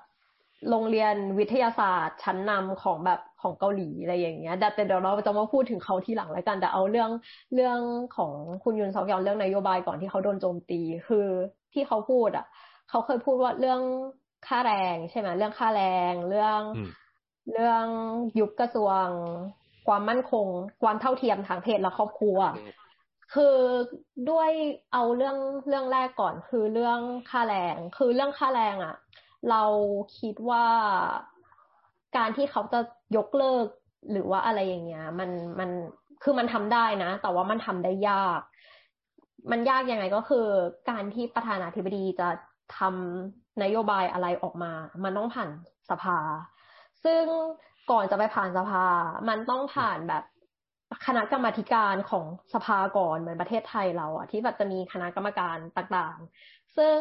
[0.71, 7.11] โรงเรียนวิทยาศาสตร์ชั้นนำของแบบ ของเกาหลีอะไรอย่างเงี้ยแต่เดี๋ยวเราจะมาพูดถึงเขาที่หลังแล้วกัน แต่เอาเรื่อง
[7.55, 7.79] เรื่อง
[8.17, 11.27] ของคุณยุนซอกยอนเรื่องนโยบายก่อนที่เขาโดนโจมตี คือ
[11.73, 12.47] ที่เขาพูดอะ
[12.91, 13.81] เขาเคยพูดว่าเรื่อง
[14.47, 16.61] ค่าแรงใช่ไหมเรื่องค่าแรงเรื่อง
[17.53, 17.87] เรื่อง
[18.39, 19.07] ยุบกระทรวง
[19.87, 20.47] ความมั่นคง
[20.83, 22.39] ความเท่าเทียมทางเพศและครอบครัว
[23.35, 23.59] คือ
[24.31, 24.51] ด้วย
[24.93, 25.37] เอาเรื่อง
[25.69, 27.01] เรื่องแรกก่อนคือเรื่อง
[27.31, 28.95] ค่าแรง คือเรื่องค่าแรงอะ่ะ
[29.51, 29.63] เรา
[30.19, 30.67] คิดว่า
[32.17, 32.81] การที่เขาจะ
[33.17, 33.67] ยกเลิก
[34.13, 35.71] หรือว่าอะไรอย่างเงี้ย มันมัน
[36.23, 38.41] คือมันทำได้นะ แต่ว่ามันทำได้ยาก
[39.51, 40.47] มันยากยังไงก็คือ
[40.91, 42.29] การที่ประธานาธิบดีจะ
[42.79, 44.73] ทำนโยบายอะไรออกมา
[45.05, 45.51] มันต้องผ่าน
[45.91, 46.19] สภา
[47.05, 47.23] ซึ่ง
[47.91, 48.85] ก่อนจะไปผ่านสภา
[49.29, 50.25] มันต้องผ่านแบบ
[51.07, 56.97] คณะกรรมาการของสภาก่อนเหมือนประเทศไทยเราอะที่แบบจะมีคณะกรรมการต่างๆ ซึ่ง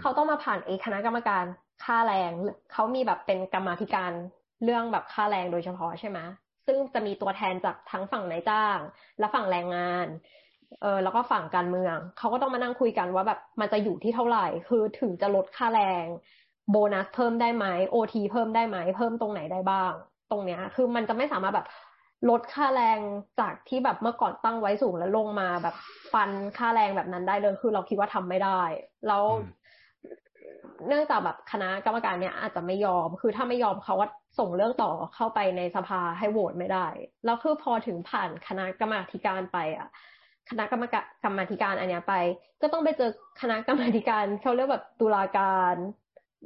[0.00, 1.44] เขาต้องมาผ่านเอคณะกรรมการ
[1.84, 2.32] ค่าแรง
[2.72, 4.12] เขามีแบบเป็นกรรมาการ
[4.64, 6.18] เรื่องแบบค่าแรงโดยเฉพาะใช่ไหม
[6.66, 8.78] ซึ่งจะมีตัวแทนจากทั้งฝั่งนายจ้าง
[9.18, 10.06] และฝั่งแรงงาน
[10.82, 16.06] เออแล้วก็ฝั่งการเมือง เขาก็ต้องมานั่งคุยกันว่าแบบมันจะอยู่ที่เท่าไหร่ คือถึงจะลดค่าแรง
[16.70, 19.92] โบนัสเพิ่มได้ไหมโอทีเพิ่มได้ไหมเพิ่มตรงไหนได้บ้าง
[20.30, 21.66] ตรงเนี้ย คือมันจะไม่สามารถแบบ
[22.30, 22.98] ลดค่าแรง
[23.40, 25.74] จากที่แบบเมื่อก่อนตั้งไว้สูงแล้วลงมาแบบ
[26.12, 28.62] ฟันค่าแรงแบบนั้นได้เลยคือเราคิดว่าทำไม่ได้
[29.06, 29.24] แล้ว
[30.86, 36.86] เนื่องจากแบบคณะกรรมการเนี่ยอาจจะไม่ยอม คือถ้าไม่ยอมเขาว่าส่งเรื่องต่อเข้าไปในสภาให้โหวตไม่ได้
[37.24, 38.94] แล้วคือพอถึงผ่านคณะกรรม
[39.26, 39.88] การไปอะ
[40.50, 42.14] คณะกรรมการกรรมธิการอันเนี้ยไป
[42.62, 43.10] ก็ต้องไปเจอ
[43.40, 45.74] คณะกรรมการเขาเรียกแบบตุลาการ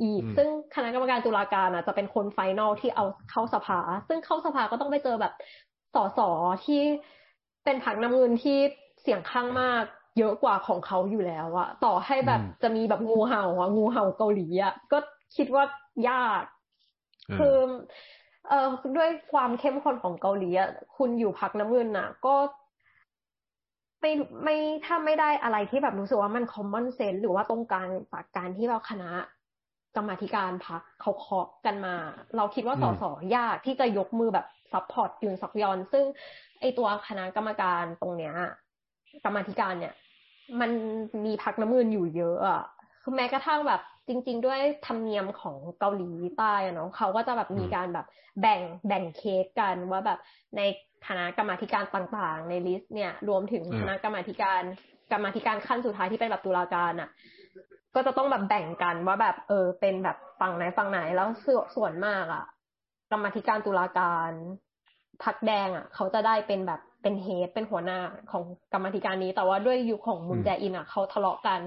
[0.01, 5.33] อีก ซึ่งคณะกรรมการตุลาการอะจะเป็นคน final ที่เอาเข้าสภา ซึ่งเข้าสภาก็ต้องไปเจอแบบ
[5.95, 6.21] สส
[6.65, 6.81] ที่
[7.65, 8.59] เป็นพรรคน้ำเงินที่
[9.03, 9.85] เสียงข้างมาก
[10.19, 14.99] เยอะกว่าของเขาอยู่แล้วอะต่อให้แบบจะมีแบบงูเห่าอะงูเห่าเกาหลีอะก็
[15.37, 15.65] คิดว่า
[16.09, 16.43] ยาก
[17.39, 17.57] คือ
[18.49, 22.35] เอ่อด้วยความเข้มข้นของเกาหลีอะคุณอยู่พรรคน้ำเงินอะก็
[24.01, 24.13] ไม่
[24.45, 29.11] ไม่ถ้าไม่ได้อะไรที่แบบรู้สึกว่ามัน common sense หรือว่าตรงกลางจากการที่เราคณะ
[29.97, 31.97] กรรมาธิการพรรคเขาเคาะกันมา
[32.37, 33.05] เราคิดว่าสส
[33.37, 36.05] ยากที่จะยกมือแบบ support ยุนซอกยอล ซึ่ง
[36.61, 38.35] ไอตัวคณะกรรมการตรงเนี้ย
[39.25, 39.95] กรรมาธิการเนี่ย
[40.61, 40.71] มัน
[41.25, 42.63] มีพรรคน้ำเงินอยู่เยอะอะ
[43.03, 48.07] คือแม้กระทั่งแบบจริง ๆ ด้วยธรรมเนียมของเกาหลีใต้เนาะเขาก็จะแบบมีการแบบ
[48.41, 50.19] แบ่งแบ่งเค้กกันว่าแบบ
[50.57, 50.61] ใน
[51.07, 54.63] คณะกรรมการต่างๆ ใน list เนี่ย รวมถึงคณะกรรมการ
[55.13, 57.09] กรรมการขั้นสุดท้ายที่เป็นแบบตุลาการอะ
[57.95, 61.29] ก็จะต้องแบบแบ่งกันว่าแบบ เออ เป็นแบบฝั่งไหนฝั่งไหนแล้ว
[61.77, 62.45] ส่วนมากอะ
[63.13, 64.31] กรรมการตุลาการ
[65.23, 67.99] พักแดงอะ เขาจะได้เป็นแบบ เป็นเฮดเป็นหัวหน้า
[68.31, 71.61] ของกรรมธิการนี้ แต่ว่าด้วยยุคของมุนแจอินอะเขาทะเลาะกัน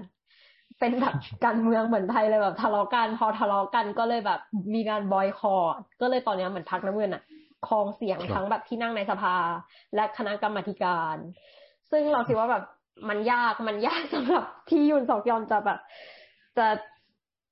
[0.80, 4.40] เป็นแบบการเมืองเหมือนไทยเลยแบบ ทะเลาะกันพอทะเลาะกันก็เลยแบบ
[4.76, 7.24] มีการบอยคอร์ก็เลยตอนนี้เหมือนพักน้ำเงินอะ
[7.68, 9.36] ครองเสียงทั้งแบบที่นั่งในสภา
[9.96, 11.18] และคณะกรรมการ
[11.92, 12.64] ซึ่งเราคิดว่าแบบ
[13.10, 15.80] มันยากมันยากสำหรับที่ยุนสอกยอนจะแบบ
[16.58, 16.68] จะ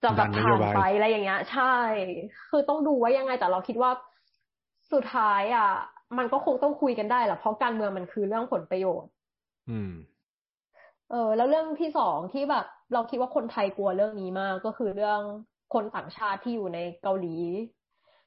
[0.03, 1.75] จะแบบผ่านไปอะไรอย่างเงี้ย ใช่
[2.49, 3.91] คือต้องดูว่ายังไงแต่เราคิดว่า
[4.93, 5.69] สุดท้ายอะ
[6.19, 9.11] มันก็คงต้องคุยกันได้แหละเพราะการเมืองมันคือเรื่องผลประโยชน์
[9.69, 9.93] อืม
[11.11, 15.21] เออ แล้วเรื่องที่สองที่แบบ เราคิดว่าคนไทยกลัวเรื่องนี้มากก็คือเรื่อง
[15.73, 17.35] คนต่างชาติที่อยู่ในเกาหลี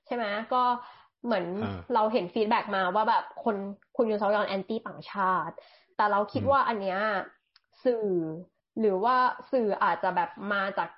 [0.06, 0.62] ใช่ไหมก็
[1.24, 1.44] เหมือน
[1.94, 3.56] เราเห็น feedback มาว่าแบบคน
[3.96, 5.54] คุณยุนซอกยอล anti ต่างชาติ
[5.96, 6.98] แต่เราคิดว่าอันเนี้ย
[7.84, 8.08] สื่อ
[8.80, 9.16] หรือว่า
[9.52, 10.88] สื่ออาจจะแบบมาจาก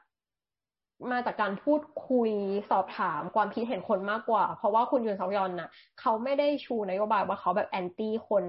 [1.12, 2.30] มาจากการพูดคุย
[2.70, 8.44] สอบถามความคิดเห็นคนมากกว่า เพราะว่าคุณยุนซอกยอลน่ะ เขาไม่ได้ชูนโยบายว่าเขาแบบ anti คน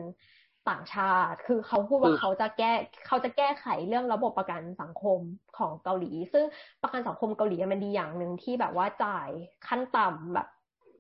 [0.70, 2.72] ต่างชาติ คือเขาพูดว่าเขาจะแก้
[3.08, 5.20] เขาจะแก้ไขเรื่องระบบประกันสังคม
[5.58, 6.46] ของเกาหลี ซึ่ง
[6.84, 9.30] ประกันสังคมเกาหลีมันดีอย่างหนึ่งที่แบบว่าจ่าย
[9.68, 10.48] ขั้นต่ำแบบ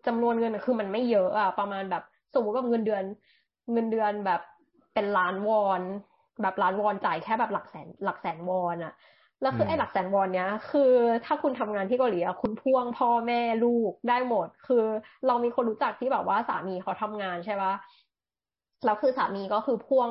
[0.07, 3.03] จำนวนเงินคือมันไม่เยอะอะประมาณแบบสมมติว่าเงินเดือน
[3.73, 4.41] เงินเดือนแบบ
[4.93, 5.81] เป็นล้านวอน
[6.41, 8.93] แบบล้านวอนจ่ายแค่แบบหลักแสนหลักแสนวอนอะ
[9.41, 10.91] แล้วคือไอ้หลักแสนวอนเนี้ย คือ
[11.25, 14.83] ถ้าคุณทำงานที่เกาหลีอะคุณพ่วงพ่อแม่ลูกได้หมด คือ
[15.27, 17.73] เรามีคนรู้จักที่แบบว่าสามีเขาทำงานใช่ปะ
[18.85, 20.09] แล้วคือสามีก็คือพ่วง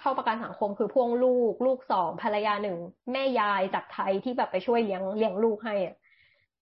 [0.00, 2.78] เข้าประกันสังคมคือพ่วงลูก ลูกสองภรรยาหนึ่ง
[3.12, 5.96] แม่ยายจากไทยที่แบบไปช่วยเลี้ยงเลี้ยงลูกให้อะ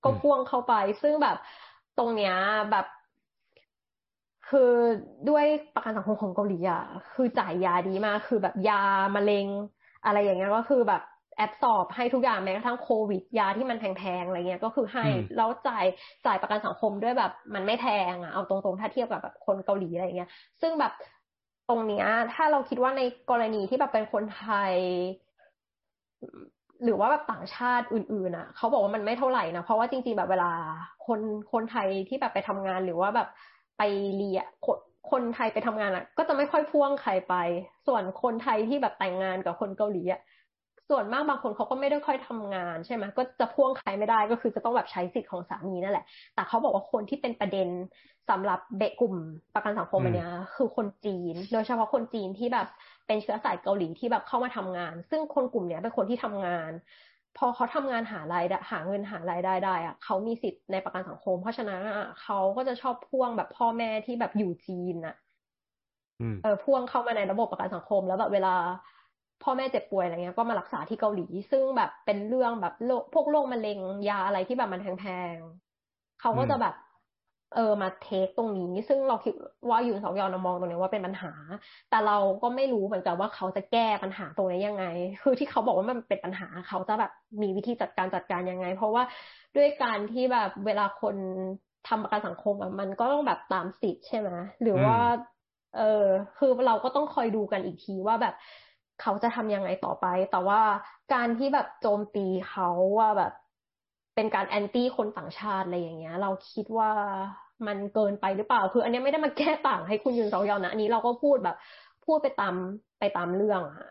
[0.05, 1.37] ก็พ่วงเข้าไป ซึ่งแบบ
[1.99, 2.35] ตรงเนี้ย
[2.71, 2.87] แบบ
[4.49, 4.73] คือ
[5.29, 8.83] ด้วยประกันสังคมของเกาหลีอะคือจ่ายยาดีมาก คือแบบยา
[9.15, 9.47] มะเร็ง
[10.05, 11.03] อะไรอย่างเงี้ยก็คือแบบ
[11.37, 15.85] แอบสอบให้ทุกอย่างแม้กระทั่งโควิด ยาที่มันแพงๆอะไรเงี้ยก็คือให้แล้วจ่าย
[16.27, 20.93] จ่ายประกันสังคมด้วยแบบ มันไม่แพงอะเอาตรงๆถ้าเทียบกับแบบคนเกาหลีอะไรเงี้ย ซึ่งแบบ
[21.69, 24.75] ตรงเนี้ย ถ้าเราคิดว่าในกรณีที่แบบเป็นคนไทย
[26.85, 30.51] หรือว่าแบบต่างชาติอื่นๆอะเขาบอกว่ามันไม่เท่าไหร่นะเพราะว่าจริง ๆ แบบเวลา
[31.07, 31.21] คน
[31.53, 33.29] คนไทยที่แบบไปทำงานหรือว่าแบบ
[33.79, 33.83] ไป
[34.17, 34.47] เรียน
[35.11, 37.35] คนไทยไปทำงานอะ ก็จะไม่ค่อยพ่วงใครไป
[37.87, 40.21] ส่วนคนไทยที่แบบแต่งงานกับคนเกาหลีอะ
[40.91, 47.69] ส่วนมากบางคนเขาก็ไม่ได้ค่อยทำงานใช่ไหมก็จะพ่วงใครไม่ได้ก็คือจะต้องแบบใช้สิทธิ์ของสามีนั่นแหละ แต่เขาบอกว่าคนที่เป็นประเด็น
[48.31, 49.15] สำหรับเด็กกลุ่ม
[49.55, 52.67] ประกันสังคมอันนี้คือคนจีน โดยเฉพาะคนจีนที่แบบ
[53.07, 56.73] เป็นเชื้อสายเกาหลีที่แบบเข้ามาทำงาน ซึ่งคนกลุ่มเนี้ยเป็นคนที่ทำงาน
[57.39, 61.81] พอเขาทำงานหารายได้หาเงินหารายได้ได้อะเขามีสิทธิ์ในประกันสังคม เพราะฉะนั้น
[62.23, 65.15] เขาก็จะชอบพ่วงแบบพ่อแม่ที่แบบอยู่จีนอะ
[66.43, 68.55] เออพ่วงเข้ามาในระบบประกันสังคม แล้วแบบเวลา
[69.43, 73.79] พ่อแม่เจ็บป่วยอะไรเงี้ยก็มารักษาที่เกาหลี ซึ่งแบบเป็นเรื่องแบบโรคพวกโรคมะเร็ง
[74.09, 75.05] ยาอะไรที่แบบมันแพ
[75.37, 76.75] งๆเขาก็จะแบบ
[77.55, 79.35] เออมาเทคตรงนี้ ซึ่งเราคิด
[79.71, 81.33] ว่าอยู่สองยอนมองตรงนี้ว่าเป็นปัญหา
[81.89, 84.85] แต่เราก็ไม่รู้เหมือนกันว่าเขาจะแก้ปัญหาตรงนี้ยังไง
[85.23, 87.11] คือที่เขาบอกว่ามันเป็นปัญหาเขาจะแบบ
[87.43, 89.03] มีวิธีจัดการจัดการยังไง เพราะว่า
[89.57, 91.17] ด้วยการที่แบบเวลาคน
[91.89, 94.31] ทำประกันสังคมอะมันก็ต้องแบบตามสิทธิ์ใช่ไหม
[94.63, 94.97] หรือว่า
[95.73, 95.81] เออ
[96.37, 98.35] คือเราก็ต้องคอยดูกันอีกทีว่าแบบ
[99.03, 100.61] เขาจะทำยังไงต่อไป แต่ว่า
[101.15, 102.69] การที่แบบโจมตีเขา
[102.99, 103.33] ว่าแบบ
[104.15, 106.91] เป็นการแอนตี้คนต่างชาติอะไรอย่างเงี้ย เราคิดว่า
[107.67, 111.57] มันเกินไปหรือเปล่า คือ อันนี้ไม่ได้มาแก้ต่างให้คุณยุนซอกยอนนะอันนี้เราก็พูดแบบ
[112.07, 112.55] พูดไปตาม
[112.99, 113.91] ไปตามเรื่องอะ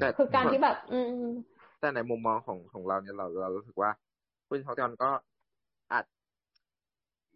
[0.00, 1.26] แต่คือการที่แบบ อืม
[1.80, 3.90] แต่ในมุมมองของของเราเนี่ยเราเรารู้สึกว่า
[4.48, 5.10] คุณซอกยอนก็
[5.92, 6.04] อาจ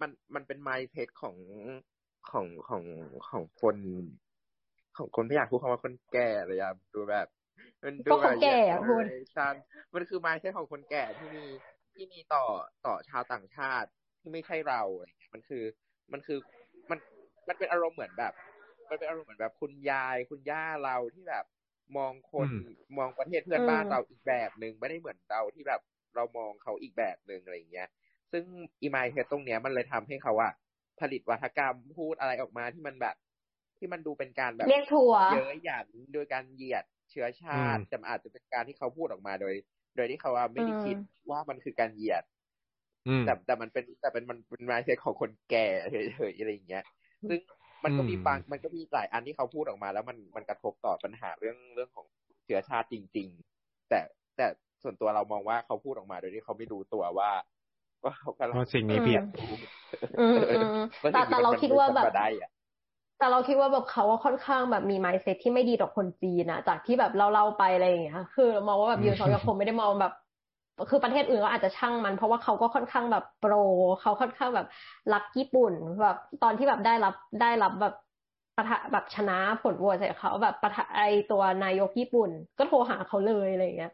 [0.00, 1.36] มันมันเป็นไมซ์เทสของ
[2.30, 2.82] ของของ
[3.30, 3.76] ของคน
[4.98, 7.26] ของคนไม่อยากพูดคำว่าคนแก่เลยอะดูแบบ
[7.84, 9.54] มันดูแบบแก่คุณชัน
[9.94, 11.44] มันคือ mindset ของคนแก่ที่มี
[11.94, 12.44] ที่มีต่อ
[12.86, 13.88] ต่อชาวต่างชาติ
[14.20, 15.64] ที่ไม่ใช่เราอะไรเงี้ยมันคือ
[16.12, 16.38] มันคือ
[16.90, 16.98] มัน
[17.48, 18.32] มันเป็นอารมณ์เหมือนแบบ
[18.90, 21.44] มันเป็นอารมณ์เหมือนแบบคุณยายคุณย่าเราที่แบบ
[21.96, 22.50] มองคน
[22.98, 25.80] มองประเทศเพื่อนบ้านเราอีกแบบหนึ่งไม่ได้เหมือนเราที่แบบ
[26.14, 27.88] เรามองเขาอีกแบบหนึ่งอะไรเงี้ย
[28.32, 28.44] ซึ่ง
[28.82, 30.52] อี mindset ตรงเนี้ยมันเลยทำให้เขาอะ
[31.00, 33.16] ผลิตวัฒกรรมพูดอะไรออกมาที่มันแบบ
[33.78, 39.54] ที่มันดูเป็นการแบบเรียกทัวเยอะหยันโดยการเหยียดเชื้อชาติแต่อาจจะเป็นการที่เขาพูดออกมาโดย
[39.96, 40.96] โดยที่เขาว่าไม่ได้คิด
[41.30, 42.24] ว่ามันคือการเหยียด
[43.26, 46.84] แต่แต่มันเป็นแต่เป็นมันเป็นไมล์เทสของคนแก่เฉยๆอะไรอย่างเงี้ย
[47.28, 47.38] ซึ่ง
[47.84, 52.06] มันก็มีบางมันก็มีหลายอันที่เขาพูดออกมา แล้วมันมันกระทบต่อปัญหาเรื่องเรื่องของ
[52.44, 54.00] เชื้อชาติจริง ๆ แต่
[54.36, 54.46] แต่
[54.82, 57.30] ส่วนตัวเรามองว่าเขาพูดออกมาโดยที่เขาไม่รู้ตัวว่า
[58.04, 59.24] ว่าเขากำลังสิ่งนี้เพียง
[61.12, 62.14] แต่แต่เราคิดว่าแบบ
[63.18, 70.12] แต่เราคิดว่าแบบเขาว่าค่อนข้างแบบมีไมซ์เซ็ตที่ไม่ดีต่อคนจีนอะจากที่แบบเล่าๆไปอะไรอย่างเงี้ย คือมองว่าแบบยูซอยคงไม่ได้มองแบบ
[70.90, 73.52] คือประเทศอื่นก็อาจจะช่างมัน เพราะว่าเขาก็ค่อนข้างแบบโปร
[74.00, 74.66] เขาค่อนข้างแบบ
[75.12, 77.92] รักญี่ปุ่นแบบตอนที่แบบได้รับได้รับแบบ
[78.56, 83.90] ประทะแบบชนะผลโหวตใส่เขาแบบประทะไอตัวนายกญี่ปุ่น ก็โทรหาเขาเลยอะไรเงี้ย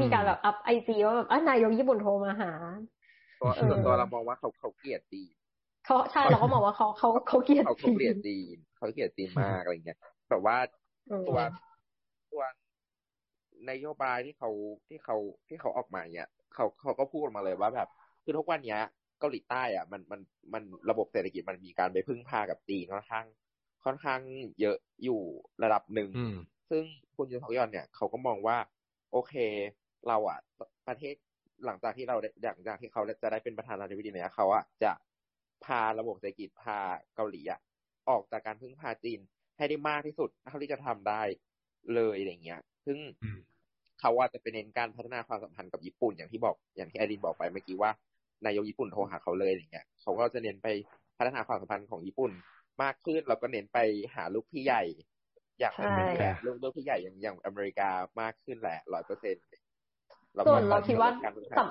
[0.00, 2.50] มีการแบบอัพไอจีว่าแบบนายกญี่ปุ่นโทรมาหา
[3.40, 5.24] ตัวส่วนตัวเรามองว่าเขาเขาเกลียดดี
[5.86, 8.38] เขาใช่เราก็มองว่าเขาเขาเขาเกลียดเขาเกลียดดี
[8.76, 10.56] เขาเกลียดดีมากอะไรเงี้ยแต่ว่า
[11.28, 11.38] ตัว
[12.32, 12.42] ตัว
[13.70, 14.50] นโยบายที่เขา
[14.88, 15.16] ที่เขา
[15.48, 17.88] ที่เขาออกมาเนี่ยเขาเขาก็พูดมาเลยว่าแบบ
[18.24, 18.80] คือทุกวันเนี้ย
[19.20, 20.20] เกาหลีใต้อะมันมัน
[20.52, 23.26] มันระบบเศรษฐกิจมันมีการไปพึ่งพากับจีนค่อนข้าง
[23.84, 24.20] ค่อนข้าง
[24.60, 25.20] เยอะอยู่
[25.62, 26.08] ระดับหนึ่ง
[26.70, 26.82] ซึ่ง
[27.16, 28.56] คุณยูทอกยอนเนี่ยเขาก็มองว่า
[29.12, 29.34] โอเค
[30.08, 30.38] เราอะ
[30.88, 31.14] ประเทศ
[31.66, 34.92] หลังจากที่เราหลังจากที่เขาจะได้เป็นประธานาธิบดีเนี่ยเขาอะจะ
[35.64, 36.78] พาระบบเศรษฐกิจพา
[37.14, 37.60] เกาหลีอะ
[38.08, 39.20] ออกจากการพึ่งพาจีน
[39.56, 41.22] ให้ได้มากที่สุดเท่าที่จะทำได้
[41.94, 42.98] เลยอะไรเงี้ย ซึ่ง
[44.00, 47.90] เขาว่าจะเป็นเน้นการพัฒนาความสัมพันธ์กับญี่ปุ่นอย่างที่บอกอย่างที่ไอรินบอกไปเมื่อกี้ว่า
[48.46, 50.68] นายกญี่ปุ่นโทรหาเขาเลยอย่างเงี้ยเขาก็จะเน้นไป
[51.18, 52.30] พัฒนาความสัมพันธ์ของญี่ปุ่น
[52.82, 53.78] มากขึ้นเราก็เน้นไป
[54.14, 54.82] หาลูกพี่ใหญ่
[55.58, 57.90] อย่างอเมริกาลูกลูกพี่ใหญ่อย่างอย่างอเมริกา
[58.20, 59.44] มากขึ้นแหละร้อยเปอร์เซ็นต์
[60.46, 61.10] ส่วนเราคิดว่า
[61.58, 61.60] ส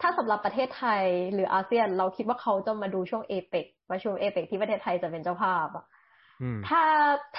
[0.00, 5.84] ถ้าสำหรับประเทศไทยหรืออาเซียน เราคิดว่าเขาจะมาดูช่วงเอเปกประชุมเอเปกที่ประเทศไทยจะเป็นเจ้าภาพอะ
[6.68, 6.82] ถ้า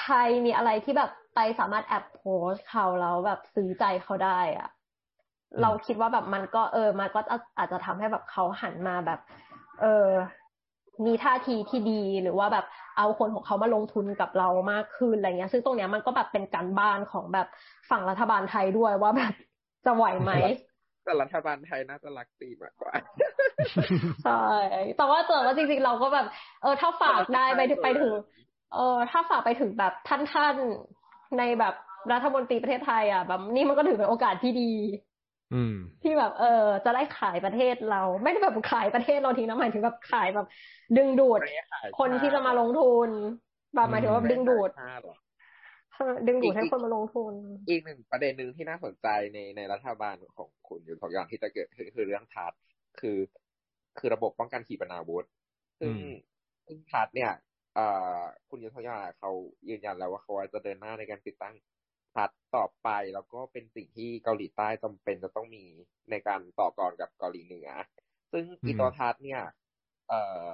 [0.01, 4.69] ไทยมีอะไรที่แบบไปสามารถแอปโพสเขาแล้วแบบซื้อใจเขาได้อะ
[5.61, 7.19] เราคิดว่าแบบมันก็เออ มันก็
[7.57, 9.19] อาจจะทำให้แบบเขาหันมาแบบ
[9.81, 10.07] เออ
[11.05, 12.65] มีท่าทีที่ดีหรือว่าแบบ
[12.97, 17.47] เอาคนของเขามาลงทุนกับเรามากขึ้นอะไรเงี้ย ซึ่งตรงเนี้ยมันก็แบบเป็นการบ้านของแบบ
[17.89, 19.33] ฝั่งรัฐบาลไทยด้วยว่าแบบ
[19.85, 20.31] จะไหวไหม
[21.03, 22.93] แต่รัฐบาลไทยน่าจะรักตีมากกว่า
[24.23, 24.45] ใช่
[24.97, 26.27] แต่ว่าเจอว่าจริงๆ เราก็แบบ
[26.61, 28.13] เออ ถ้าฝากได้ไปถึงไปถึง
[28.73, 31.73] เออ ถ้าฝากไปถึงแบบท่านๆ ในแบบ
[32.13, 34.71] รัฐมนตรีประเทศไทย อะ แบบนี่มันก็ถือเป็นโอกาสที่ดี
[36.03, 40.47] ที่แบบ เออ จะได้ขายประเทศเรา ไม่ได้แบบขายประเทศเราทีนะหมายถึงแบบขายแบบ
[40.97, 41.39] ดึงดูด
[41.99, 43.09] คนที่จะมาลงทุน
[43.75, 44.69] แบบหมายถึงว่าดึงดูด
[46.27, 47.33] ดึงดูดให้คนมาลงทุน
[47.69, 52.53] อีกหนึ่งประเด็นหนึ่งที่น่าสนใจในในรัฐบาลของคุณอยู่ทองยอนที่จะเกิดคือคือเรื่องทัด
[52.99, 53.17] คือ
[53.97, 55.27] คือระบบป้องกันขีปนาวุธ
[55.79, 55.93] ซึ่ง
[56.65, 57.31] ซึ่งทัดเนี่ย
[57.75, 57.87] เอ่
[58.17, 58.19] อ
[58.49, 59.31] คุณยุทธยาเขา
[59.69, 61.55] ยืนยันแล้วว่าเขาจะเดินหน้าในการติดตั้ง
[62.15, 65.63] พัดต่อไปแล้วก็เป็นสิ่งที่เกาหลีใต้จำเป็นจะต้องมี
[66.11, 67.69] ในการต่อกรกับเกาหลีเหนือ
[68.31, 69.41] ซึ่งอีตัวทัดเนี่ย
[70.07, 70.21] เอ่
[70.51, 70.53] อ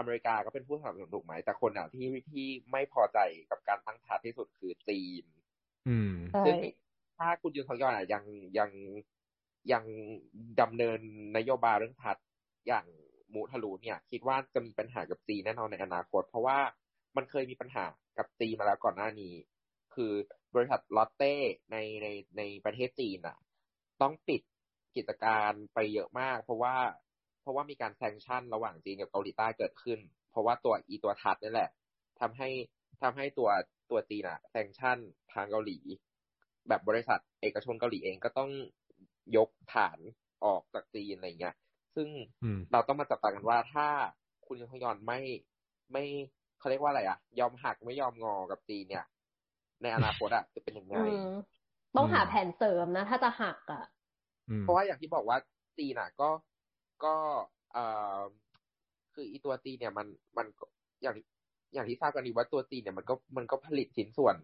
[0.00, 3.18] อเมริกาก็เป็นผู้สนับสนุนถูกไหม แต่คนอะที่ที่ไม่พอใจ
[3.50, 5.24] กับการตั้งทัดที่สุดคือจีน
[6.44, 6.56] ซึ่ง
[7.18, 8.24] ถ้าคุณยุนทยอนอะยัง
[8.58, 8.70] ยัง
[9.72, 9.84] ยัง
[10.60, 11.00] ดำเนิน
[11.36, 12.16] นโยบายเรื่องทัด
[12.66, 12.86] อย่าง
[13.34, 16.58] มูทะลุเนี่ย คิดว่าจะมีปัญหากับจีนแน่นอนในอนาคต เพราะว่า
[17.16, 17.84] มันเคยมีปัญหา
[18.18, 19.34] กับจีนมาแล้วก่อนหน้านี้
[19.94, 20.12] คือ
[20.54, 21.34] บริษัทลอตเต้
[21.72, 23.36] ในในในประเทศจีนอะ
[24.02, 24.42] ต้องปิด
[24.96, 26.76] กิจการไปเยอะมาก เพราะว่า
[27.09, 27.09] เพ
[27.50, 29.98] ราะว่ามีการแซงชั่นระหว่างจีนกับเกาหลีใต้เกิดขึ้น
[30.30, 31.70] เพราะว่าตัวอีตัวทัดนี่แหละ
[32.20, 32.48] ทำให้
[33.02, 33.50] ทำให้ตัว
[33.90, 34.98] ตัวจีนอะแซงชั่น
[35.32, 35.78] ทางเกาหลี
[36.68, 38.50] แบบบริษัทเอกชนเกาหลีเองก็ต้อง
[39.36, 39.98] ยกฐาน
[40.44, 41.54] ออกจากจีนอะไรเงี้ย
[41.94, 42.08] ซึ่ง
[42.72, 43.86] เราต้องมาจับตากันว่าถ้า
[44.46, 45.20] คุณยงยอนไม่
[45.92, 46.04] ไม่
[46.58, 49.04] เขาเรียกว่าอะไรอะยอมหักไม่ยอมงอกับจีนเนี่ย
[49.82, 50.98] ในอนาคตอะจะเป็นยังไง
[51.96, 53.84] ต้องหาแผนเสริมนะ ถ้าจะหักอะ
[54.60, 55.38] เพราะว่าอย่างที่บอกว่า
[55.78, 56.28] จีนอะก็
[57.04, 57.14] ก็
[57.72, 57.84] เอ่
[58.18, 58.20] อ
[59.14, 60.46] คืออีตัวจีนเนี่ยมันมัน
[61.02, 61.16] อย่าง
[61.74, 64.36] อย่างที่ทราบกันดีว่าตัวจีนเนี่ยมันก็มันก็ผลิตชิ้นส่วน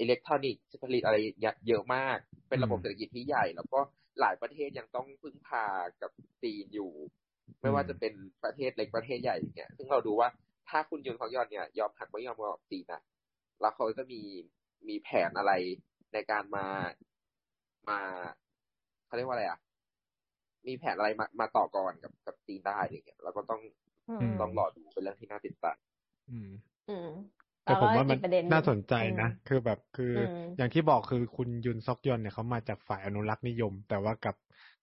[0.00, 1.16] อิเล็กทรอนิกส์ผลิตอะไร
[1.68, 2.18] เยอะมาก
[2.48, 3.80] เป็นระบบเศรษฐกิจที่ใหญ่ แล้วก็
[4.20, 5.64] หลายประเทศยังต้องพึ่งพา
[6.02, 6.10] กับ
[6.42, 6.90] จีนอยู่
[7.60, 8.12] ไม่ว่าจะเป็น
[8.44, 10.28] ประเทศเล็กประเทศใหญ่เนี่ยซึ่งเราดูว่า
[10.68, 13.02] ถ้าคุณยุนของยอนเนี่ย ยอมหักไม่ยอมกับจีนนะ
[13.60, 14.20] แล้วเขาจะมี
[14.88, 15.52] มีแผนอะไร
[16.12, 16.66] ในการมา
[17.88, 17.98] มา
[19.06, 19.58] เขาเรียกว่าอะไรอะ
[20.68, 23.60] มีแผนอะไรมามาต่อกรกับกับจีนได้อะไรเงี้ยเราก็ต้อง
[24.40, 25.76] ต้องรอดูเป็นเรื่องที่น่าติดตาม
[26.30, 26.50] อืม
[26.90, 27.08] อืม
[27.64, 28.18] แต่ผมว่ามัน
[28.52, 30.12] น่าสนใจนะ คือแบบคือ
[30.58, 34.36] อย่างที่บอกคือคุณยุนซอกยอนเนี่ยเขามาจากฝ่ายอนุรักษ์นิยม แต่ว่ากับ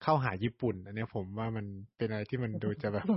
[0.04, 1.66] เข้าหาญี่ปุ่น อันนี้ผมว่ามัน
[1.98, 3.08] เป็นอะไรที่มันดูจะแบบ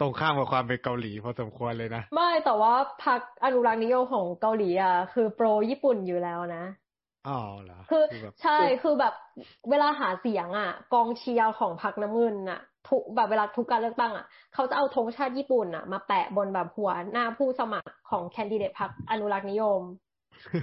[0.00, 2.74] ตรงข้ามกับความเป็นเกาหลีพอสมควรเลยนะ ไม่แต่ว่า
[3.04, 6.64] พรรคอนุรักษ์นิยมของเกาหลีอะคือโปรญี่ปุ่นอยู่แล้วนะ
[7.28, 8.04] อ๋อเหรอคือ
[8.42, 9.14] ใช่คือแบบ
[9.70, 19.82] เวลาหาเสียงอะ กองเชียร์ของพรรคน้ำเงินอะทุกแบบเวลาทุกการเลือกตั้งอะเขาจะเอาธงชาติญี่ปุ่นอะ มาแปะบนแบบหัวหน้าผู้สมัครของแคนดิเดตพรรคอนุรักษ์นิยม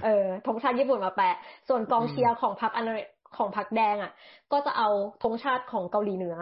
[0.04, 1.34] เออธงชาติญี่ปุ่นมาแปะ
[1.68, 2.92] ส่วนกองเชียร์ของพรรคอนุ
[3.36, 4.12] ของพรรคแดงอะ
[4.52, 4.88] ก็จะเอา
[5.22, 6.36] ธงชาติของเกาหลีเหนือ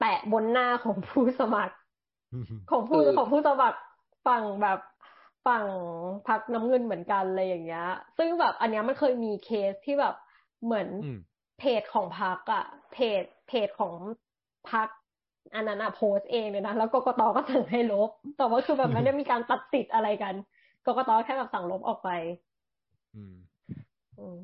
[0.00, 1.74] แปะบนหน้าของผู้สมัคร
[2.70, 3.78] ของผู้ของผู้สมัคร
[4.26, 4.78] ฝั่งแบบ
[5.46, 5.64] ฝั่ง
[6.28, 7.86] พักน้ำเงินเหมือนกันอะไรอย่างเงี้ย
[8.18, 10.14] ซึ่งแบบอันเนี้ยมันเคยมีเคสที่แบบ
[10.64, 10.88] เหมือน
[11.58, 13.94] เพจของพักอะเพจเพจของ
[14.70, 14.88] พัก
[15.54, 20.34] อันนั้นอะโพสเองเลยนะแล้วกกตก็สั่งให้ลบ แต่ว่าคือแบบไม่ได้มีการตัดสิทธิ์อะไรกัน
[20.86, 22.10] กกตแค่แบบสั่งลบออกไป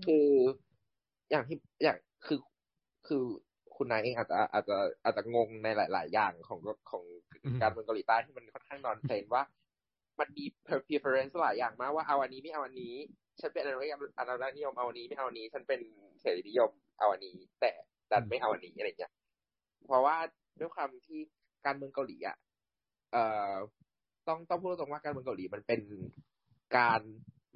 [0.07, 0.29] คือ
[1.31, 2.39] อย่างที่อย่างคือ
[3.07, 3.23] คือ
[3.77, 7.05] คุณนายเองอาจจะอาจจะอาจจะงงในหลาย ๆ อย่างของของ
[7.61, 9.43] การเมืองเกาหลีใต้ที่มันค่อนข้างนอนเทรนว่า
[10.21, 12.95] มันมี preference หลายอย่างมากว่าเอาอันนี้ไม่เอาอันนี้
[13.41, 15.81] ฉันเป็นอนุรักษ์อนุรักษ์นิยมเอาอันนี้ไม่เอาอันนี้ ฉันเป็น
[16.21, 17.71] เสรีนิยมเอาอันนี้ แต่
[18.11, 19.13] ดันไม่เอาอันนี้อะไรเงี้ย
[19.87, 20.17] เพราะว่า
[20.61, 21.21] ด้วยความที่
[21.67, 22.37] การเมืองเกาหลีอะ
[23.13, 23.55] เอ่อ
[24.29, 25.81] ต้องต้องพูดตรงว่าการเมืองเกาหลีมันเป็น
[26.77, 27.01] การ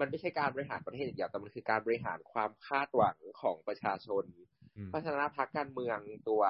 [0.00, 4.24] มันไม่ใช่การบริหารประเทศอย่างเดียวแต่มันคือการบริหารความคาดหวังของประชาชน
[4.88, 5.98] เพราะฉะนั้นพรรคการเมือง
[6.28, 6.42] ตัว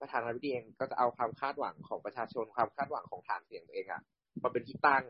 [0.00, 4.02] ประธานาธิบดีเองก็จะเอาความคาดหวังของประชาชนความคาดหวังของฐานเสียงตัวเองอะ
[4.42, 5.04] มาเป็นที่ตั้ง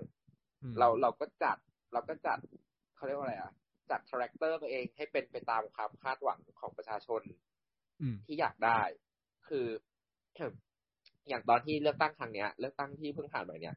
[0.79, 1.57] เราเราก็จัด
[1.93, 2.39] เราก็จัด
[2.97, 3.53] เขาเรียกว่าอะไรอะ
[3.91, 7.23] จัด character ตัวเองให้เป็นไปตามความคาดหวังของประชาชน
[8.27, 8.81] ที่อยากได้
[9.49, 9.67] คือ
[11.29, 13.77] อย่างตอนที่เลือกตั้งครั้งเนี้ย เลือกตั้งที่เพิ่งผ่านไปเนี่ย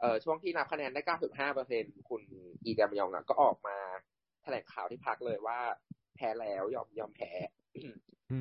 [0.00, 2.22] เออช่วงที่นับคะแนนได้เก้าสิบห้าเปอร์เซ็นคุณ
[2.64, 3.78] อีแดมยองอะก็ออกมา
[4.42, 5.58] แถลงข่าวที่พักเลยว่า
[6.14, 7.30] แพ้แล้วยอมยอมแพ้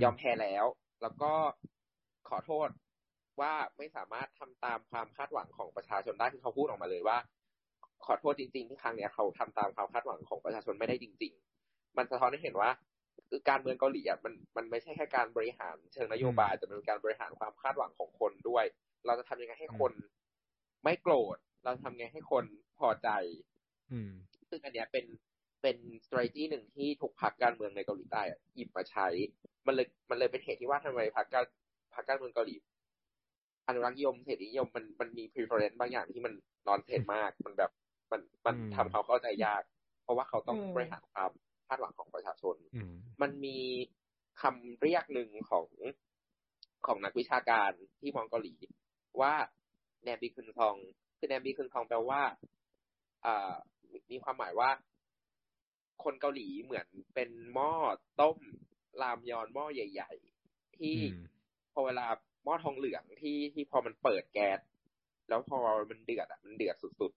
[0.03, 0.65] ยอมแพ้แล้ว
[1.01, 1.33] แล้วก็
[2.29, 2.69] ขอโทษ
[3.41, 7.17] ว่าไม่สามารถทำตามความคาดหวังของประชาชนได้ที่เขาพูดออกมาเลยว่า
[8.05, 11.33] ขอโทษจริงๆที่ครั้งนี้เขาทำตามความคาดหวังของประชาชนไม่ได้จริง
[11.65, 12.69] ๆ มันสะท้อนให้เห็นว่า
[13.29, 18.65] คือการเมืองเกาหลีอะมันมันไม่ใช่แค่การบริหารเชิงนโยบายแต่เป็นการบริหารความคาดหวังของคนด้วย
[19.05, 19.93] เราจะทำยังไงให้คน
[20.83, 22.45] ไม่โกรธ เราทำไงให้คน
[22.79, 23.09] พอใจ
[23.91, 24.11] อืม
[24.49, 25.05] ซึ่งอันเนี้ยเป็น
[25.61, 28.21] เป็น strategy หนึ่งที่ทุกพรรคการเมืองในเกาหลีใต้
[28.55, 29.07] หยิบมาใช้
[29.67, 31.45] มันเลยมันเลยเป็นเหตุที่ว่าทำไมพรรคการ
[31.93, 32.55] พรรคการเมืองเกาหลี
[33.67, 36.33] อนุรักษ์นิยมเสรีนิยมมันมันมี preference บางอย่างที่มัน
[36.67, 37.71] นอนเทนมาก มันแบบ
[38.11, 39.63] มันมันทำเขาเข้าใจยาก
[40.03, 41.31] เพราะว่าเขาต้องบริหารความ
[41.67, 42.55] คาดหวังของประชาชน
[43.21, 43.57] มันมี
[44.41, 45.67] คำเรียกหนึ่งของ
[46.85, 48.55] ของนักวิชาการที่มองเกาหลี
[49.21, 49.33] ว่า
[50.03, 50.75] แนมบีคึนทอง
[51.17, 52.21] คือแนมบีคึนทองแปลว่า
[53.25, 53.53] อ่า
[54.11, 54.69] มีความหมายว่า
[56.03, 57.71] คนเกาหลีเหมือนเป็นหม้อ
[58.21, 58.37] ต้ม
[59.01, 60.11] รามยอนหม้อใหญ่
[60.45, 60.95] ๆ ที่
[61.73, 62.07] พอเวลา
[62.43, 64.59] หม้อทองเหลืองที่ที่พอมันเปิดแก๊ส
[65.29, 65.57] แล้วพอ
[65.91, 67.11] มันเดือดอะมันเดือดสุด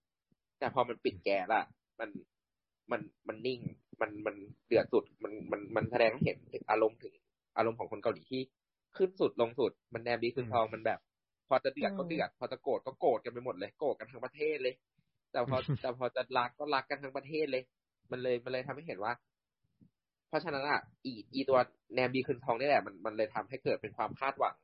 [0.59, 1.65] แต่พอมันปิดแก๊สอะ
[1.99, 2.09] มัน
[2.91, 3.59] มันมันนิ่ง
[4.01, 4.35] มันมัน
[4.67, 7.13] เดือดสุด มันมันมันแสดงให้เห็นอารมณ์ถึง
[7.57, 8.41] อารมณ์ของคนเกาหลีที่
[8.97, 10.99] ขึ้นสุดลงสุด มันแนมดีขึ้นทองมันแบบ
[11.47, 14.75] พอจะเดือดก็เดือด พอจะโกรธก็โกรธกันไปหมดเลย โกรธกันทั้งประเทศเลย
[15.31, 17.63] แต่พอแต่พอจะรักก็รักกันทั้งประเทศเลย
[18.11, 19.13] มันเลยมันเลยทำให้เห็นว่า
[20.27, 21.59] เพราะฉะนั้นอะอีอีตัว
[21.93, 24.55] 냄비근성 นี่แหละ มันมันเลยทำให้เกิดเป็นความคาดหวัง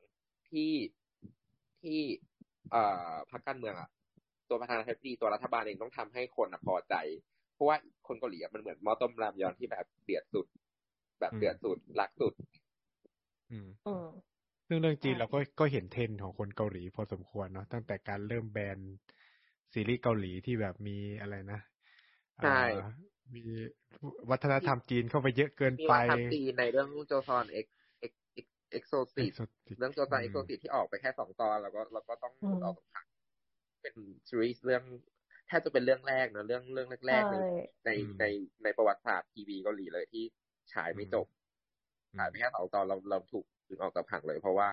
[0.50, 0.72] ที่
[1.82, 1.98] ที่
[2.70, 3.88] เอ่อพรรคการเมืองอะ
[4.48, 6.94] ตัวประธานาธิบดีตัวรัฐบาลเองต้องทำให้คนพอใจ
[7.54, 7.76] เพราะว่า
[8.06, 10.46] คนเกาหลีมันเหมือนหม้อต้มรามยอนที่แบบเดือดสุด
[11.20, 12.34] แบบเดือดสุดรักสุด
[13.52, 13.68] อืม
[14.68, 18.78] ซึ่งเรื่องจีนเราก็ก็เห็นเทรนของคนเกาหลีพอสมควรเนาะตั้งแต่การเริ่มแบน
[19.72, 21.60] ซีรีส์เกาหลีที่แบบมีอะไรนะ
[22.44, 22.60] ใช่
[23.34, 23.44] มี
[24.30, 29.32] วัฒนธรรมจีนเข้าไปเยอะเกินไปมีวัฒนธรรมจีนในเรื่องโจซอน Ex Ex Exorcist
[29.78, 32.32] เรื่องโจซอน Exorcist ที่ออกไปแค่สองตอน แล้วก็เราก็ต้อง
[32.64, 33.04] ออกผัง
[33.84, 33.94] เป็น
[34.28, 34.82] ซีรีส์เรื่อง
[35.46, 37.36] แทบจะเป็นเรื่องแรกนะเรื่องเรื่องแรกๆใน
[37.86, 38.24] ในใน
[38.64, 40.24] ในประวัติศาสตร์ทีวีเกาหลีเลยที่
[40.72, 41.26] ฉายไม่จบ
[42.16, 44.68] ฉายไปแค่สองตอนเราเราถูกดึงออกจากผังเลย เพราะว่า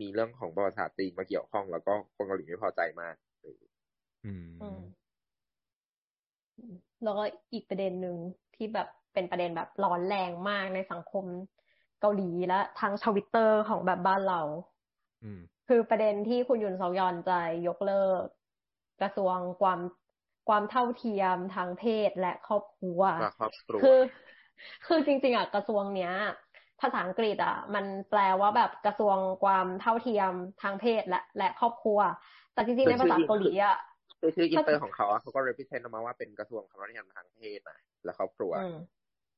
[0.00, 3.14] มีเรื่องของประวัติศาสตร์จีนมาเกี่ยวข้องแล้วก็คนเกาหลีไม่พอใจมาก
[4.24, 4.80] อืมอืม
[7.02, 8.16] แล้วก็อีกประเด็นหนึ่ง
[8.54, 11.24] ที่แบบเป็นประเด็นแบบร้อนแรงมากในสังคม
[12.00, 14.40] เกาหลีและทั้งทวิตเตอร์ของแบบบ้านเรา
[15.24, 15.40] อืม
[15.72, 18.22] คือประเด็นที่คุณยุนซอกยอนจะยกเลิก
[19.00, 19.80] กระทรวงความ
[20.48, 23.98] ความเท่าเทียมทางเพศและครอบครัวว่าครอบครัวคือ
[24.86, 26.12] คือจริง ๆอะกระทรวงเนี้ย
[26.80, 31.98] ภาษาอังกฤษอะ มันแปลว่าแบบกระทรวงความเท่าเทียมทางเพศและ และครอบครัว
[32.54, 33.76] แต่จริงๆในภาษาเกาหลีอะ
[34.20, 38.76] คือชื่ออินเตอร์ของเขาอะเขาก็ represent ออกมาว่าเป็นกระทรวงความเท่าเทียมทางเพศนะและครอบครัวอืม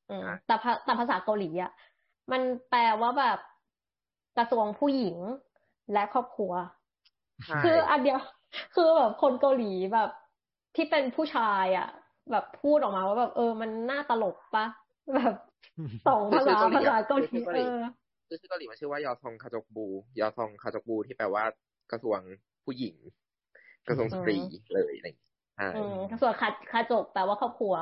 [0.09, 1.71] อืมอะแต่ภาแต่ภาษาเกาหลีอะ
[2.31, 3.39] มันแปลว่าแบบ
[4.37, 5.17] กระทรวงผู้หญิง
[5.91, 6.53] และครอบครัว
[7.45, 8.19] ใช่คืออันเดียว
[8.75, 10.09] คือแบบคนเกาหลีแบบ
[10.75, 11.87] ที่เป็นผู้ชายอะ
[12.31, 14.65] แบบพูดออกมาว่าแบบเออ มันน่าตลกปะ
[15.15, 15.35] แบบ
[16.07, 17.77] สองภาษาภาษาเกาหลีเออ
[18.27, 21.43] คือชื่อเกาหลีมันชื่อว่า 여성가족부 여성가족부 ที่แปลว่า
[21.91, 22.19] กระทรวง
[22.65, 22.95] ผู้หญิง
[23.87, 24.37] กระทรวงสตรี
[24.73, 27.73] เลยอะไรอย่างเงี้ยใช่อืมส่วน 가 가족 แปลว่าครอบครัว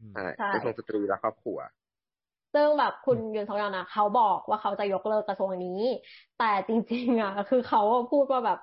[0.00, 1.58] อืมใช่ใช่กระทรวงสตรีและครอบครัว
[2.54, 5.80] ซึ่งแบบคุณยุนซอกยอลนะเขาบอกว่าเขาจะยกเลิกกระทรวงนี้
[6.36, 7.80] แต่จริง ๆอะคือเขา
[8.10, 8.58] พูดว่าแบบ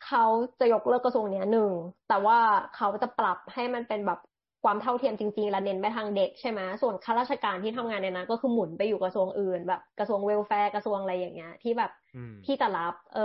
[0.00, 0.24] เขา
[0.60, 1.72] จะยกเลิกกระทรวงเนี้ยหนึ่ง
[2.08, 2.38] แต่ว่า
[2.72, 4.18] เขาจะปรับให้มันเป็นแบบ
[4.62, 13.20] ความเท่าเทียมจริงๆ และเน้นไปทางเด็กใช่ไหมส่วนข้าราชการที่ทำงานในนั้นก็คือหมุนไปอยู่กระทรวงอื่น แบบกระทรวงเวลแฟร์กระทรวงอะไรอย่างเงี้ย ที่แบบอืมที่จะรับ เออ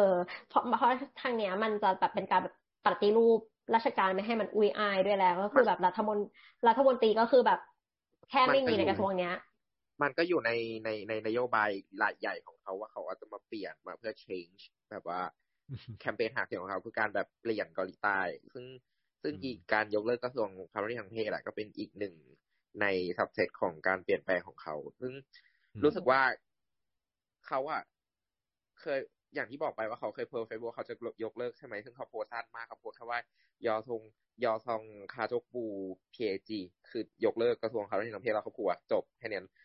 [0.48, 0.92] เพราะเพราะ
[1.22, 2.54] ทางเนี้ยมันจะแบบเป็นการแบบ
[2.86, 3.40] ปฏิรูป
[3.76, 6.18] ราชการไม่ให้มันอุ้ยอายด้วยแล้ว ก็คือแบบรัฐมน
[6.68, 7.60] รัฐมนตรีก็คือแบบ
[8.30, 9.32] แค่ไม่มีในกระทรวงเนี้ย
[10.02, 10.52] มันก็อยู่ใน
[10.84, 11.70] ในในนโยบาย
[12.00, 15.20] หลายใหญ่ของเขาว่าเขาอาจจะมาเปลี่ยนมาเพื่อ change แบบว่า
[16.00, 18.20] แคมเปญหาเสียงของเขาคือการแบบเปลี่ยนเกาหลีใต้
[18.54, 18.66] ซึ่ง
[19.24, 22.16] ซึ่งอืมอีกการยกเลิกกระทรวงความเท่าคมทางเพศแหละก็เป็นอีกหนึ่ง
[22.82, 22.86] ใน
[23.18, 25.14] subset ของการเปลี่ยนแปลงของเขา ซึ่ง
[25.76, 26.22] อืมรู้สึกว่า
[27.48, 27.82] เขาอะ
[28.80, 29.00] เคย
[29.36, 33.20] อย่างที่บอกไปว่าเขาเคยโพสต์เฟซบุ๊กเขาจะยกเลิกใช่ไหมซึ่งเขาโพสต์สั้นมากเขาโพสต์แค่ว่า
[33.68, 34.02] 여성
[34.44, 39.63] 여성가족부 폐지 คือยกเลิกกระทรวงความเท่าเทียมทางเพศและครอบครัวจบแค่นั้นอืม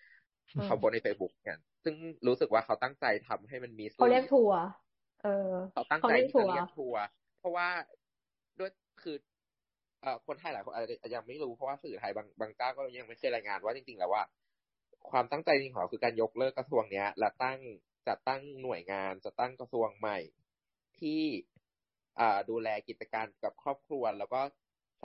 [0.64, 1.94] เขาโพสต์ในเฟซบุ๊กกันซึ่ง
[2.26, 4.60] รู้สึกว่าเขาตั้งใจทำให้มันมีเขาเรียกทัวร์
[5.22, 7.02] เออเขาตั้งเขาใจเรียกที่ทัจะวร์เรียกทัวร์
[7.38, 7.68] เพราะว่า
[8.58, 8.70] ด้วย
[9.02, 9.16] คือ
[10.02, 14.22] เอ่อคนไทยหลายคนอาจจะยังไม่รู้เพราะว่าสื่อไทยบางบางเจ้าก็ยังไม่เคยรายงานว่าจริงๆแล้วว่า
[15.10, 17.58] ความตั้งใจจริงของเขาคือการยกเลิกกระทรวงเนี้ย และตั้ง
[18.08, 20.18] จัดตั้งหน่วยงานจะตั้งกระทรวงใหม่
[21.00, 21.22] ที่
[22.20, 24.40] อ่าดูแลกิจการกับครอบครัว แล้วก็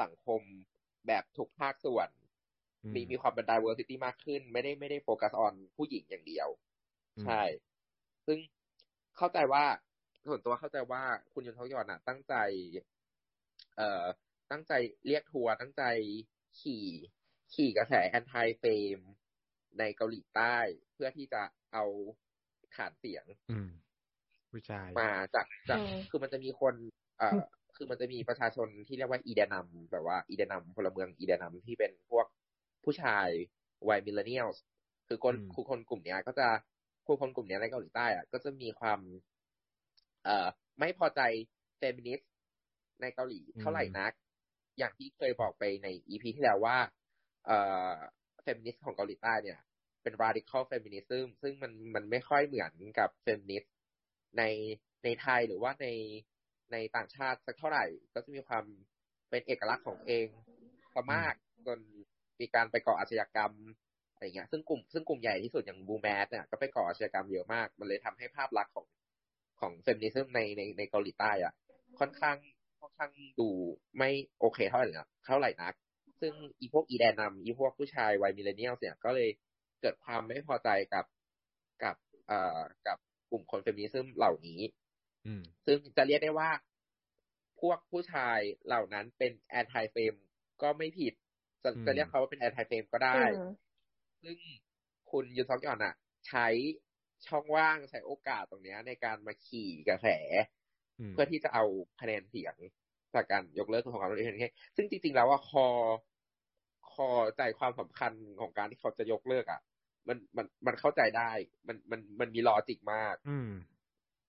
[0.01, 0.41] สังคม
[1.07, 2.22] แบบทุกภาคส่วนอื
[2.91, 6.47] มมีมีความเป็น diversity มากขึ้น ไม่ได้ไม่ได้ focus on ผู้หญิงอย่างเดียว
[7.17, 7.41] อืมใช่
[8.25, 8.38] ซึ่ง
[9.17, 9.63] เข้าใจว่า
[10.29, 11.03] ส่วนตัวเข้าใจว่า
[11.34, 12.36] คุณยุนซอกยอลอะ ตั้งใจ
[13.77, 14.05] เอ่อ
[14.51, 14.73] ตั้งใจ
[15.07, 15.84] เรียกทัวร์ตั้งใจ
[16.59, 16.86] ขี่
[17.53, 18.99] ขี่กระแส anti-fem
[19.79, 20.57] ในเกาหลีใต้
[20.93, 21.41] เพื่อที่จะ
[21.73, 21.86] เอา
[22.75, 23.69] ฐานเสียงอืม
[24.51, 26.75] ผู้ชายมาจากจากอืมคือมันจะมีคน
[27.19, 27.41] เอ่อ
[27.75, 32.25] คือมันจะมีประชาชนที่เรียกว่า 이대남 แบบว่า 이대남 พลเมือง 이대남 ที่เป็นพวก
[32.84, 33.27] ผู้ชาย
[33.89, 34.49] วัย millennial
[35.07, 36.47] คือคนอืมคือคนกลุ่มเนี้ยก็จะ
[37.05, 38.99] คือคนกลุ่มเนี้ยในเกาหลีใต้อะก็จะมีความ
[40.23, 40.47] เอ่อ
[40.79, 41.21] ไม่พอใจ
[41.77, 42.29] เฟมินิสต์
[43.01, 44.11] ในเกาหลีเท่าไหร่นัก
[44.77, 46.77] อย่างที่เคยบอกไปใน EP ที่แล้วว่า
[47.45, 47.57] เอ่
[47.89, 47.93] อ
[48.43, 49.59] เฟมินิสต์ของเกาหลีใต้เนี่ย
[50.03, 53.73] เป็น radical feminism ซึ่งมันมันไม่ค่อยเหมือนกับเฟมินิสต์
[54.38, 54.43] ใน
[55.03, 55.88] ในไทยหรือว่าใน
[56.71, 58.65] ในต่างชาติสักเท่าไหร่ ก็จะมีความ
[59.29, 60.27] เป็นเอกลักษณ์ของเอง
[60.93, 61.34] ซะมาก
[61.67, 61.79] จน
[62.39, 63.53] มีการไปก่ออาชญากรรม
[64.11, 68.86] อะไรเงี้ย ซึ่งกลุ่มซึ่งกลุ่มใหญ่ที่สุดอย่างบูแมสเนี่ยก็ไปก่ออาชญากรรมเยอะมาก มันเลยทำให้ภาพลักษณ์ของ
[69.59, 71.53] ของ feminism ในในในเกาหลีใต้อะ
[71.99, 72.38] ค่อนข้าง
[72.81, 73.49] ค่อนข้างดู
[73.97, 74.09] ไม่
[74.39, 75.73] โอเคเท่าไหร่นะเท่าไหร่นัก
[76.21, 79.29] ซึ่งอีพวก 이대남 อีพวกผู้ชายวัย millennial เนี่ยก็เลย
[79.81, 81.05] เกิดความไม่พอใจกับ
[81.84, 81.95] กับ
[82.27, 82.97] เอ่อกับ
[83.31, 84.59] กลุ่มคน feminism เหล่านี้
[85.25, 86.51] อืมซึ่งจะเรียกได้ว่า
[87.61, 90.15] พวกผู้ชายเหล่านั้นเป็น anti-fem
[90.61, 91.13] ก็ไม่ผิด
[91.64, 93.39] จะอืมจะเรียกเขาว่าเป็น anti-fem ก็ได้อืม
[94.24, 94.38] ซึ่ง
[95.11, 95.95] คุณยุนซอกยอลอะ
[96.28, 96.47] ใช้
[97.28, 100.07] ช่องว่างใช้โอกาสตรงเนี้ยในการมาขี่กระแส
[100.99, 101.64] อืมเพื่อที่จะเอา
[102.01, 102.55] คะแนนเสียง
[103.14, 104.36] จากการยกเลิกของการลดเอน
[104.76, 105.68] ซึ่งจริง ๆ แล้วว่าคอ
[106.91, 108.11] คอใจความสำคัญ
[108.41, 109.61] ของการที่เขาจะยกเลิกอะ
[110.07, 111.32] มันมันมันเข้าใจได้
[111.68, 113.49] มันมันมันมีลอจิกมาก อืม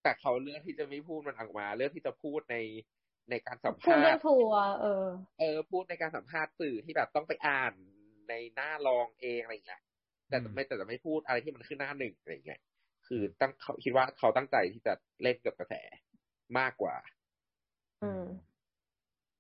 [0.03, 2.57] แต่เขาเลือกที่จะไม่พูดมันออกมา เลือกที่จะพูดใน
[3.31, 5.07] ในการสัมพูดภาเรียษกณ์ทัวร์เออ
[5.41, 7.73] เออ พูดในการสัมภาษณ์สื่อที่แบบต้องไปอ่าน
[8.29, 9.83] ในหน้ารองเองอะไรอย่างเงี้ย
[10.29, 12.61] แต่อืมไม่แต่จะไม่พูดอะไรที่มันขึ้นหน้าหนึ่งอะไรอย่างเงี้ย
[13.07, 15.75] คือตั้งเขาคิดว่าเขาตั้งใจที่จะเล่นกับกระแส
[16.59, 16.97] มากกว่า
[18.03, 18.25] อืม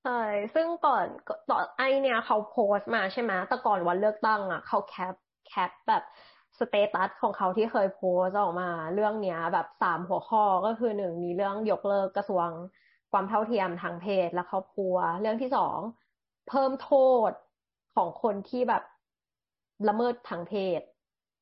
[0.02, 0.22] ใช่
[0.54, 1.06] ซึ่งก่อน
[1.50, 5.14] ต่อนไอเนี่ยเขาโพสต์มาใช่ไหมแต่ก่อนวันเลือกตั้งอะเขาแคป
[5.48, 6.02] แคปแบบ
[6.58, 12.48] สเตตัสของเขาที่เคยโพสต์ออกมา เรื่องเนี้ย แบบสามหัวข้อก็คือหนึ่งมีเรื่องยกเลิกกระทรวง
[13.14, 15.78] ความเท่าเทียมทางเพศและครอบครัว เรื่องที่สอง
[16.48, 16.92] เพิ่มโท
[17.28, 17.30] ษ
[17.96, 18.82] ของคนที่แบบ
[19.88, 20.80] ละเมิดทางเพศ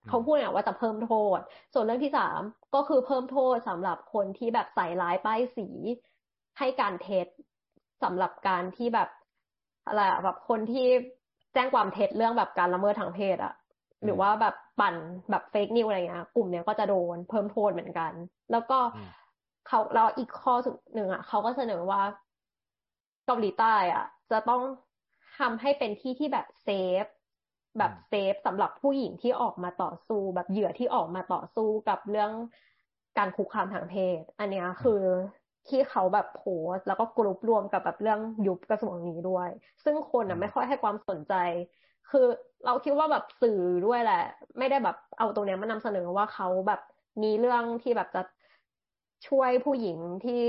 [0.08, 1.38] เขาพูดเนี่ยว่าจะเพิ่มโทษ
[1.72, 2.40] ส่วนเรื่องที่สาม
[2.74, 5.68] ก็คือเพิ่มโทษสำหรับคนที่แบบใส่ร้ายป้ายสี
[6.58, 7.26] ให้การเท็จ
[8.02, 9.08] สำหรับการที่แบบ
[9.86, 10.86] อะไรแบบคนที่
[11.54, 13.54] แจ้งความเท็จเรื่องแบบการละเมิดทางเพศอะ
[14.04, 14.94] หรือว่าแบบปั่น
[15.30, 18.12] แบบ fake news อะไรเงี้ยกลุ่มเนี้ยก็จะโดนเพิ่มโทษเหมือนกัน
[18.52, 18.78] แล้วก็
[19.66, 20.54] เขาแล้วอีกข้อ
[20.94, 22.02] หนึ่งอะเขาก็เสนอว่า
[23.26, 24.62] เกาหลีใต้อะ จะต้อง
[25.38, 27.04] ทำให้เป็นที่ที่แบบ safe
[27.78, 32.32] แบบเซฟสำหรับผู้หญิงที่ออกมาต่อสู้แบบเหยื่อที่ออกมาต่อสู้กับเรื่อง
[33.18, 35.02] การคุกคามทางเพศ อันนี้คือ
[35.68, 36.44] ที่เขาแบบโพ
[36.74, 39.48] สแล้วก็กรุ๊ปรวมกับแบบเรื่องยุบกระทรวงนี้ด้วย
[39.84, 41.34] ซึ่งคนอะไม่ค่อยให้ความสนใจ
[42.10, 42.26] คือ
[42.64, 44.22] เราคิดว่าแบบสื่อด้วยแหละ
[44.58, 46.80] ไม่ได้แบบเอาตรงนี้มานำเสนอว่าเขาแบบ
[47.22, 48.22] มีเรื่องที่แบบจะ
[49.28, 50.42] ช่วยผู้หญิงที่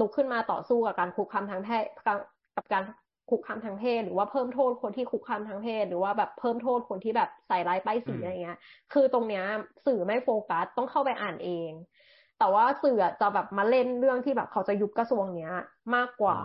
[0.00, 2.84] ลุกขึ้นมาต่อสู้กับการคุกคามทางเพศกับการ
[3.30, 8.58] คุกคามทางเพศหรือว่าเพิ่มโทษคนที่คุกคามทางเพศ หรือว่าแบบเพิ่มโทษคนที่แบบใส่ร้ายป้ายสีอะไรเงี้ย
[8.92, 9.44] คือตรงเนี้ย
[9.86, 11.70] สื่อไม่โฟกัสต้องเข้าไปอ่านเอง
[12.38, 15.52] แต่ว่าสื่อจะแบบมาเล่นเรื่องที่แบบเขาจะยุบกระทรวงเนี้ย
[15.94, 16.38] มากกว่า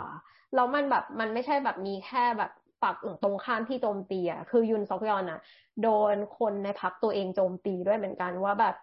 [0.55, 2.51] แล้วมันแบบมันไม่ใช่แบบมีแค่แบบ
[2.81, 5.39] ฝักตรงข้ามที่โจมตีอะคือยุนซอกยอนอะ
[5.81, 8.75] โดนคนในพักตัวเองโจมตีด้วยเหมือนกันว่าแบบ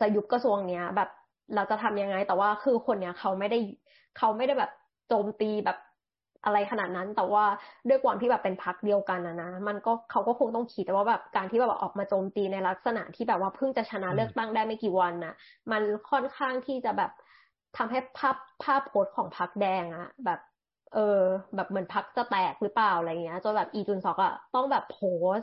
[0.00, 1.10] จะยุบกระทรวงเนี้ย แบบ
[1.54, 3.58] เราจะทำยังไง แต่ว่าคือคนเนี้ยเขาไม่ได้
[4.18, 4.70] เขาไม่ได้แบบ
[5.08, 5.78] โจมตีแบบ
[6.44, 7.44] อะไรขนาดนั้น แต่ว่า
[7.88, 15.34] ด้วยความที่แบบเป็นพักเดียวกันนะนะมันก็เขาก็คงต้องคิดว่าแบบการที่แบบออกมาโจมตีในลักษณะที่แบบว่าเพิ่งจะชนะเลือกตั้งได้ไม่กี่วันน่ะ
[15.70, 17.10] มันค่อนข้างที่จะแบบ
[17.76, 20.40] ทำให้ภาพภาพโพสของพักแดงอะแบบ
[20.94, 21.20] เออ
[21.54, 25.00] แบบเหมือนพักจะแตกหรือเปล่าอะไรเงี้ยจนแบบอีจุนซอกอะต้องแบบโพ
[25.36, 25.38] ส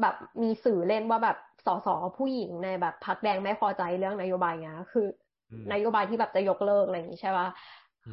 [0.00, 1.36] แบบมีสื่อเล่นว่าแบบ
[1.66, 1.88] สส
[2.18, 5.06] ผู้หญิงในแบบพักแดงไม่พอใจเรื่องนโยบายเงี้ยคือ
[5.72, 7.48] นโยบายที่แบบจะยกเลิกอะไรอย่างนี้ใช่ป่ะ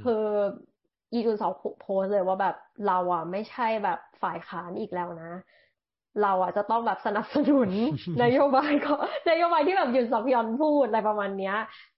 [0.03, 0.25] คือ
[1.13, 1.51] อีจุนสอง
[1.81, 2.55] โพสเลยว่าแบบ
[2.87, 5.31] เราอะไม่ใช่แบบฝ่ายค้านอีกแล้วนะ
[6.21, 7.69] เราอะจะต้องแบบสนับสนุน
[8.23, 8.93] นโยบายก็
[9.29, 11.55] นโยบายที่แบบยุนสองยอนพูดอะไรประมาณเนี้ย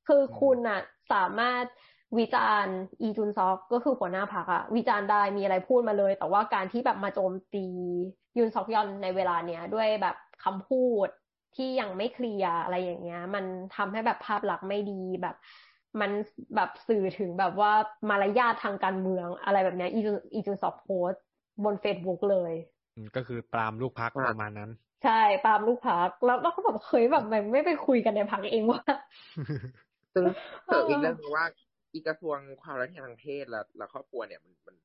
[0.08, 0.80] คือคุณอะ
[1.14, 1.66] สามารถ
[2.20, 7.66] วิจารณ์อีจุนซอกก็คือหัวหน้าพักอะวิจารณ์ได้มีอะไรพูดมาเลย แต่ว่าการที่แบบมาโจมตี
[8.38, 11.08] ยุนซอกยอนในเวลาเนี้ย ด้วยแบบคำพูด
[11.56, 13.46] ที่ยังไม่เคลียร์อะไรอย่างเงี้ย มัน
[13.76, 15.36] ทำให้แบบภาพลักษณ์ไม่ดีแบบ
[16.02, 16.12] มัน
[16.56, 17.72] แบบสื่อถึงแบบว่า
[18.10, 21.12] มารยาททางการเมืองอะไรแบบเนี้ยอีจูอีจูสอบโพส
[21.64, 22.54] บนเฟซบุ๊กเลย
[23.16, 24.72] ก็คือปรามลูกพักประมาณนั้น
[25.04, 28.82] ใช่ปรามลูกพักแล้วแล้วเขาแบบเคยแบบมันไม่ไปคุยกันในพักเองว่า
[30.14, 30.26] ซึ่ง
[30.66, 31.46] เสริมอีกเรื่องว่า
[31.94, 34.76] อีกระทรวงความรักทางเพศและและครอบครัวเนี่ยมันมัน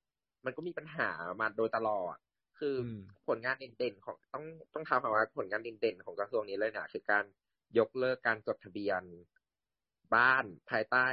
[0.45, 1.09] มันก็มีปัญหา
[1.41, 2.17] มาโดยตลอด
[2.61, 2.77] คือ
[3.29, 4.45] ผลงานเด่นๆของต้อง
[4.75, 7.25] ต้องทำคำว่าผลงานเด่นๆของกระทรวงนี้เลยเนี่ยคือการ
[7.79, 9.03] ยกเลิกการจดทะเบียน
[10.17, 11.07] บ้านภายใต้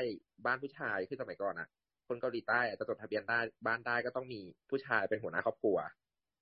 [0.46, 1.70] บ้านผู้ชายคือสมัยก่อนอะ
[2.08, 5.78] คนเกาหลีใต้จะจดทะเบียนได้บ้านได้ก็ต้องมีผู้ชายเป็นหัวหน้าครอบครัว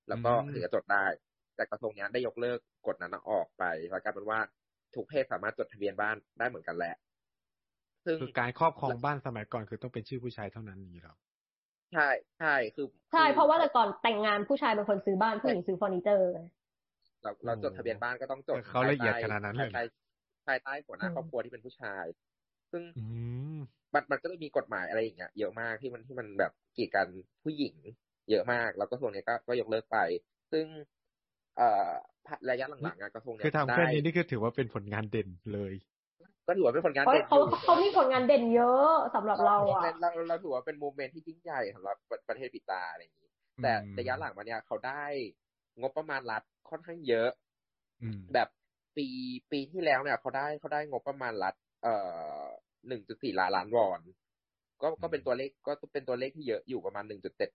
[0.08, 1.04] แล้วก็ถึงจะจดได้
[1.56, 4.40] แต่กระทรวงนี้ได้ยกเลิกกฎนั้นออกไปแล้วกลายเป็นว่า
[4.94, 6.94] ทุกเพศสามารถจดทะเบียนบ้านได้เหมือนกันแหละ
[8.04, 11.16] ซึ่งคือการครอบครองบ้านสมัยก่อนคือต้องเป็นชื่อผู้ชายเท่านั้นนี่หรอ
[11.96, 16.28] ใช่ใช่คือใช่เพราะว่าแต่ก่อนแต่งงานผู้ชายเป็นคนซื้อบ้านผู้หญิงซื้อเฟอร์นิเจอร์
[17.22, 19.70] เราเราจดทะเบียนบ้านก็ต้องจดเขาละเอียดขนาดนั้นเลย
[20.46, 22.04] ภายใต้หัวหน้าครอบครัวที่เป็นผู้ชาย
[22.72, 22.82] ซึ่ง
[23.94, 27.06] มันมันก็จะมีกฎหมายอะไรอย่างเงี้ยเยอะมากที่มันที่มันแบบกีดกัน
[27.44, 27.74] ผู้หญิง
[28.30, 29.98] เยอะมาก แล้วก็ส่วนนี้ก็ก็ยกเลิกไป
[30.52, 30.66] ซึ่ง
[31.56, 31.90] เอ่อ
[32.50, 35.72] ระยะหลังๆกระทรวงเนี้ยคือทำแค่นี้นี่คือถือว่าเป็นผลงานเด่นเลย
[36.46, 41.96] ก็ถือว่าเป็นผลงานเด่นเขาเขามีผลงานเด่นเยอะสำหรับเราอะเราเราถือว่าเป็นโมเมนต์ที่ยิ่งใหญ่สำหรับ
[42.28, 43.30] ประเทศปิตาอะไรอย่างนี้
[43.62, 45.04] แต่ระยะหลังมาเนี่ยเขาได้
[45.80, 47.30] งบประมาณรัฐค่อนข้างเยอะ
[48.34, 48.48] แบบ
[48.96, 49.06] ปี
[49.50, 51.94] ปีที่แล้วเนี่ย เขาได้เขาได้งบประมาณรัฐเอ่
[52.40, 52.44] อ
[52.88, 54.00] หนึ่งจุดสี่ล้านล้านวอน
[54.82, 57.50] ก็ก็เป็นตัวเลขก็เป็นตัวเลขที่เยอะอยู่ประมาณหนึ่งจุดเจ็ด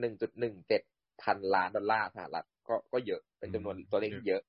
[0.00, 0.82] หนึ่งจุดหนึ่งเจ็ด
[1.22, 4.42] พันล้านดอลลาร์สหรัฐก็ก็เยอะเป็นจำนวนตัวเลขที่เยอะ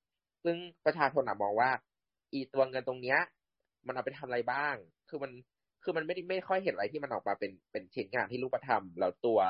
[0.44, 1.70] ซึ่งประชาชนมองว่า
[2.32, 3.18] อีตัวเงินตรงเนี้ย
[3.86, 4.76] มันเอาไปทำอะไรบ้าง
[5.08, 5.32] คือมัน
[5.82, 9.40] คือมันไม่ได้ไม่ค่อยเห็นอะไรที่มันออกมาเป็นเป็นชิ้นงานที่รูปธรรมแล้วตัว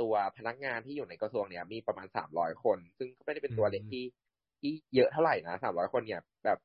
[0.00, 4.04] ตัวพนักงานที่อยู่ในกระทรวงเนี้ยมีประมาณสามร้อยคน ซึ่งไม่ได้เป็นตัวเลขที่
[4.60, 6.58] ที่เยอะเท่าไหร่นะสามร้อยคนเนี่ยแบบ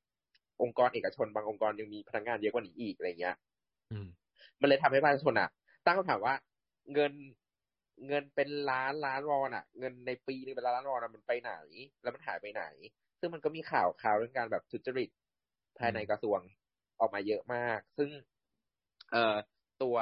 [0.62, 3.36] องค์กรเอกชนบางองค์กรยังมีพนักงานเยอะกว่านี้อีกอะไรเงี้ย
[4.62, 5.50] มันเลยทำให้ประชาชนอะ
[5.86, 6.36] ตั้งคำถามว่า
[6.93, 7.14] เงิน
[8.08, 11.54] เงินเป็นล้านล้านวอนอะ เงินในปีนึงเป็นล้านล้านวอนมันไปไหน
[12.02, 12.64] แล้วมันหายไปไหน
[13.20, 15.10] ซึ่งมันก็มีข่าวข่าวเรื่องการแบบทุจริต
[15.80, 16.39] ภายในกระทรวง
[17.00, 18.10] ออกมาเยอะมาก ซึ่ง
[19.12, 19.36] เอ่อ
[19.84, 19.96] ตัว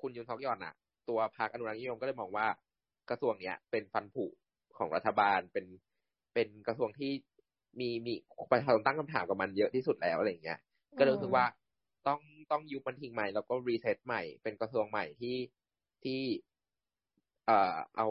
[0.00, 0.74] คุณยุนทอกยอนอะ
[1.08, 2.46] ตัวพรรคอนุรักษ์นิยมก็เลยมองว่า
[3.10, 4.24] กระทรวงเนี้ย เป็นฟันผุ
[4.76, 5.66] ของรัฐบาลเป็น
[6.34, 7.12] เป็นกระทรวงที่
[7.80, 8.14] มีมี
[8.50, 10.58] ประชาชนตั้งคำถามกับมันเยอะที่สุดแล้วอะไรเงี้ย
[10.98, 11.44] ก็รู้สึกว่า
[12.06, 12.20] ต้อง
[12.50, 15.36] ต้องยุบมันทิ้งใหม่แล้วก็ reset ใหม่ เป็นกระทรวงใหม่ที่
[16.04, 16.20] ที่
[17.46, 18.06] เอ่อเอา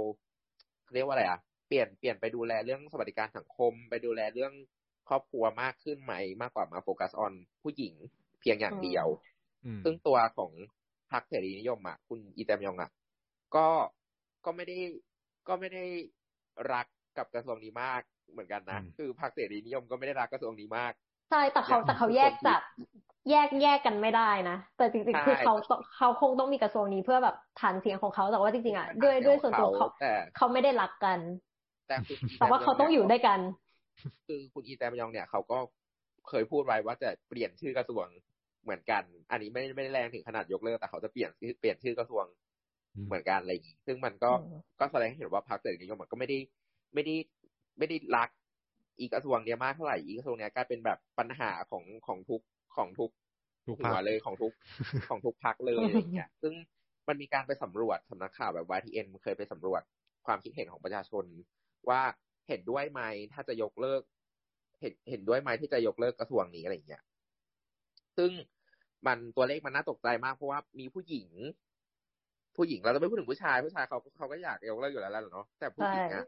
[0.94, 4.54] เรียกว่าอะไรอะเปลี่ยนเปลี่ยนไปดูแลเรื่องสวัสดิการสังคม ไปดูแลเรื่อง
[5.10, 7.94] ครอบครัวมากขึ้นไหมมากกว่ามา focus on ผู้หญิง
[8.42, 9.08] เพียงอย่างเดียว
[9.84, 10.52] ซึ่งตัวของ
[11.12, 12.89] พรรคเสรีนิยมอะคุณอีแจมยองอะ
[13.56, 13.68] ก็
[14.46, 14.78] ก็ไม่ได้
[15.48, 15.86] ก็ไม่ได้
[16.74, 16.86] รัก
[17.18, 20.94] กับกระทรวงนี้มากเหมือนกันนะคือพรรคเสรีนิยมก็ไม่ได้รักกระทรวงนี้มาก
[21.30, 22.62] ใช่แต่เขาแต่เขาแยกจาก
[23.30, 25.54] แยกแยกกันไม่ได้นะ แต่จริงๆคือเขา
[25.98, 29.88] เขาคงต้องมีกระทรวงนี้เพื่อแบบฐานเสียงของเขาแต่ว่าจริงๆอะด้วยด้วยส่วนตัวเขา
[30.38, 31.20] เขาไม่ได้รักกัน
[31.88, 31.96] แต่
[32.39, 33.39] แต่ว่าเขาต้องอยู่ด้วยกัน
[34.28, 35.58] คือคุณอีแตมยองเนี่ยเขาก็
[36.30, 38.06] เคยพูดไว้ว่าจะเปลี่ยนชื่อกระทรวง
[38.64, 42.26] เหมือนกัน อันนี้ไม่ไม่ได้แรงถึงขนาดยกเลิกแต่เขาจะเปลี่ยนเปลี่ยนชื่อกระทรวง
[43.07, 44.32] เหมือนกันอะไรอย่างนี้ซึ่งมันก็
[44.80, 46.38] ก็แสดงให้เห็นว่าพรรคเสรีนิยมก็ไม่ได้
[46.93, 47.16] ไม่ได้
[47.78, 48.30] ไม่ได้รัก
[48.99, 52.41] อีกระทรวงเนี้ยมากเท่าไหร่อีกระทรวงเนี้ยกลายเป็นแบบปัญหาของของทุก
[52.76, 53.12] ของทุก
[53.78, 54.53] หัวเลยของทุก
[55.09, 56.53] ของทุกพักเลยอะไรเงี้ย ซึ่ง
[57.07, 59.82] มันมีการไปสำรวจสำนักข่าวแบบ YTN เคยไปสำรวจ
[60.26, 61.24] ความคิดเห็นของประชาชน
[61.89, 62.01] ว่า
[62.47, 63.01] เห็นด้วยไหม
[63.34, 64.01] ถ้าจะยกเลิก
[64.80, 67.01] เห็นเห็นด้วยไหมที่จะยกเลิกกระทรวงนี้อะไรเงี้ย
[68.18, 68.32] ซึ่ง
[69.07, 71.30] มันตัวเลขมันน่าตกใจมากเพราะว่ามีผู้หญิง
[72.57, 76.26] ผู้หญิงเราจะไม่พูดถึงผู้ชาย ผู้ชายเขาเขาก็อยากยกเลิกอยู่แล้วแหละเนาะแต่ผู้หญิงอะ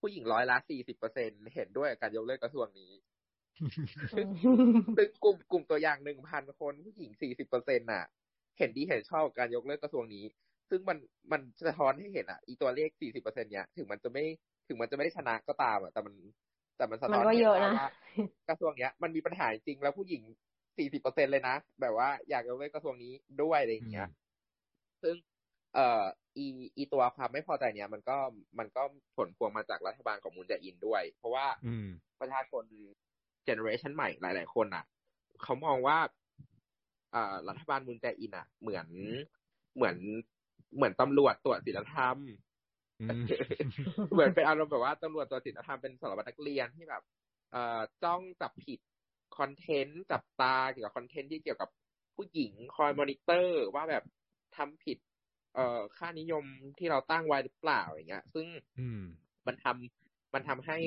[0.00, 2.92] ผู้หญิงร้อยละสี่สิบเปอร์เซ็นเห็นด้วยการยกเลิกกระทรวงนี้
[4.12, 8.04] ซึ่งกลุ่มกลุ่มตัวอย่างหนึ่งพันคนผู้หญิงสี่สิบเปอร์เซ็นน่ะ
[8.58, 10.24] เห็นดีเห็นชอบการยกเลิกกระทรวงนี้
[10.70, 10.98] ซึ่งมัน
[11.32, 14.24] มันสะท้อนให้เห็นอะ อีตัวเลขสี่สิบเปอร์เซ็นเนี้ย ถึงมันจะไม่
[14.68, 16.14] ถึงมันจะไม่ได้ชนะก็ตามอะแต่มัน
[16.78, 17.90] แต่มันสะท้อนให้เห็นว่า
[18.48, 20.22] กระทรวงเนี้ยมันมีปัญหาจริงแล้วผู้หญิง
[20.76, 23.12] สี่สิบเปอร์เซ็นต์เลยนะ แบบว่าอยากยกเลิกกระทรวงนี้
[23.42, 24.08] ด้วยอะไรอย่างเงี้ย
[25.02, 25.14] ซึ่ง
[25.74, 26.04] เอ่อ
[26.36, 28.16] อีอีตัวความไม่พอใจเนี้ยมันก็
[28.58, 28.82] มันก็
[29.16, 31.46] ผลพวงมาจากรัฐบาลของมุนแจอินด้วย เพราะว่า
[32.20, 32.64] ประชาชน
[33.44, 34.84] generation ใหม่หลาย ๆ คนอะ
[35.42, 35.98] เขามองว่า
[37.14, 38.86] อ่ารัฐบาลมุนแจอินอะ เหมือน
[39.76, 39.96] เหมือน
[40.76, 42.16] เหมือนตำรวจตรวจศีลธรรม
[44.12, 47.02] เหมือนเป็นอารมณ์แบบว่าตำรวจตรวจศีลธรรมเป็นสารวัตรนักเรียนที่แบบ
[47.52, 48.80] เอ่อจ้องจับผิด
[49.38, 51.68] content จับตาเกี่ยวกับ content ที่เกี่ยวกับ
[52.16, 54.04] ผู้หญิงคอยมอนิเตอร์ว่าแบบ
[54.56, 54.98] ทำผิด
[55.54, 56.44] เอ่อค่านิยม
[56.78, 58.46] ที่เราตั้งไว้หรือเปล่าอย่างเงี้ย ซึ่ง
[59.46, 60.78] มันทำมันทำให้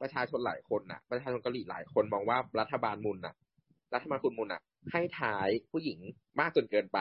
[0.00, 3.34] ประชาชนหลายคนน่ะ ประชาชนเกาหลีหลายคนมองว่ารัฐบาลมุนน่ะ
[3.94, 5.98] รัฐบาลคุณมุนน่ะ ให้ท้ายผู้หญิง
[6.40, 6.98] มากจนเกินไป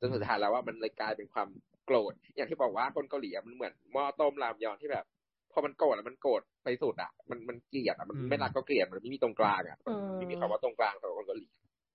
[0.00, 1.48] จนสุดท้ายแล้วว่ามันเลยกลายเป็นความ
[1.86, 5.04] โกรธอย่างที่บอกว่าคนเกาหลีมันเหมือนหม้อต้มรามยอนที่แบบ
[5.52, 9.78] พอมันโกรธแล้วมันโกรธไปสุดอะ มันมันเกลียดอะมันไม่รักก็เกลียดมันไม่มีตรงกลางอะ
[10.18, 11.48] ไม่มีคำว่าตรงกลางสำหรับคนเกาหลี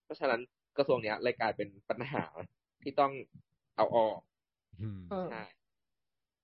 [0.06, 0.42] เพราะฉะนั้น
[0.78, 2.24] กระทรวงเนี้ยเลยกลายเป็นปัญหา
[2.84, 3.12] ที่ต้อง
[3.78, 4.20] เอาออก
[5.32, 5.44] ใช่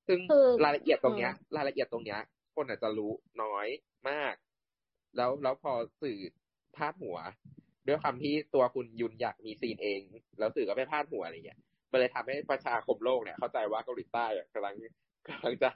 [0.08, 0.20] ซึ่ง
[0.64, 2.20] รายละเอียดตรงเนี้ย รายละเอียดตรงเนี้ย
[2.56, 3.12] คนอาจจะรู้
[3.44, 3.68] น้อย
[4.10, 4.36] มาก
[5.18, 6.18] แล้วแล้วพอสื่อ
[6.76, 7.18] พาดหัว
[7.88, 10.02] ด้วยคำที่ตัวคุณยุนอยากมีซีนเอง
[10.40, 11.60] แล้วสื่อก็ไปพาดหัวอะไรเงี้ย
[11.92, 14.76] มันเลยทำให้ประชาคมโลกเนี่ยเข้าใจว่าเกาหลีใต้กำลัง
[15.28, 15.70] กำลังจะ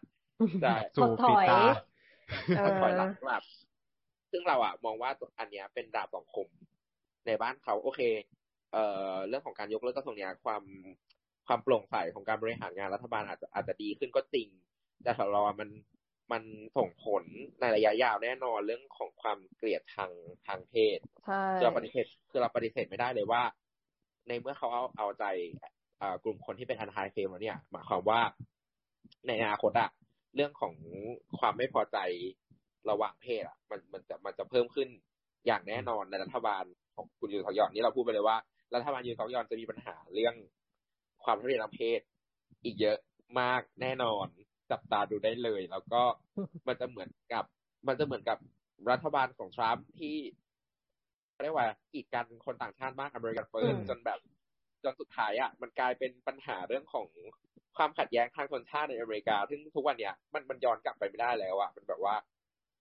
[0.64, 1.62] จะสู่ปีตา
[2.82, 3.44] ถอยหลังกลับ
[4.32, 6.48] ซึ่งเราอะมองว่าอันเนี้ยเป็นดาบสองคม
[7.28, 8.02] ในบ้านเขาโอเค
[8.74, 10.64] เอ่อเรื่องของการยกเลิกกระทรวงเนี้ยความ
[11.48, 14.48] ความโปร่งใสของการบริหารงานรัฐบาลอาจจะอาจจะดีขึ้นก็จริง
[15.04, 15.70] แต่สำหรับมัน
[16.32, 16.44] มัน
[16.78, 17.24] ส่งผล
[17.60, 20.12] ในระยะยาวแน่นอนเรื่องของความเกลียดทาง
[20.48, 21.00] ทางเพศ
[21.56, 23.44] คือเราปฏิเสธคือเราปฏิเสธไม่ได้เลยว่า
[24.28, 25.26] ในเมื่อเขาเอาเอาใจ
[26.24, 28.22] กลุ่มคนที่เป็นอันไฮเฟมแล้วเนี่ยหมายความว่า
[29.28, 29.90] ในอนาคตอะ
[30.36, 30.74] เรื่องของ
[31.40, 31.98] ความไม่พอใจ
[32.90, 34.90] ระหว่างเพศอะมันมันจะมันจะเพิ่มขึ้น
[35.46, 36.64] อย่างแน่นอนในรัฐบาล
[36.96, 38.38] ของคุณยูนเขายอนนี่เราพูดไปเลยว่า
[38.76, 40.36] รัฐบาลยูนเขายอนจะมีปัญหาเรื่อง
[41.24, 42.00] ความทุเรศทางเพศ
[42.64, 42.98] อีกเยอะ
[43.40, 44.28] มากแน่นอน
[44.72, 46.02] จับตาดูได้เลย แล้วก็
[46.68, 47.46] มันจะเหมือนกับ
[47.88, 48.38] มันจะเหมือนกับ
[48.92, 50.18] รัฐบาลของทรัมป์ที่
[51.44, 54.20] เรียกว่ากีดกันคนต่างชาติมาก American first จนแบบ
[54.84, 57.08] จนสุดท้ายอะมันกลายเป็นปัญหาเรื่องของ
[57.78, 62.16] ความขัดแย้งทางชนชาติในอเมริกา ซึ่งทุกวันเนี้ยมันมันย้อนกลับไปไม่ได้แล้วอะมันแบบว่า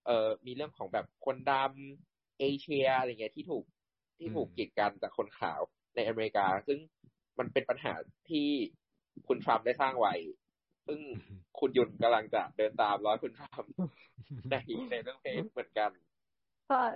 [0.06, 3.64] เออมีเรื่องของแบบคนดำเอเชียอะไรเงี้ยที่ถูก
[4.18, 5.60] ที่ถูกกีดกันจากคนขาว
[5.96, 6.78] ในอเมริกา ซึ่ง
[7.38, 7.92] มันเป็นปัญหา
[8.30, 8.48] ที่
[9.28, 10.14] คุณทรัมป์ได้สร้างไว้
[10.86, 11.00] ซึ่ง
[11.58, 14.54] คุณยุนกำลังจะเดินตามรอยคุณทำใน
[14.90, 15.90] ในเรื่องเพศเหมือนกัน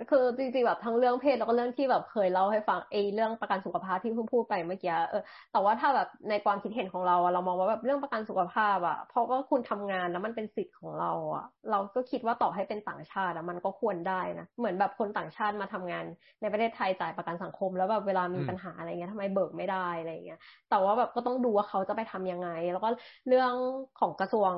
[0.09, 16.05] คือจริงๆแบบทั้งเรื่องเพศแล้วก็เรื่องที่แบบเคยเล่าให้ฟังเอเรื่องประกันสุขภาพที่เพิ่งพูดไปเมื่อกี้เออแต่ว่าถ้าแบบในความคิดเห็นของเราเรามองว่าแบบเรื่องประกันสุขภาพอะเพราะว่าคุณทำงานแล้วมันเป็นสิทธิ์ของเราอะเราก็คิดว่าต่อให้เป็นต่างชาติอะมันก็ควรได้นะเหมือนแบบคนต่างชาติมาทำงาน
[16.41, 22.89] ในประเทศไทยจ่ายประกันสังคม แล้วแบบเวลามีปัญหาอะไรเงี้ยทำไมเบิกไม่ได้อะไรเงี้ย แต่ว่าแบบก็ต้องดูว่าเขาจะไปทำยังไง แล้วก็
[23.27, 23.53] เรื่อง
[23.99, 24.53] ของกระทรวง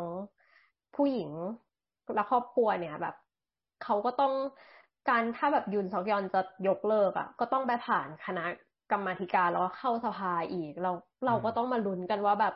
[0.95, 1.32] ผู้หญิง
[2.15, 3.15] และครอบครัวเนี่ยแบบ
[3.84, 4.34] เขาก็ต้อง
[5.10, 8.45] การถ้าแบบยุนซอกยอนจะยกเลิกอะ ก็ต้องไปผ่านคณะ
[8.91, 10.91] กรรมาธิการแล้วก็เข้าสภาอีก เรา
[11.26, 12.53] เราก็ต้องมาลุ้นกันว่าแบบ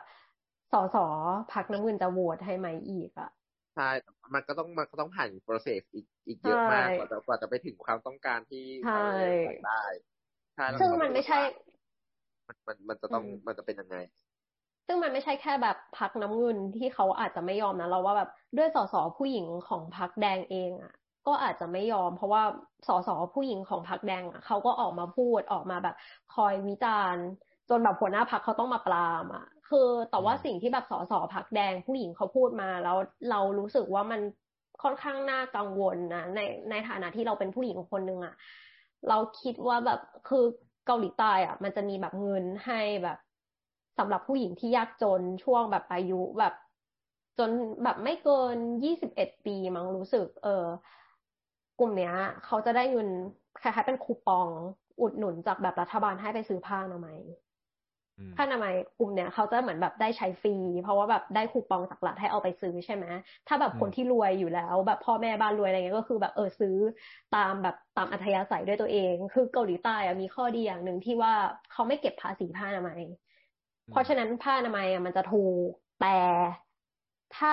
[0.72, 0.96] สส
[1.52, 3.30] พักน้ำเงินจะโหวตให้ไหมอีกอะ
[3.76, 3.90] ใช่
[4.34, 9.02] มันก็ต้องมันก็ต้องผ่านโปรเซสอีกอีกเยอะมากกว่าจะกว่าจะไปถึงความต้องการที่เรา
[9.66, 9.82] ได้
[10.54, 11.38] ใช่ซึ่งมันไม่ใช่
[12.48, 13.96] มันมันมันจะต้องมันจะเป็นยังไง
[14.86, 20.92] ซึ่งมันไม่ใช่แค่แบบพักน้ำเงินที่เขาอาจจะไม่ยอมนะเราว่าแบบด้วยสสผู้หญิงของพักแดงเองอะ
[21.26, 22.42] ก็อาจจะไม่ยอม เพราะว่า
[22.86, 25.96] สสผู้หญิงของพักแดงอะเขาก็ออกมาพูดออกมาแบบ
[26.34, 27.24] คอยวิจารณ์
[27.70, 32.96] จนแบบหัวหน้าพักเขาต้องมาปรามอะ คือแต่ว่าสิ่งที่แบบสสพักแดงผู้หญิงเขาพูดมาแล้ว
[33.30, 34.20] เรารู้สึกว่ามัน
[34.82, 38.34] ค่อนข้างน่ากังวลนะในในฐานะที่เราเป็นผู้หญิงคนหนึ่งอะ
[39.08, 40.44] เราคิดว่าแบบคือ
[40.86, 43.18] เกาหลีใต้อะ มันจะมีแบบเงินให้แบบ
[43.98, 46.54] สำหรับผู้หญิงที่ยากจนช่วงแบบอายุแบบ
[47.38, 47.50] จน
[47.84, 50.64] แบบไม่เกินยี่สิบเอ็ดปีมั้งรู้สึก เออ
[51.78, 52.14] กลุ่มเนี้ย
[52.44, 53.08] เขาจะได้เงิน
[53.60, 54.48] คล้ายๆเป็นคูปอง
[55.00, 57.18] อุดหนุนจากแบบรัฐบาลให้ไปซื้อผ้าอนามัย
[58.36, 63.06] ผ้าอนามัยกลุ่มเนี้ยเขาจะเหมือนแบบได้ใช้ฟรี เพราะว่าแบบได้คูปองจากรัฐให้เอาไปซื้อใช่ไหม
[63.48, 66.76] ถ้าแบบคนที่รวยอยู่แล้ว แบบพ่อแม่บ้านรวยอะไรเงี้ยก็คือแบบเออซื้อ
[67.36, 71.32] ตามแบบตามอัธยาศัยด้วยตัวเอง คือเกาหลีใต้อะมีข้อดีอย่างหนึ่งที่ว่า
[71.72, 73.00] เขาไม่เก็บภาษีผ้าอนามัย
[73.90, 75.68] เพราะฉะนั้นผ้าอนามัยอะมันจะถูก
[76.00, 76.16] แต่
[77.36, 77.50] ถ้า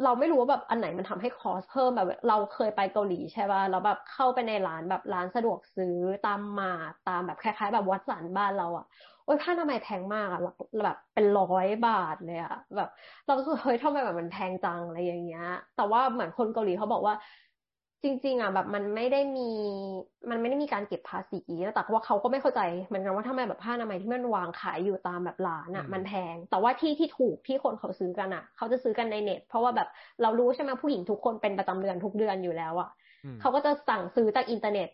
[0.00, 5.88] เราไม่รู้ว่าแบบอันไหนมันทำให้คอสเพิ่มแบบ เราเคยไปเกาหลีใช่ป่ะเราแบบเข้าไปในร้านแบบร้านสะดวกซื้อ
[6.22, 6.66] ตามมา
[7.04, 8.84] ตามแบบคล้ายๆ แบบวัดสันบ้านเราอะ
[9.24, 10.40] โอ้ยผ้าอนามัยแพงมากอะ
[10.84, 12.88] แบบเป็นร้อยบาทเลยอะแบบ
[13.24, 15.42] เราสึกเฮ้ยทำไมแบบมันแพงจังอะไรอย่างเงี้ย
[15.74, 17.14] แต่ว่าเหมือนคนเกาหลีเขาบอกว่า
[18.02, 19.50] จริง ๆ อะ แบบมันไม่ได้มี
[20.30, 29.88] มันไม่ได้มีการเก็บภาษีนะแต่ว่าเขาก็ไม่เข้าใจเหมือนกันว่าทำไมแบบผ้าอนามัยที่มันวางขายอยู่ตามแบบร้านอะ มันแพง แต่ว่าที่ที่ถูกที่คนเขาซื้อกันอะ เขาจะซื้อกันในเน็ต เพราะว่าแบบ
[30.22, 32.88] เรารู้ใช่ไหมผู้หญิงทุกคนเป็นประจำเดือนทุกเดือนอยู่แล้วอะ
[33.40, 34.88] เขาก็จะสั่งซื้อจากอินเทอร์เน็ต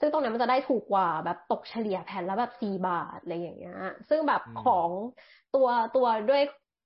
[0.00, 3.76] ซึ่งตรงนั้นมันจะได้ถูกกว่าแบบตกเฉลี่ยแผ่นละแบบสี่บาทอะไรอย่างเงี้ย
[4.08, 4.90] ซึ่งแบบของ
[5.54, 6.42] ตัวตัวด้วย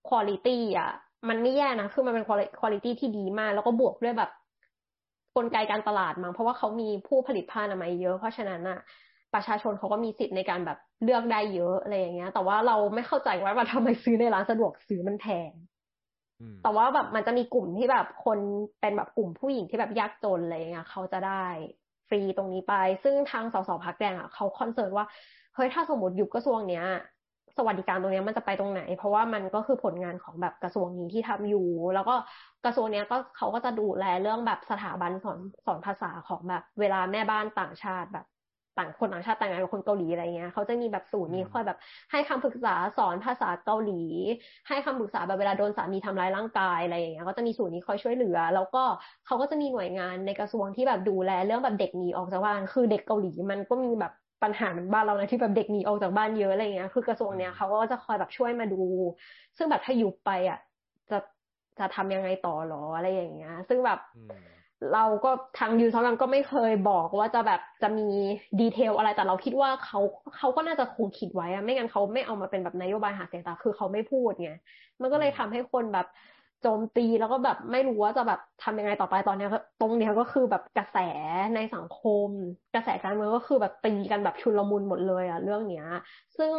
[0.08, 0.90] quality อะ
[1.28, 4.30] มันไม่แย่นะ คือมันเป็น quality ที่ดีมาก แล้วก็บวกด้วยแบบ
[5.36, 8.78] กลไกการตลาดมั้งเพราะว่าเขามีผู้ผลิตผ้าอนามัยเยอะ เพราะฉะนั้นอะ
[9.34, 15.52] ประชาชนเขาก็มีสิทธิ์ในการแบบเลือกได้เยอะอะไรอย่างเงี้ย แต่ว่าเราไม่เข้าใจว่าว่าทำไมซื้อในร้านสะดวกซื้อมันแพง
[16.62, 18.38] แต่ว่าแบบมันจะมีกลุ่มที่แบบคน
[18.80, 21.44] เป็นแบบกลุ่มผู้หญิงที่แบบยากจนอะไรเงี้ยเขาจะได้
[22.08, 22.74] ฟรีตรงนี้ไป
[23.04, 25.06] ซึ่งทางสส.พรรคแดงอะเขา concern ว่า
[25.54, 26.84] เฮ้ยถ้าสมมติยุบกระทรวงเนี้ย
[27.56, 31.60] สวัสดิการตรงนี้มันจะไปตรงไหน เพราะว่ามันก็คือผลงานของแบบกระทรวงนี้ที่ทำอยู่
[31.94, 32.14] แล้วก็
[32.64, 38.24] กระทรวงนี้ก็เขาก็จะดูแลเรื่องแบบสถาบันสอนสอนภาษาของแบบเวลาแม่บ้านต่างชาติแบบ
[38.76, 41.76] ต่างคนต่างชาติต่างงานกับคนเกาหลีอะไรเงี้ยเขาจะมีแบบศูนย์นี้คอยแบบ
[42.10, 43.92] ให้คำปรึกษาสอนภาษาเกาหลี
[44.68, 48.78] ให้คำปรึกษาแบบเวลาโดนสามีทำร้ายร่างกายอะไรอย่างเงี้ยก็จะมีศูนย์นี้คอยช่วยเหลือ แล้วก็
[49.24, 54.12] เขาก็จะมีหน่วยงานในกระทรวงที่แบบดูแลเรื่องแบบเด็กหนีออกจากบ้านคือเด็กเกาหลีมันก็มีแบบ
[54.44, 58.82] ปัญหาเหมือนบ้านเรานะที่แบบเด็กหนีออกจากบ้านเยอะอะไรเงี้ย คือกระทรวงเนี้ยเขาก็จะคอยแบบช่วยมาดู
[59.56, 60.58] ซึ่งแบบถ้ายุบไปอะ
[61.10, 61.18] จะ
[61.78, 64.00] จะทำยังไงต่อหรออะไรอย่างเงี้ย ซึ่งแบบ
[64.94, 68.08] เราก็ทางยูซอนก็ไม่เคยบอกว่าจะแบบจะมี
[68.60, 70.00] ดีเทลอะไรแต่เราคิดว่าเขา
[70.36, 74.52] เขาก็น่าจะคงคิดไว้อะไม่งั้นเขาไม่เอามาเป็นแบบนโยบายหาเสียงแต่คือเขาไม่พูดไง
[75.00, 79.46] มันก็เลยทำให้คนแบบโจมตีแล้วก็แบบไม่รู้ว่าจะแบบทำยังไงต่อไปตอนนี้
[79.80, 80.98] ตรงเนี้ยก็คือแบบกระแส
[81.54, 82.28] ในสังคม
[82.74, 85.86] กระแสการเมืองก็คือแบบตีกันแบบชุลมุนหมดเลยอะเรื่องเนี้ย
[86.38, 86.52] ซึ่ง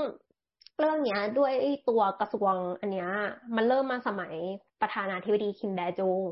[0.79, 1.53] เรื่องเนี้ยด้วย
[1.89, 3.09] ตัวกระทรวงอันเนี้ย
[3.55, 4.33] มันเริ่มมาสมัย
[4.81, 6.23] ประธานาธิบดีคิมแดจง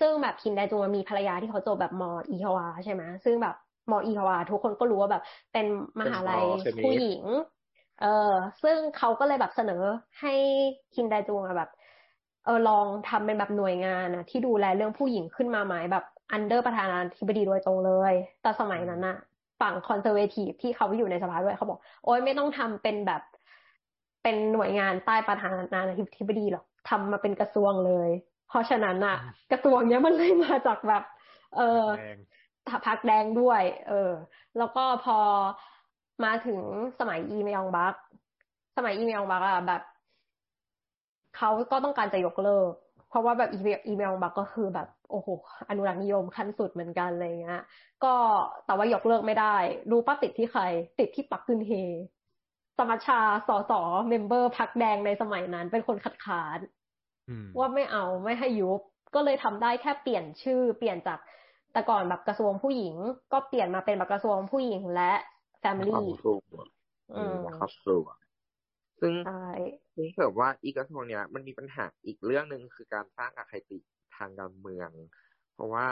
[0.00, 3.54] ซึ่งแบบคิมแดจงมีภรรยาที่เขาจบแบบมออีฮวาใช่ไหมซึ่งแบบ
[3.90, 5.66] มออีฮวาทุกคนก็รู้ว่าแบบเป็น
[6.00, 6.44] มหาลัย
[6.84, 7.22] ผู้หญิง
[8.00, 9.82] เออซึ่งเขาก็เลยแบบเสนอ
[10.20, 10.32] ให้
[10.94, 11.70] คิมแดจงแบบ
[12.44, 19.16] เออลองทำเป็นแบบหน่วยงานนะที่ดูแลเรื่องผู้หญิงขึ้นมาไหมแบบ under ประธานาธิบดีโดยตรงเลย แต่สมัยนั้นอะ
[19.60, 23.22] ฝั่ง conservative ที่เขาอยู่ในสภาด้วยเขาบอก โอ้ยไม่ต้องทำเป็นแบบ
[24.22, 25.80] เป็นหน่วยงานใต้ประธานา
[26.18, 28.10] ธิบดีหรอกทำมาเป็นกระทรวงเลย
[28.48, 29.16] เพราะฉะนั้นอะ
[29.52, 31.04] กระทรวงเนี้ยมันเลยมาจากแบบ
[31.56, 31.82] เออ
[32.86, 34.10] พรรคแดงด้วย เออ
[34.58, 35.18] แล้วก็พอ
[36.24, 36.58] มาถึง
[36.98, 37.94] สมัยอีมยองบัก
[38.76, 39.82] สมัยอีมยองบักอะแบบ
[41.36, 42.72] เขาก็ต้องการจะยกเลิก
[43.08, 45.28] เพราะว่าแบบอีมยองบักก็คือแบบโอ้โห
[45.68, 47.62] อนุรักษ์นิยมขั้นสุดเหมือนกันอะไรเงี้ย
[48.04, 48.14] ก็
[48.66, 49.56] แต่ว่ายกเลิกไม่ได้
[49.90, 50.62] รู้ป่ะติดที่ใคร
[50.98, 51.72] ติดที่ปักกึนเฮ
[52.78, 56.58] สมัชชาสอสอ member พรรคแดงในสมัยนั้น เป็นคนคัดค้าน
[57.58, 58.80] ว่าไม่เอาไม่ให้ยุบ
[59.14, 61.18] ก็เลยทำได้แค่เปลี่ยนชื่อ เปลี่ยนจาก
[61.72, 62.94] แต่ก่อนแบบกระทรวงผู้หญิง
[63.32, 65.12] ก็เปลี่ยนมาเป็นแบบกระทรวงผู้หญิงและ
[65.60, 66.06] แฟมิลี่
[67.56, 68.04] ครอบครัว
[69.02, 69.14] ซึ่ง
[69.96, 73.78] ซึ่งเกิดว่าอีกกระทรวงเนี้ยมันมีปัญหาอีกเรื่องหนึ่งคือการสร้างอคติ
[74.16, 74.90] ทางการเมือง
[75.54, 75.86] เพราะว่า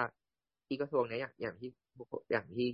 [0.66, 1.70] ที่กระทรวงเนี้ยอย่างอย่างที่
[2.32, 2.66] อย่างที่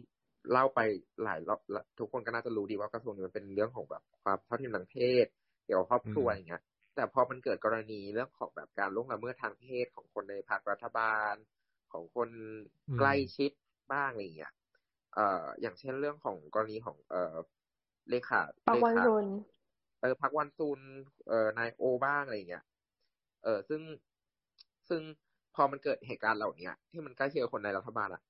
[0.50, 0.80] เล่าไป
[1.24, 1.60] หลายรอบ
[1.98, 5.26] ทุกคนก็น่าจะรู้ดีว่ากระทรวงนี้มันเป็นเรื่องของแบบความเท่าเทียมทางเพศ
[5.64, 6.62] เกี่ยวกับครอบครัวอย่างเงี้ย
[6.94, 11.34] แต่พอมันเกิดกรณีเรื่องของแบบการล่วงละเมิดทางเพศของคนในพรรครัฐบาล
[11.92, 12.28] ของคน
[12.98, 13.50] ใกล้ชิด
[13.92, 14.52] บ้างอะไรเงี้ย
[15.14, 17.34] เอ่ออย่างเช่นเรื่องของกรณีของ เอ่อ
[18.10, 18.40] เลขา
[18.72, 20.78] เลขาเออพักวันซูน
[21.28, 22.64] เอ่อนายโอบ้างอะไรเงี้ย
[23.44, 23.80] เออซึ่ง
[24.88, 25.00] ซึ่ง
[25.54, 28.22] พอมันเกิดเหตุการณ์เหล่านี้ที่มันใกล้เคียงคนในรัฐบาลอะ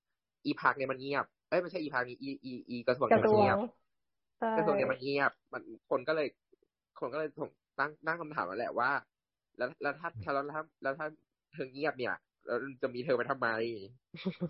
[0.44, 3.58] อีพักเนี่ยมันเงียบเอ้ยไม่ใช่อีพักนี้อีอีอีกระทรวงเนี่ยมันเงียบ
[4.56, 6.28] กระทรวงเนี่ยมันเงียบ มันคนก็เลย
[7.00, 8.90] คนก็เลยถงตั้งตั้งคำถามมาแหละว่า
[9.58, 11.06] แล้วแล้วถ้าแล้วถ้าแล้วถ้า
[11.52, 12.14] เธอเงียบเนี่ย
[12.46, 13.48] แล้วจะมีเธอไปทำไม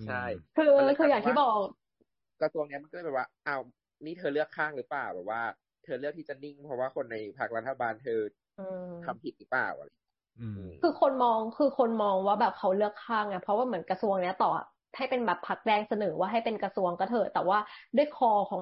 [0.07, 0.23] ใช่
[0.57, 0.69] คือ
[0.99, 1.57] คืออย่างที่บอก
[2.43, 3.61] กระทรวงเนี้ยมันก็เลยแบบว่าอ้าว
[4.05, 5.43] นี่เธอเลือกข้างหรือเปล่าแบบว่า
[5.87, 8.21] เธอเลือกที่จะนิ่ง เพราะว่าคนในพรรครัฐบาลเธอ
[9.05, 9.91] ทำผิดหรือเปล่าอะไร
[10.83, 14.51] คือคนมองคือคนมองว่าแบบเขาเลือกข้างไงเพราะว่าเหมือนกระทรวงเนี้ยต่อ
[14.97, 17.59] ให้เป็นแบบพักแดงเสนอว่าให้เป็นกระทรวงก็เถอะแต่ว่า
[17.97, 18.61] ด้วยคอของ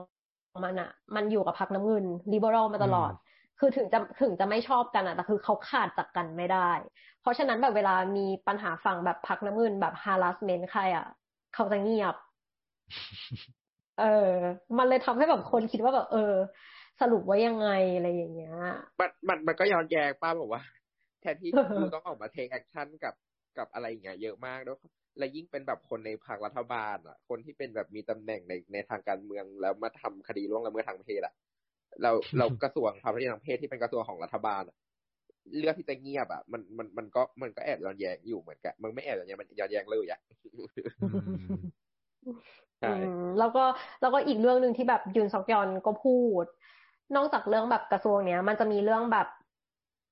[0.64, 3.12] มันอะมันอยู่กับพักน้ำเงินliberal มาตลอด
[3.61, 6.70] คือถึงจะถึงจะไม่ชอบกันอะแต่คือเขาขาดจากกันไม่ได้
[7.20, 11.07] เพราะฉะนั้นแบบเวลามีปัญหาฝั่งแบบพรรคน้ำเงินแบบ harassment ใครอะ
[11.55, 12.14] เขาจะเงียบ
[14.01, 14.31] เออ
[14.79, 16.35] มันเลยทำให้แบบคนคิดว่าแบบเออ
[17.01, 18.55] สรุปว่ายังไงอะไรอย่างเงี้ย
[19.01, 20.63] มันมันมันก็ย้อนแย้งป่ะบอกว่า
[21.21, 23.15] แทนที่คุณต้องออกมา take action กับ
[23.59, 24.77] กับอะไรอย่างเงี้ยเยอะมากแล้ว
[25.19, 31.35] และยิ่งเป็นแบบคนในพรรครัฐบาล อะ คนที่เป็นแบบมีตำแหน่งในในทางการเมืองแล้วมาทำคดีล่วงละเมิดทางเพศอะ
[32.03, 34.63] เราเรากระทรวงความพัฒนาทางเพศที่เป็นกระทรวงของรัฐบาล
[35.59, 40.21] เลือกที่จะเงียบอะมันมันมันก็มันก็แอบย้อนแย้งอยู่เหมือนกันมันไม่แอบย้อนแย้งมันย้อนแย้งเลยอะ
[42.81, 42.95] ใช่
[43.39, 43.65] แล้วก็
[44.01, 46.47] แล้วก็อีกเรื่องหนึ่งที่แบบยุนซอกยอนก็พูด
[47.17, 49.29] นอกจากเรื่องแบบกระทรวงเนี้ย มันจะมีเรื่องแบบ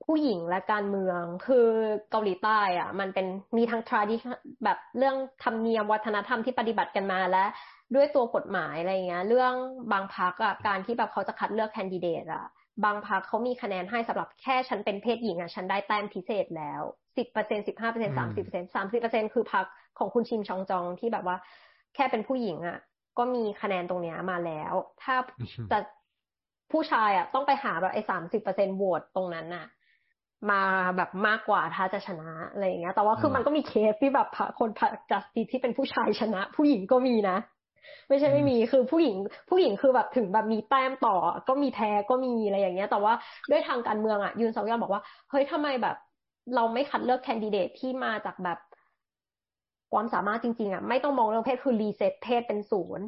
[0.05, 1.68] ผู้หญิงและการเมือง คือ
[2.11, 3.26] เกาหลีใต้อะ มันเป็น
[3.57, 4.34] มีทั้ง tradition
[4.64, 7.45] แบบเรื่องธรรมเนียมวัฒนธรรมที่ปฏิบัติกันมาและ
[7.95, 9.55] ด้วยตัวกฎหมายอะไรเงี้ย เรื่อง
[9.93, 12.45] บางพรรคอะการที่แบบเขาจะคัดเลือก candidate อะ
[12.84, 16.82] บางพรรคเขามีคะแนนให้สำหรับแค่ฉันเป็นเพศหญิงอะฉันได้แต้มพิเศษแล้ว
[17.16, 19.64] สิบเปอร์เซ็นต์สิบห้าเปอร์เซ็นต์สามสิบเปอร์เซ็นต์สามสิบเปอร์เซ็นต์คือพรรค
[19.99, 21.36] ของคุณชิมซังจองที่แบบว่า
[21.95, 22.78] แค่เป็นผู้หญิงอะ
[23.18, 24.72] ก็มีคะแนนตรงเนี้ยมาแล้ว
[25.03, 25.14] ถ้า
[25.70, 25.78] จะ
[26.72, 29.66] ผู้ชายอะต้องไปหาแบบไอ้สามสิบเปอร์เซ็นต์โหวตตรงนั้นน่ะ
[30.50, 30.62] มา
[30.96, 34.70] แบบมากกว่าถ้าจะชนะอะไรอย่างเงี้ย แต่ว่าคือมันก็มีเคสที่แบบคน
[35.10, 37.36] จัสติที่เป็นผู้ชายชนะ ผู้หญิงก็มีนะ
[38.08, 39.16] ไม่ใช่ไม่มีคือผู้หญิง
[39.50, 41.16] ผู้หญิงคือแบบถึงแบบมีแต้มต่อ
[41.48, 43.14] ก็มีแพ้ก็มีอะไรอย่างเงี้ย แต่ว่า
[43.50, 45.96] ด้วยทางการเมืองอะยุนซอกยอลบอกว่าเฮ้ยทำไมแบบ
[46.54, 48.58] เราไม่คัดเลือก candidate ที่มาจากแบบ
[49.92, 53.06] ความสามารถจริงๆอะไม่ต้องมองเรื่องเพศคือ reset เพศเป็นศูนย์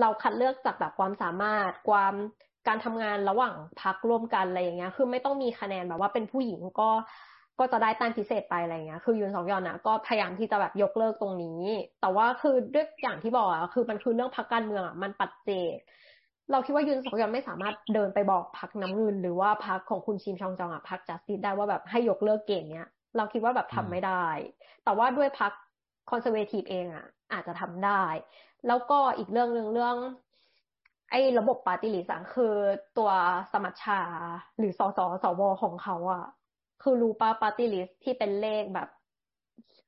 [0.00, 2.14] เราคัดเลือกจากแบบความสามารถความ
[2.68, 6.90] การทำงานระหว่างพรรคร่วมกันอะไรอย่างเงี้ย คือไม่ต้องมีคะแนนแบบว่าเป็นผู้หญิงก็
[7.58, 11.60] ก็จะได้แต้มพิเศษไปอะไรเงี้ย คือยุนซอกยอลนะก็พยายามที่จะแบบยกเลิกตรงนี้
[12.00, 15.76] แต่ว่าคือด้วยอย่างที่บอกอะคือมันคือเรื่องพรรคการเมืองอะมันปัจเจก
[16.50, 24.26] เราคิดว่ายุนซอกยอลไม่สามารถเดินไปบอกพรรคน้ำเงินหรือว่าพรรคของคุณชิมซังจองอะพรรค Justice ได้ว่าแบบให้ยกเลิกเกณฑ์เนี้ย เราคิดว่าแบบทำไม่ได้
[24.84, 25.52] แต่ว่าด้วยพรร
[26.10, 28.04] ค conservative เองอะอาจจะทำได้
[28.66, 29.96] แล้วก็อีกเรื่องหนึ่งเรื่อง
[31.10, 32.54] ไอ้ระบบปาร์ตี้ลิสต์คือ
[32.98, 33.10] ตัว
[33.52, 34.00] สมัชชา
[34.58, 36.24] หรือสสสวของเขาอะ
[36.82, 38.88] คือรู้ปะปาร์ตี้ลิสต์ที่เป็นเลขแบบ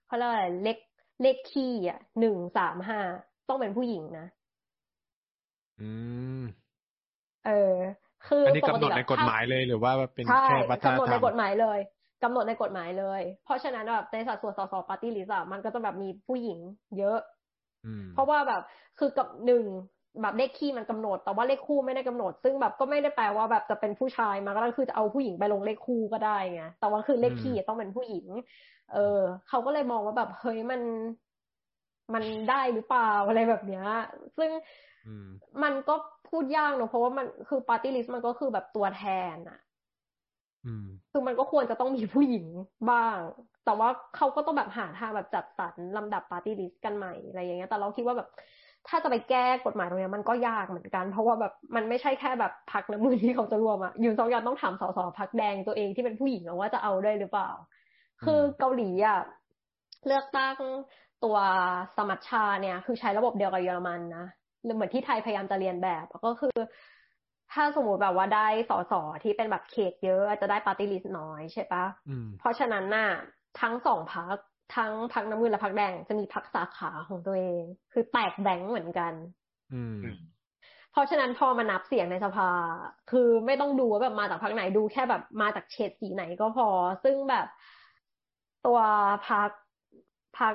[0.07, 0.79] เขาเรียกอะไรเลข
[1.23, 3.01] เลขคี่อะหนึ่งสามห้า
[3.49, 4.27] ต้องเป็นผู้หญิงนะ
[5.81, 5.91] อื
[6.41, 6.43] ม
[7.47, 7.75] เออ
[8.27, 11.79] คืออันนี้กำหนดในกฎหมายเลยหรือว่าเป็นแค่วัฒนธรรมกำหนดในกฎหมายเลย
[12.25, 16.59] กำหนดในกฎหมายเลย เพราะฉะนั้นแบบในสัดส่วนสสปาร์ตี้ลิสต์มันก็จะแบบมีผู้หญิง
[16.99, 17.19] เยอะ
[18.15, 18.63] เพราะว่าแบบ
[18.99, 19.65] คือกับหนึ่ง
[20.21, 28.27] แบบเลขคี่มันกำหนด แต่ว่าเลขคู่ไม่ได้กำหนด ซึ่งแบบก็ไม่ได้แปลว่าแบบจะเป็นผู้ชายมาก็ได้คือจะเอาผู้หญิงไปลงเลขคู่ก็ได้ไงแต่ว่าคือเลขคี่ต้องเป็นผู้หญิง
[28.93, 30.81] เออเขาก็เลยมองว่าแบบเฮ้ยมัน
[32.15, 33.87] มันได้หรือเปล่าอะไรแบบเนี้ย
[34.37, 34.51] ซึ่ง
[35.63, 35.95] มันก็
[36.31, 39.61] พูดยากเนอะเพราะว่ามันคือปาร์ตี้ลิสต์มันก็คือแบบตัวแทนอะ
[41.11, 42.47] คือมันก็ควรจะต้องมีผู้หญิง
[42.91, 43.19] บ้าง
[43.65, 48.29] แต่ว่าเขาก็ต้องแบบหาทางแบบจัดสรรลำดับปาร์ตี้ลิสต์กันใหม่อะไรอย่างเงี้ย แต่เราคิดว่าแบบ
[48.89, 57.51] ถ้าจะไปแก้กฎหมายตรงนี้มันก็ยากเหมือนกัน เพราะว่าแบบมันไม่ใช่แค่แบบพรรคน้ำเงินที่เขาจะยอมอะยุนซอกยอลต้องถามสสพรรคแดงตัวเองที่เป็นผู้หญิงว่าจะเอาได้หรือเปล่า
[58.25, 59.21] คือเกาหลีอะ
[60.07, 60.57] เลือกตั้ง
[61.25, 61.37] ตัว
[61.97, 64.27] สมัชชาเนี่ย คือใช้ระบบเดียวกับเยอรมันนะ
[64.75, 66.57] เหมือนที่ไทยพยายามจะเรียนแบบก็คือ
[67.53, 68.93] ถ้าสมมติแบบว่าได้สส
[69.23, 71.85] ที่เป็นแบบเขตเยอะจะได้ปาร์ตี้ลิสต์น้อยใช่ปะ
[72.39, 73.09] เพราะฉะนั้นน่ะ
[73.61, 74.37] ทั้งสองพัก
[74.77, 77.63] ทั้งพักน้ำเงินและพักแดงจะมีพักสาขาของตัวเอง
[77.93, 79.13] คือแตกแบงเหมือนกัน
[79.75, 80.01] อืม
[80.93, 82.49] เพราะฉะนั้นพอมานับเสียงในสภา
[83.11, 86.69] คือไม่ต้องดูว่าแบบมาจากพักไหนดูแค่แบบมาจากเฉดสีไหนก็พอ
[87.05, 87.47] ซึ่งแบบ
[88.67, 88.79] ตัว
[89.29, 89.51] พัก
[90.39, 90.55] พัก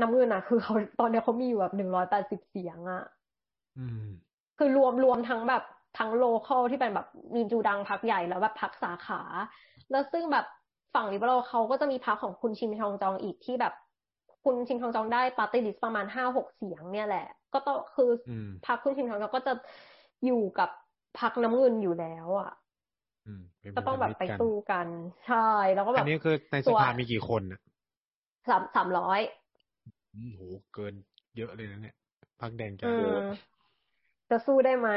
[0.00, 3.04] น้ำเงินอะ คือเขาตอนนี้เขามีอยู่แบบหนึ่งร้อยแปดสิบเสียงอะ
[3.78, 4.04] อืม
[4.58, 5.62] คือรวมรวมทั้งแบบ
[5.98, 9.20] ทั้งโลคอลที่เป็นแบบมีจูดังพักใหญ่แล้วแบบพักสาขา
[9.90, 10.46] แล้วซึ่งแบบ
[10.96, 13.72] ฝั่งลิเบอรัลเขาก็จะมีพักของคุณชิมชองจองอีกที่แบบ
[14.44, 17.20] คุณชิมชองจองได้ปาร์ตี้ลิสต์ประมาณห้าหกเสียง เนี่ยแหละ
[17.52, 19.52] ก็ต้องคืออมพักคุณชิมชองจองก็จะ
[20.24, 20.68] อยู่กับ
[21.14, 22.48] พักน้ำเงินอยู่แล้วอะ
[23.24, 24.88] อืมเป็นก็ต้องแบบไปพันธมิตรกันสู้กัน
[25.24, 25.36] ใช่
[25.74, 27.60] แล้วก็แบอับนนี้คือในสตัวภามีกี่คนอะ
[28.48, 29.20] สามสามร้อย
[30.14, 30.42] อืมโห
[30.72, 30.94] เกิน
[31.36, 31.94] เยอะเลยนะเนี่ย
[32.40, 33.12] พักแดงจะอืม
[34.30, 34.88] จะสู้ได้ไหม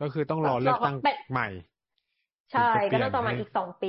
[0.00, 1.48] ก็คือต้องรอเลือกตั้งแบบใหม่
[2.50, 3.88] ใช่ถึงจะเปลี่ก็ยนน่าจะประมาณให้อีกสองปี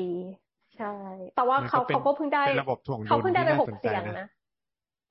[0.50, 0.87] ใช่
[1.33, 4.23] แต่ว่ามันเขาก็เป็นเขาก็เพิ่งได้เป็นระบบถ่วงดุลเขาเพิ่งได้ไปที่น่าหกสนใจเสียงนะนะ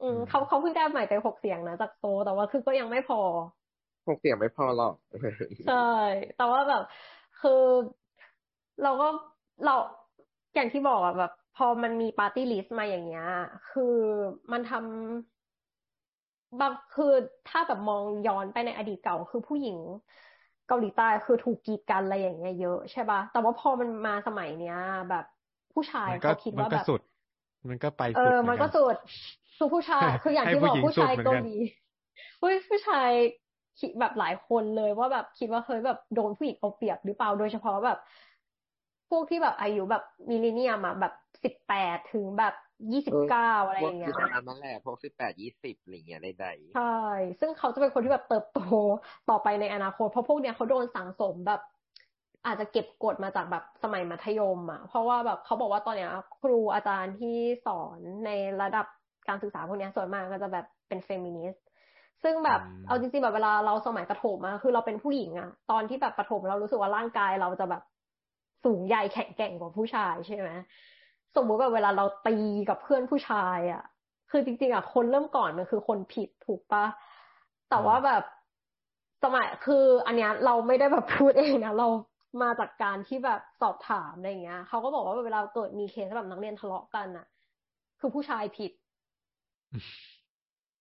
[0.01, 3.19] อืมอืมเขาเขาเพิ่งได้ใหม่ไปหกเสียงนะจากโซ แต่ว่าคือก็ยังไม่พอ
[4.07, 4.95] หกเสียงไม่พอหรอก
[5.65, 5.75] ใช่
[6.35, 6.83] แต่ว่าแบบ
[7.39, 7.51] คือ
[8.83, 9.07] เราก็
[9.65, 9.73] เรา
[10.55, 13.25] อย่างที่บอกอะแบบ พอมันมีปาร์ตี้ลิสต์มาอย่างเงี้ย
[13.69, 13.83] คือ
[14.53, 17.05] มันทำบางคือ
[17.47, 19.77] ถ้าแบบมองย้อนไปในอดีตเก่าคือผู้หญิง
[20.67, 24.75] เกาหลีใต้คือถูกกีดกันอะไรอย่างเงี้ยเยอะใช่ป่ะ แต่ว่าพอมันมาสมัยเนี้ย
[25.09, 25.25] แบบ
[25.73, 27.01] ผู้ชายมันก็เขาคิดมันว่าก็แบบสุด
[27.69, 28.97] มันก็ไป เอสุดอเหมัมืนอนก็กันสุด
[29.57, 31.57] คือผู้ชาย คืออย่างให้ที่บผู้อกหญิงผู้สุดชายเหมือนเกากันหลี
[32.41, 33.11] เฮ้ยผู้ชาย
[33.81, 37.99] คิดแบบหลายคนเลยว่าแบบคิดว่าเฮ้ยแบบโดนผู้หญิงเอาเปรียบหรือเปล่าโดยเฉพาะแบบ
[39.11, 41.13] พวกที่แบบอายุแบบ millennium อะแบบ
[41.45, 42.55] สิบแปดถึงแบบ
[42.93, 46.83] ยี่สิบเก้าอะไรพวกย่างเงี้ที่ประมาณนั้นแหละพวกสิบแปดยี่สิบอะไรเงี้ยใดใช่
[47.41, 48.57] ซึ่งเขาจะเป็นคนที่แบบเติบโต
[49.27, 51.61] ต่อไปในอนาคต เพราะพวกเนี้ยเขาโดนสั่งสมแบบ
[52.47, 56.11] อาจจะเก็บกดมาจากแบบสมัยมัธยมอะ เพราะว่าแบบเขาบอกว่าตอนเนี้ย
[56.41, 57.37] ครูอาจารย์ที่
[57.67, 58.31] สอนใน
[58.63, 58.87] ระดับ
[59.29, 61.65] การศึกษาพวกเนี้ยส่วนมากก็จะแบบเป็นเฟมินิสต์
[62.23, 67.83] ซึ่งแบบอืมเอาจริงๆแบบเวลาเราสมัยประถมอะคือเราเป็นผู้หญิงอะตอนที่แบบประถมเรารู้สึกว่าร่างกายเราจะแบบ
[68.65, 70.51] สูงใหญ่แข็งแกร่งกว่าผู้ชายใช่ไหม
[71.37, 72.37] สมมุติแบบเวลาเราตี
[72.69, 73.83] กับเพื่อนผู้ชายอะ
[74.31, 76.85] คือจริงๆอะคนเริ่มก่อนมันคือคนผิดถูกปะ
[77.71, 78.23] แต่ว่าแบบ
[79.25, 81.89] สมัยคือ อันเนี้ยเราไม่ได้แบบพูดเองนะเรา
[82.43, 87.27] มาจากการที่แบบสอบถามอะไรอย่างเงี้ยเขาก็บอกว่าเวลาเกิดมีเคสแบบนักเรียนทะเลาะกันอะ
[88.01, 88.73] คือผู้ชายผิด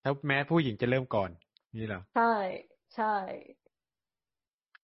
[0.02, 1.30] แล้วแม้ผู้หญิงจะเริ่มก่อน
[1.78, 2.34] นี่เหรอใช่
[2.96, 3.06] ใช่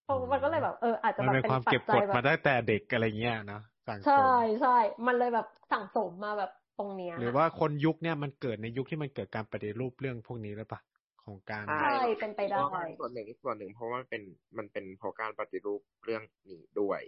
[0.04, 4.78] เพราะมันก็เลยแบบเอออาจจะมันแบบเป็นเป็นความปัเก็จบจักยดแบมาบตั้งแต่เด็กอะไรเงี้ยนะสั่งสใช่มใช่
[5.08, 10.82] มันเลยแบบสั่งสมมาแบบตรงเนี้ย หรือว่าคนยุคเนี่ยมันเกิดในยุคที่มันเกิดการปฏิรูปเรื่องพวกนี้หรือเปล่า
[11.26, 11.76] ของการๆใช่
[12.20, 14.24] เป็นไปได้เพราะว่าส่วนหนึ่งส่วนหนึ่งเพราะว่ามันเป็น
[14.58, 17.02] มันเป็นเพราะการปฏิรูปเรื่องนี้ด้วย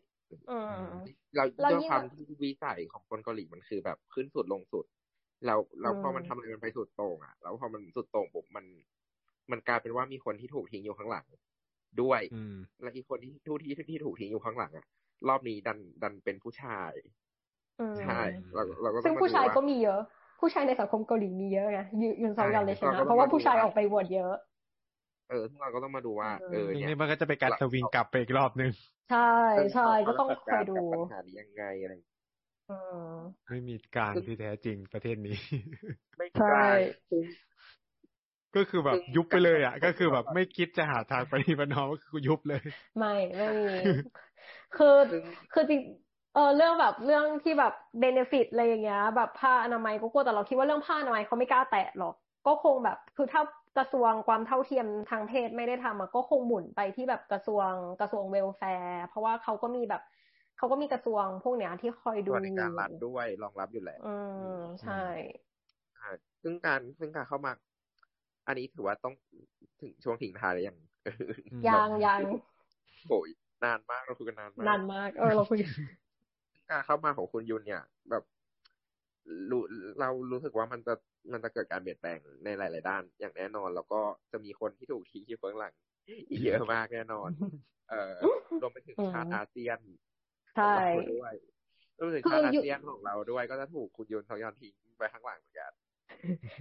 [0.48, 0.84] อืม
[1.36, 4.86] เราแล้วด้วยยิ่งความแบบที่วิสัยของคนเกาหลีมันคือแบบขึ้นสุดลงสุด
[5.46, 8.66] แล้วแล้วพออืมมันทำอะไรมันไปสุดโต่งอะแล้วพอมันสุดโต่งปุ๊บมัน
[9.52, 11.26] มันกลายเป็นว่ามีคนที่ถูกทิ้งอยู่ข้างหลัง
[12.02, 14.88] ด้วยอืมและอีกคนที่ที่ที่ที่ถูกทิ้งอยู่ข้างหลังอะ
[15.28, 16.92] รอบนี้ดันดันเป็นผู้ชาย
[17.80, 18.20] อืมใช่
[18.54, 20.00] เราเราก็ต้ซึ่องงมาผู้ดูชายว่าก็มีเยอะ
[20.40, 24.34] ผู้ชายในสังคมเกาหลีมีเยอะไงยูยุนซองยอนเลยชใช่นะเราก็ต้องเพราะว่ามาดูผู้ชายว่าออกไปโหวตเยอะ
[25.30, 28.72] เออซึ่งเราก็ต้องมาดูว่า เออซึ่งเนี่ยนี่มันก็จะเป็นการเราสวิงกลับไปอีกรอบนึง
[29.10, 29.20] ใช่
[29.74, 31.94] ใช่เราก็ต้องจัดคอยารดูกับปัญหานี้ยังไงอะไร
[32.70, 33.16] อืม
[33.50, 35.38] ไม่มีกลางที่แท้จริงประเทศนี้
[36.18, 36.78] ไม่ใช่กลาง
[37.10, 37.26] ซึ่ง
[38.56, 42.62] ก็คือแบบซึ่งยุบไปเลยอะการก็คือแบบไม่คิดจะหาทางปฏิบัติน้อมก็คือยุบเลย
[42.98, 43.68] ไม่ไม่มี
[44.76, 45.24] คือซึ่ง
[45.54, 45.82] คือจริง
[46.38, 52.14] เออเรื่องแบบเรื่องที่แบบเบเนฟิตอะไรอย่างเงี้ย แบบผ้าอนามัยก็กลัวแต่เราคิดว่าเรื่องผ้าอนามัยเขาไม่กล้าแตะหรอก
[52.48, 53.42] ก็คงแบบคือถ้า
[53.78, 57.70] กระทรวงความเท่าเทียมทางเพศไม่ได้ทำอะก็คงหมุนไปที่แบบกระทรวง
[58.02, 60.02] กระทรวงเวลแฟร์เพราะว่าเขาก็มีแบบ
[60.58, 64.14] เขาก็มีกระทรวงพวกเนี้ยที่คอยดูสวัสดิการรัฐด้วยรองรับอยู่แล้วอื
[64.58, 65.02] มใช่
[65.96, 66.10] ใช่
[66.44, 67.52] ซึ่งการซึ่งการเข้ามา
[68.48, 69.14] อันนี้ถือว่าต้อง
[69.82, 70.76] ถึงช่วงทิ้งท้ายแล้วยัง
[71.68, 72.20] ยังยัง
[73.10, 73.30] โอ้ย
[73.64, 75.60] นานมากเราคุยกันนานมากนานมากเออเราคุย
[76.72, 78.24] การเข้ามาของคุณยุนเนี่ย แบบ
[79.50, 79.62] รู้
[80.00, 80.94] เรารู้สึกว่ามันจะ
[81.32, 84.00] มันจะเกิดการเปลี่ยนแปลงในหลาย ๆ ด้าน อย่างแน่นอน แล้วก็
[84.32, 85.74] จะมีคนที่ถูกทิ้งอยู่เบื้องหลัง
[86.30, 87.30] อีกเยอะมากแน่นอน
[87.90, 88.16] เอ่อ
[88.62, 89.80] รวมไปถึงอืมชาติอาเซียน
[90.56, 91.34] ใช่ของเราด้วย
[91.98, 95.72] รวมไปถึงคือชาติอายุเซียนของเราด้วย ก็จะถูกคุณยุนทอยอนทิ้งไปข้างหลังเหมือนกัน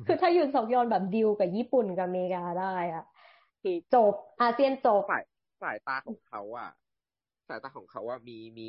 [0.07, 3.05] คือถ้ายุนซอกยอนแบบดิวกับญี่ปุ่นกับอเมริกาได้อะ
[3.63, 5.25] คือจบอาเซียนจบสาย
[5.63, 6.71] สายตาของเขาอะ
[7.49, 8.67] สายตาของเขาว่ามีมี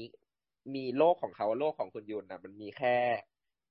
[0.76, 2.98] มีโลกของเขาโลกของคุณยุนอะมันมีแค่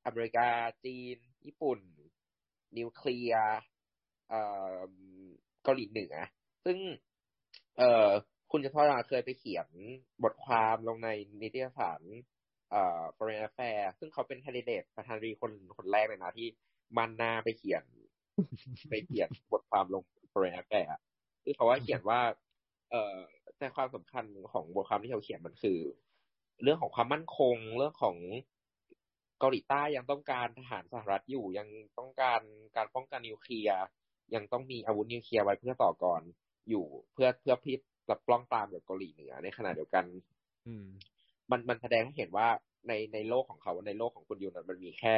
[0.06, 0.48] อเมริกา
[0.84, 1.16] จีน
[1.46, 1.78] ญี่ปุ่น
[2.78, 3.56] นิวเคลียร์
[4.28, 4.40] เอ่
[4.72, 4.76] อ
[5.62, 6.14] เกาหลีเหนือ
[6.64, 6.78] ซึ่ง
[7.78, 8.08] เอ่อ
[8.52, 9.68] คุณจะทอดเคยไปเขียน
[10.24, 11.08] บทความลงใน
[11.42, 12.02] นิตยสาร
[12.70, 16.48] เอ่อ Foreign Affairs ซึ่งเขาเป็นแคนดิเดตประธานาธิบดีคนคนแรกเลยนะ ที่
[16.96, 17.84] มันหน้าไปเขียน
[18.90, 20.02] ไปเขียนบทความลง
[20.32, 21.00] Foreign Affairs อะ
[21.44, 22.20] คือเขาว่าเขียนว่า
[22.90, 23.16] เอ่อ
[23.58, 25.78] ใจความสำคัญของบทความที่เขาเขียนมันคือ
[26.62, 28.16] เรื่องของความมั่นคง เรื่องของ
[29.38, 31.68] เกาหลีใต้ยังต้องการทหารสหรัฐอยู่ยัง
[31.98, 32.40] ต้องการ
[32.76, 33.78] การป้องกันนิวเคลียร์
[34.34, 36.22] ยังต้องมีอาวุธนิวเคลียร์ไว้เพื่อต่อกร
[36.70, 40.04] อยู่เพื่อเพื่อพิษกับปล้องปรามกับเกาหลีเหนือในขณะเดียวกัน
[40.66, 40.86] อืม
[41.50, 42.48] มันมันแสดงให้เห็นว่า
[42.88, 45.14] ในในโลกของเขาในโลกของคุณยูนมันมีแค่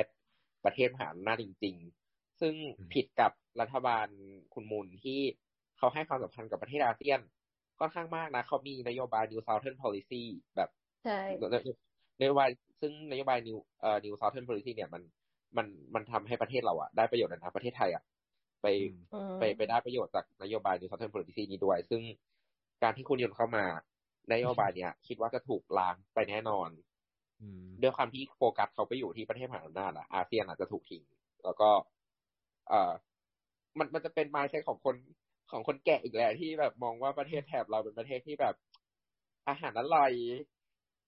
[0.64, 1.76] ประเทศมหาอำนาจจริง
[2.08, 4.06] ๆ ซึ่งอืมผิดกับรัฐบาล
[4.54, 5.20] คุณมุนที่
[5.78, 7.20] เขาให้ความสำคัญกับประเทศอาเซียน
[7.78, 10.22] ค่อนข้างมากนะ เขามีนโยบาย New Southern Policy
[10.56, 10.77] แบบใช่
[12.20, 12.48] นโยบาย
[12.80, 15.02] ซึ่งนโยบาย New เอ่อ New Southern Policy เนี่ยมัน
[15.56, 18.02] มันมันทำให้ประเทศเราอะได้ประโยชน์นะประเทศไทยอะ
[18.62, 22.02] ไปอืมอืมไปไปได้ประโยชน์จากนโยบาย New Southern Policy นี้ด้วย ซึ่ง
[22.82, 23.64] การที่คุณยนต์เข้ามา
[24.32, 26.70] นโยบายเนี้ยคิดว่าจะถูกล้างไปแน่นอน
[27.40, 31.02] อืมด้วยความที่โฟกัสเขาไปอยู่ที่ประเทศมหาอำนาจอะอาเซียนอาจจะถูกทิ้ง
[31.44, 31.70] แล้วก็
[32.68, 32.92] เอ่อ
[33.78, 34.96] มันมันจะเป็นมายใช้ของคน
[35.50, 38.54] ของคนแก่อีกแหละที่แบบมองว่าประเทศแถบเราเป็นประเทศที่แบบ
[39.48, 40.57] อาหารอร่อยอืม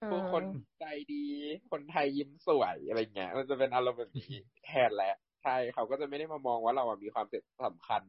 [0.09, 0.43] ผู้คน
[0.81, 1.24] ใจดี
[1.70, 4.32] คนไทยยิ้มสวยอะไรเงี้ย มันจะเป็นอารมณ์แบบนี้
[4.66, 7.27] แทนแหละใช่เขาก็จะไม่ได้มามองว่าเราอะมีความ
[7.66, 8.02] สำคัญ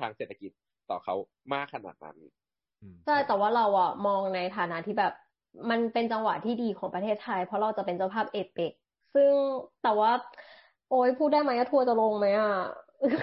[0.00, 0.50] ทางเศรษฐกิจ
[0.90, 1.14] ต่อเขา
[1.54, 2.16] มากขนาดนั้น
[2.82, 5.12] อืมใช่แต่ว่าเราอะมองในฐานะที่แบบ
[5.70, 8.72] มันเป็นจังหวะที่ดีของประเทศไทย เพราะเราจะเป็นเจ้าภาพเอเปก
[9.14, 9.32] ซึ่ง
[9.82, 10.10] แต่ว่า
[10.90, 12.52] โอ้ยพูดได้ไหมอะทัวร์จะลงไหมอะ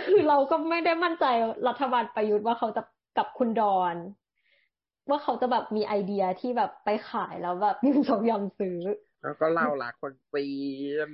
[0.06, 1.26] คือเราก็ไม่ได้มั่นใจ
[1.68, 2.82] รัฐบาลประยุทธ์ว่าเขาจะ
[3.18, 3.96] กับคุณดอน
[5.10, 8.78] ว่าเขาจะแบบมีไอเดียที่แบบไปขายแล้วแบบยุ่งสองยอมซื้อ
[9.22, 10.48] แล้วก็เรารักคนจี
[11.08, 11.10] น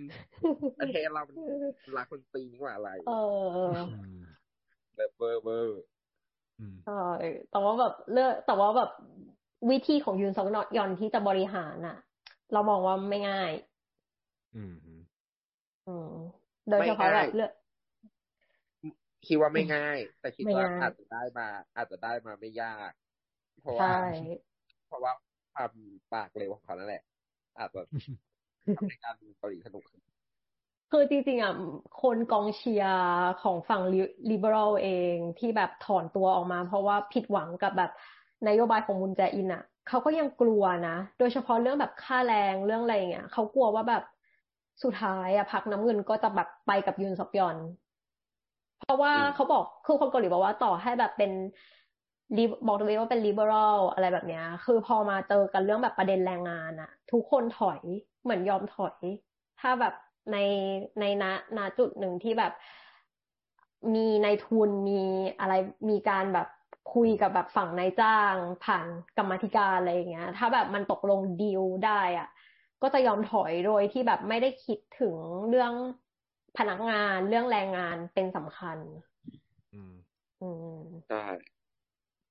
[0.80, 1.38] ประเทศเรามัน
[1.98, 3.12] รักคนจีนกว่าอะไร เออ
[3.64, 3.72] อื
[4.16, 4.18] ม
[4.96, 5.82] เลิฟเวอร์เวอร์
[6.60, 6.94] อืมใช่
[7.50, 8.90] แต่ว่าแบบเลือกแต่ว่าแบบ
[9.72, 10.48] วิธีของยุนซอก
[10.78, 11.96] ยอนที่จะบริหารน่ะ
[12.52, 13.52] เรามองว่าไม่ง่าย
[14.56, 15.02] อืมอืม
[15.86, 16.08] อืม
[16.70, 17.52] โดยเฉพาะแบบเลือก
[19.26, 22.92] คิดว่าไม่ง่าย แต่คิดว่าไม่ง่ายอาจจะได้มา อาจจะได้มาไม่ยาก
[23.60, 24.38] เพราะว่าใช่
[24.86, 25.12] เพราะว่า
[25.54, 25.72] ความ
[26.14, 27.02] ปากเร็วของเขานั่นแหละ
[27.58, 27.82] อาจจะ
[28.76, 30.02] ทำให้การดูเกาหลีสนุกขึ้น
[30.92, 31.54] คือจริงๆอะ
[32.02, 32.98] คนกองเชียร์
[33.42, 33.82] ของฝั่ง
[34.30, 37.90] ลิเบอรัลเองที่แบบถอนตัวออกมา เพราะว่าผิดหวังกับแบบ
[38.48, 44.02] นโยบายของมุนแจอินอะเขาก็ยังกลัวนะ โดยเฉพาะเรื่องแบบค่าแรงเรื่องอะไรอย่างเงี้ยเขากลัวว่าแบบ
[44.84, 47.58] สุดท้ายอะพรรคน้ำเงินก็จะแบบไปกับยุนซอกยอน
[48.78, 51.32] เพราะว่าอืมเขาบอกคือคนเกาหลีบอกว่าต่อให้แบบเป็น
[52.38, 57.82] ลิบอกตัวเองว่าเป็น liberal อะไรแบบเนี้ย คือพอมาเจอกันเรื่องแบบประเด็นแรงงานอะทุกคนถอย
[58.24, 58.98] เหมือนยอมถอย
[59.60, 59.94] ถ้าแบบ
[60.32, 60.38] ใน
[61.00, 61.26] ในณ
[61.58, 62.54] ณจุดหนึ่งที่แบบ
[63.96, 65.02] มีนายทุนมี
[65.40, 65.54] อะไร
[65.90, 66.48] มีการแบบ
[66.94, 68.36] คุยกับแบบฝั่งนายจ้าง
[68.66, 68.86] ผ่าน
[69.18, 72.28] กรรมาธิการอะไรอย่างเงี้ย ถ้าแบบมันตกลงดีลได้อะ
[72.82, 75.16] ก็จะยอมถอยโดยที่แบบไม่ได้คิดถึง
[75.50, 75.74] เรื่อง
[76.58, 78.78] พนักงานเรื่องแรงงานเป็นสำคัญ
[79.74, 79.94] อืม
[80.42, 81.24] อืมใช่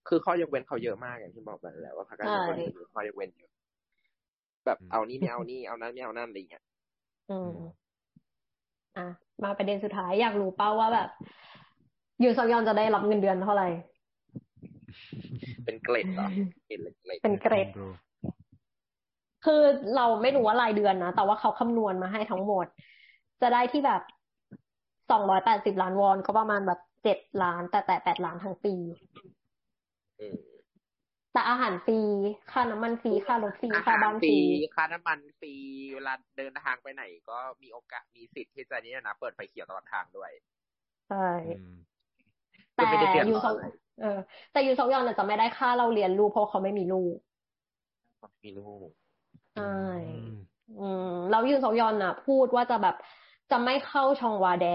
[0.08, 3.50] คือข้อยกเว้นเขาเยอะมากอย่างที่บอกไปแล้วว่าพรรคการเมืองใช่เกาหลีมีข้อยกเว้นเยอะ
[4.66, 6.64] แบบเอานี่ไม่เอานี่เอานั้นไม่เอานั่นอะไรเงี้ย
[7.30, 7.52] อืม
[8.96, 9.06] อะ
[9.42, 11.08] มาประเด็นสุดท้ายอยากรู้เป้าว่าแบบ
[12.22, 13.68] ยูซอกยอนจะได้รับเงินเดือนเท่าไหร่
[15.64, 16.28] เป็นเกล็ดเหรอ
[16.66, 17.86] เกล็ดเล็กเป็นเกรดดู
[19.44, 19.62] คือ
[19.96, 22.66] เราไม่รู้ว่ารายเดือนนะ แต่ว่าเขาคำนวณมาให้ทั้งหมด
[23.42, 24.02] จะได้ที่แบบ
[25.10, 29.35] สองร้อยแปดสิบล้านวอนก็ประมาณแบบเจ็ดล้าน แต่แต่แปดล้านทั้งปีๆอืม
[31.32, 31.98] แต่อาหารฟรี
[32.51, 34.36] ค่าน้ำมันฟรีค่ารถฟรีอาค่าหารบ้านฟฟรีรี
[34.76, 35.55] ค่าน้ำมันฟรี
[35.94, 40.30] เวลาเดินทางไปไหน ก็มีโอกาสมีสิทธิ์ที่จะนี่นะเปิดไฟเขียวตลอดทางด้วย
[41.09, 41.76] ใช่อืม
[42.74, 43.66] แต่ก็ไม่ได้เดือดยูร้อนซอกอะไร
[44.01, 44.18] เออ
[44.52, 47.14] แต่ยูซอกยอนน่ะจะไม่ได้ค่าเราเรียนลูกเพราะเขาไม่มีลูก
[48.44, 48.88] มีลูก
[49.55, 49.76] ใช่
[50.09, 50.36] อืม
[50.80, 52.97] อืมแล้วยุนซอกยอนน่ะ พูดว่าจะแบบ
[53.51, 54.66] จะไม่เข้าชองวาแด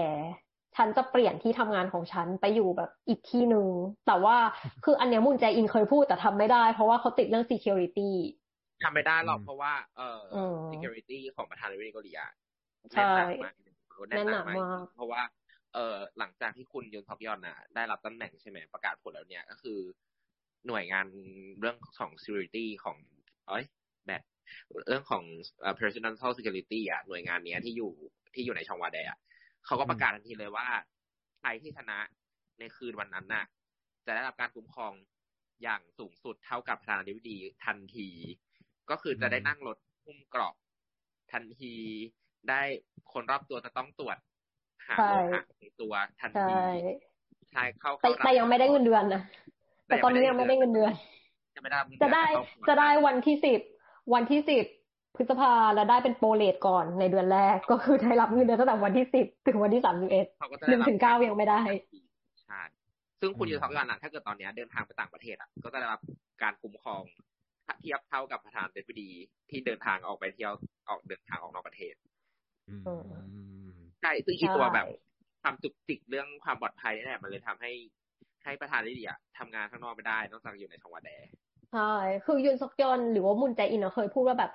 [0.76, 3.66] ฉันจะเปลี่ยนที่ทำงานของฉันไปอยู่แบบอีกที่หนึ่ง
[4.06, 4.36] แต่ว่า
[4.84, 8.10] คืออันเนี้ยมุนแจอินเคยพูดแต่ทำไม่ได้ เพราะว่าเขาติดเรื่อง security
[8.82, 12.30] ทำไม่ได้หรอกอืมเพราะว่า เอ่ออม security ของประธานาธิบดีเกาหลีอะ
[12.92, 13.54] ใช่แน่นหนักมาก
[14.10, 15.22] แน่นหนักแน่นหนักมากมากเพราะว่า
[15.74, 19.78] เอ่อหลังจากที่คุณยุนทอกยอนน่ะได้รับตำแหน่งใช่ไหมประกาศผลแล้วเนี่ยก็คือ
[20.66, 21.06] หน่วยงาน
[21.60, 22.96] เรื่องของ security ของ
[23.48, 23.64] เอ้ย
[24.06, 24.22] แบบ
[24.88, 25.24] เรื่องของ
[25.60, 27.92] เอ่อ personal security อะหน่วยงานเนี้ยที่อยู่
[28.34, 29.18] ที่อยู่ในช่องวาแดอะ
[29.66, 30.66] เขาก็ประกาศทันทีเลยว่า
[31.40, 31.98] ใครที่ชนะ
[32.58, 33.44] ในคืนวันนั้นน่ะ
[34.06, 34.92] จะได้รับการคุ้มครอง
[35.62, 38.08] อย่างสูงสุดเท่ากับประธานาธิบดีทันที
[38.90, 40.54] ก็คือจะได้นั่งรถหุ้มเกราะ
[41.32, 41.74] ทันที
[42.48, 42.60] ได้
[43.12, 44.16] คนรอบตัวจะต้องตรวจ
[44.86, 46.54] หาใช่โลหะในตัวทันใช่ที
[47.50, 49.22] ใช่เข้าแต่เข้ารับแต่ยังไม่ได้เงินเดือนนะ
[49.86, 50.92] แต่ตอนนี้ยังไม่ได้เงินเดือน
[51.54, 53.60] ยังไม่ได้รับเงินจะเดือนได้แต่เข้าจะได้วันที่สิบ
[54.14, 54.68] วันที่สิบพ
[55.22, 61.60] ฤษภาแล้วได้เป็นโปรเลทก่อนในเดือนแรก ก็คือได้รับเงินเดือนตั้งแต่วันที่สิบถึงวันที่สามสิบเอ็ดเขาก็จะหนึ่งรับถึงเก้ายังไม่ได้
[62.44, 62.60] ใช่
[63.20, 66.00] ซึ่งคุณอืมยูทอกยอนน่ะถ้าเกิดตอนเนี้ยเดินทางไปต่างประเทศอะก็จะได้รับ
[66.42, 67.02] การคุ้มครอง
[67.80, 69.10] เทียบเท่ากับประธานาธิบดี
[69.50, 70.52] ที่เดินทางออกไปเที่ยว
[70.88, 71.94] ออกเดินทางออกนอกประเทศ
[74.00, 74.86] ใช่ซึ่งอีตัวแบบ
[75.42, 77.72] ความจุกจิกเรื่องความปลอดภัยนี่แหละมันเลยทำให้
[78.44, 81.10] ให้ประธานลิเดียทำงานข้างนอกไม่ได้นอกจากอยู่ในทวารแด
[81.72, 81.94] ใช่
[82.24, 84.50] คือยุนซอกยอนหรือว่ามุนแจอินเคยพูดว่าแบบ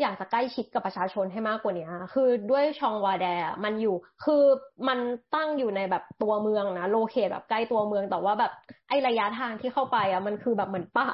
[0.00, 3.26] อยากจะใกล้ชิดกับประชาชนให้มากกว่านี้คือด้วยชองวาแด
[3.64, 3.94] มันอยู่
[4.24, 4.42] คือ
[4.88, 4.98] มัน
[5.34, 8.52] ตั้งอยู่ในแบบตัวเมืองนะโลเคทแบบใกล้ตัวเมืองแต่ว่าแบบ
[8.88, 11.08] ไอระยะทางที่เข้าไปอะมันคือแบบเหมือนป่า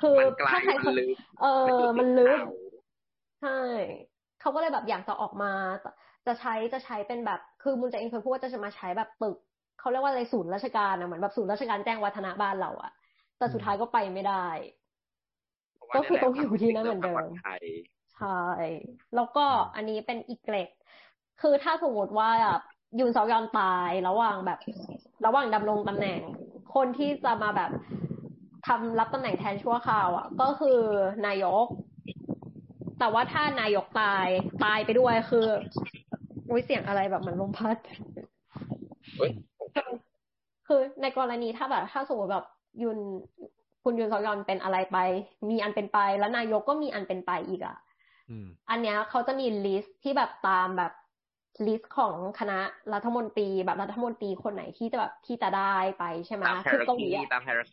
[0.00, 0.16] คือ
[0.48, 0.90] ถ้าใคร
[1.42, 1.46] เอ
[1.80, 2.38] อมันลึก
[3.42, 3.58] ใช่
[4.40, 5.52] เขาก็เลยแบบอยากจะออกมา
[6.26, 9.36] จะใช้จะใช้เป็นแบบคือมุนแจอินเคยพูดว่าจะมาใช้แบบตึก
[9.80, 12.92] เขาเรียกว่าอะไรศูนย์ราชการนะเหมือนแบบศูนย์ราชการแจ้งวัฒนะบ้านเราอะ
[13.38, 14.46] แต่สุดท้ายก็ไปไม่ได้
[15.96, 17.28] ก็คือต้องอยู่ที่นั่นเหมือนเดิม
[18.18, 18.40] ใช่
[19.14, 20.68] แล้วก็อันนี้เป็นอีกเกรด
[21.40, 22.30] คือถ้าสมมติว่า
[22.98, 24.58] ยุนซอยอนตายระหว่างแบบ
[25.26, 26.20] ระหว่างดำรงตำแหน่ง
[26.74, 27.70] คนที่จะมาแบบ
[28.66, 30.80] ทำรับตำแหน่งแทนชั่วคราวอะ ก็คือ
[31.26, 31.66] นายก
[32.98, 34.26] แต่ว่าถ้านายกตาย
[34.64, 35.46] ตายไปด้วยคือ
[36.50, 37.76] อุ้ยเสียงอะไรแบบเหมือนลมพัด
[40.66, 42.46] คือในกรณีถ้าแบบ ถ้าสมมติแบบ
[42.82, 42.98] ยุน
[43.84, 44.98] คุณยุนซอกยอลเป็นอะไรไป
[45.50, 47.76] มีอันเป็นไป แล้วนายกก็มีอันเป็นไปอีกอะ
[48.70, 50.92] อันเนี้ยเขาจะมี list ที่แบบตามแบบ
[51.66, 52.58] list ของคณะ
[52.94, 57.10] รัฐมนตรีแบบรัฐมนตรีคนไหนที่จะแบบที่จะได้ไปใช่ไหมคือเกาหลี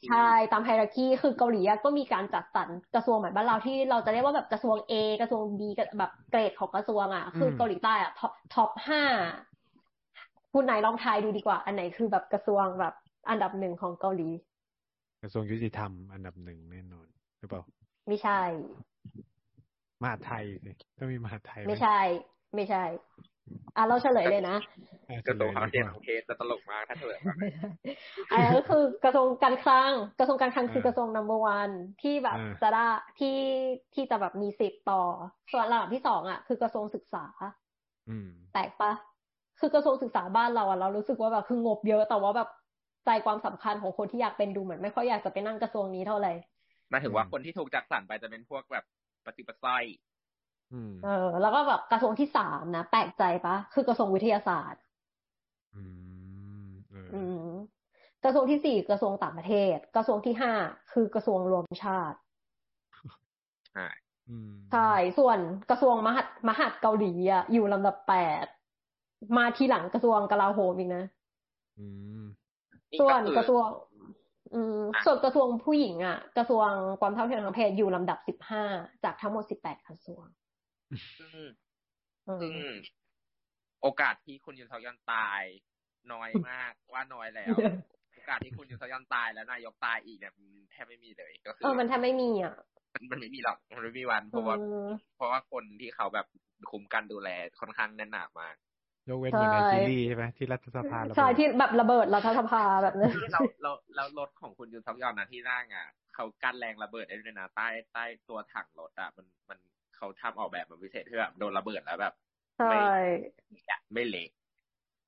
[0.09, 5.61] ใช่ตาม hierarchy คือเกาหลีก็มีการจัดสรรกระทรวงเหมือนบ้านเราที่เราจะเรียกว่าแบบกระทรวง A กระทรวง B
[5.97, 8.11] แบบเกรดของกระทรวงอะ คือเกาหลีใต้อะ
[8.53, 9.03] top ห้า
[10.53, 12.93] คุณไหนลองทายดูดีกว่า อันไหนคือแบบกระทรวงแบบ
[13.29, 14.29] อันดับหนึ่งของเกาหลี
[15.23, 17.07] กระทรวงยุติธรรมอันดับหนึ่งแน่นอน
[17.39, 17.61] หรือเปล่า
[18.07, 18.39] ไม่ใช่
[20.01, 21.99] มหาไทยสิต้องมีมหาไทย ไม่ใช่
[22.55, 22.83] ไม่ใช่
[23.75, 24.57] อะเราเฉลยเลยนะ
[25.27, 27.19] กระทรวงการคลังเคสจะตลกมากถ้าเฉลย
[28.31, 32.85] อันนั้นก็คือกระทรวงการคลัง กระทรวงการคลังคือกระทรวง number one ที่แบบจะได้
[33.19, 33.37] ที่
[33.95, 35.01] ที่จะแบบมีสิทธิ์ต่อ
[35.51, 37.25] ส่วนระดับที่สองอะ คือกระทรวงศึกษา
[38.53, 38.91] แตกปะ
[39.59, 42.49] คือกระทรวงศึกษาบ้านเราอะเรารู้สึกว่าแบบคืองบเยอะแต่ว่าแบบ
[43.05, 46.33] ใจความสำคัญของคนที่อยากเป็นดูเหมือนไม่ค่อยอยากจะไปนั่งกระทรวงนี้เท่าไหร่
[46.93, 48.85] มาถึงว่าคนที่ถูกจัดสรรไปจะเป็นพวกแบบ
[49.27, 49.77] ปฏิบัติไส้
[51.03, 54.81] เออ แล้วก็แบบกระทรวงที่สามนะแปลกใจปะคือกระทรวงวิทยาศาสตร์
[55.75, 55.83] อื
[56.67, 56.69] ม
[57.13, 57.49] อืม
[58.23, 60.53] กระทรวงที่สี่กระทรวงต่างประเทศ กระทรวงที่ห้า
[60.93, 62.17] คือกระทรวงรวมชาติ
[63.71, 63.87] ใช่
[64.71, 65.39] ใช่ส่วน
[65.69, 68.45] กระทรวงมหัดมหัดเกาหลีอะอยู่ลำดับแปด
[69.37, 71.03] มาทีหลังกระทรวงกลาโหมอีกนะ
[72.99, 73.94] ส่วนกระทรวงอืม
[75.05, 76.69] ส่วนกระทรวงผู้หญิงอะ กระทรวง
[76.99, 78.63] ความเท่าเทียมทางเพศอยู่ลำดับสิบห้า
[79.03, 80.25] จากทั้งหมดสิบแปดกระทรวง
[81.19, 82.53] ซึ่ง
[83.81, 85.43] โอกาสที่คุณยุนทอยอนตาย
[86.11, 87.55] น้อยมากว่าน้อยแล้ว
[88.15, 90.33] โอกาสที่คุณยุนทอยอนตายแล้วนายกตายอีกเนี่ย
[90.71, 92.55] แทบไม่มีเลยก็คือเออมันแทบไม่มีอะ
[93.11, 94.55] มันไม่มีหรอกมันไม่มีวันเพราะว่า
[95.15, 96.27] เพราะว่าคนที่เขาแบบ
[96.71, 98.55] คุมกันดูแลค่อนข้างแน่นหนามาก
[99.09, 109.59] ยกเว้นเหมือนในซีรีส์ใช่ไหมที่รัฐสภาใช่ที่แบบระเบิดรัฐสภาแบบนี้เราเราเรารถของคุณยุนทอกยอนนะที่นั่งอะเขากันแรงระเบิดได้ด้วยนะใต้ใต้ตัวถังรถอะมันมัน
[109.97, 112.13] เขาทำออกแบบมาพิเศษเพื่อโดนระเบิดแล้วแบบ
[112.57, 112.69] ใช่
[113.93, 114.29] ไม่เละ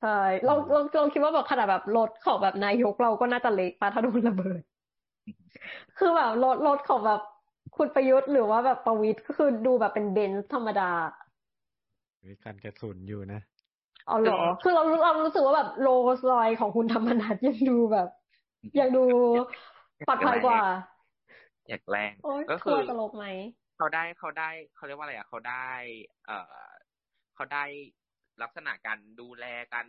[0.01, 4.61] ใช่เราเราเราคิดว่าแบบขนาดแบบรถของแบบนายกเราก็น่าจะเละปะถ้าโดนระเบิด
[5.97, 7.21] คือแบบรถรถของแบบ
[7.77, 10.91] คุณประยุทธ์หรือว่าแบบประวิตรก็คือดูแบบเป็นเบนซ์ธรรมดา
[12.25, 13.41] มีการกระสุนอยู่นะ
[14.09, 15.87] อ๋อเหรอ คือเราเรารู้สึกว่าแบบโร
[16.19, 18.09] สลอยของคุณธรรมนัทยังดูแบบ
[18.79, 19.03] ยังดู
[20.07, 20.61] ปลอดภัยกว่า
[21.69, 22.13] อยากแรง
[22.51, 23.25] ก็คือตลกไหม
[23.77, 25.69] เขาได้เขาได้เขาเรียกว่าอะไรอะเขาได้
[26.25, 26.67] เอ่อ
[27.35, 27.63] เขาได้
[28.43, 29.85] ลักษณะการดูแลกัน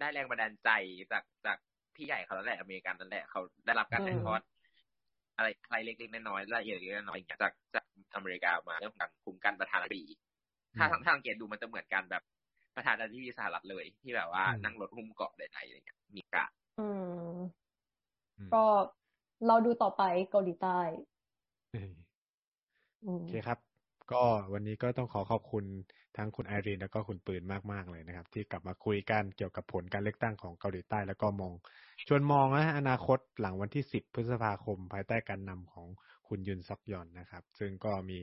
[0.00, 0.70] ได้แรงบันดาลใจ
[1.12, 1.58] จากจาก
[1.94, 4.40] พี่ใหญ่เขาแล้วแหละอเมริกันนั่นแหละเขาได้รับการถ่ายทอด
[5.36, 7.84] อะไรอะไรเล็กๆน้อยๆละเอียดเล็กๆน้อยๆจากจาก
[8.14, 10.04] อเมริกามาเรื่องการคุมกันประธานาธิบดี
[10.78, 12.22] ถ้าทางสังเกตดูมันจะเหมือนกันแบบ
[12.78, 16.46] ประธานาธิบดีสหรัฐเลย ที่แบบว่านั่งรถหุ้มเกาะใดๆอะไรเงี้ยมีกะ
[16.80, 16.88] อื
[17.32, 17.36] ม
[18.54, 18.64] ก็
[19.46, 20.80] เราดูต่อไปเกาหลีใต้
[23.04, 23.58] โอเคครับ
[24.12, 24.22] ก็
[24.52, 25.64] วันนี้ก็ต้องขอขอบคุณ
[26.16, 27.42] ทั้งคุณไอรีนแล้วก็คุณปืน
[27.72, 31.52] มากๆเลยนะครับ ที่กลับมาคุยกันเกี่ยวกับผลการเลือกตั้งของเกาหลีใต้ แล้วก็มอง
[32.08, 35.86] ชวนมองนะอนาคตหลังวันที่สิบพฤษภาคม ภายใต้การนำของ
[36.28, 38.18] คุณยุนซอกยอนนะครับ ซึ่งก็มี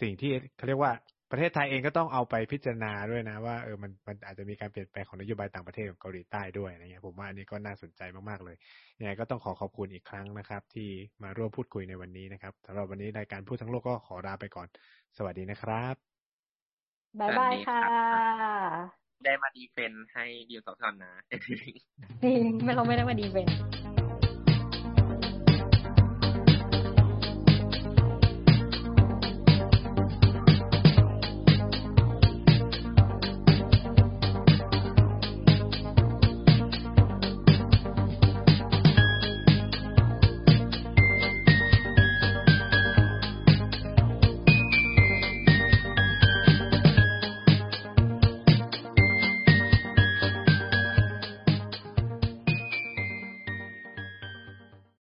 [0.00, 0.92] สิ่งที่เขาเรียกว่า
[1.30, 8.56] ประเทศไทยเองก็ต้องเอาไปพิจารณาด้วยนะ ว่าเออมันมันอาจจะมีการเปลี่ยนแปลงของนโยบายต่างประเทศของเกาหลีใต้ด้วยนะเงี้ยผมว่าอันนี้ก็น่าสนใจมากๆเลย
[8.98, 10.88] ยังไงก็ต้องขอขอบคุณอีกครั้งนะครับ ที่
[11.22, 14.68] มาร่วมพูดคุยในวันนี้นะครับสำหรับวันนี้รายการพูดทั้งโลกก็ขอลาไปก่อน
[15.16, 15.94] สวัสดีนะครับ
[17.20, 17.80] บ๊ายบายค่ะ
[19.24, 21.34] ได้มาดีเฟนให้ดิวสองท่านนะจ
[22.24, 23.46] ริงไม่เราไม่ได้มาดีเฟน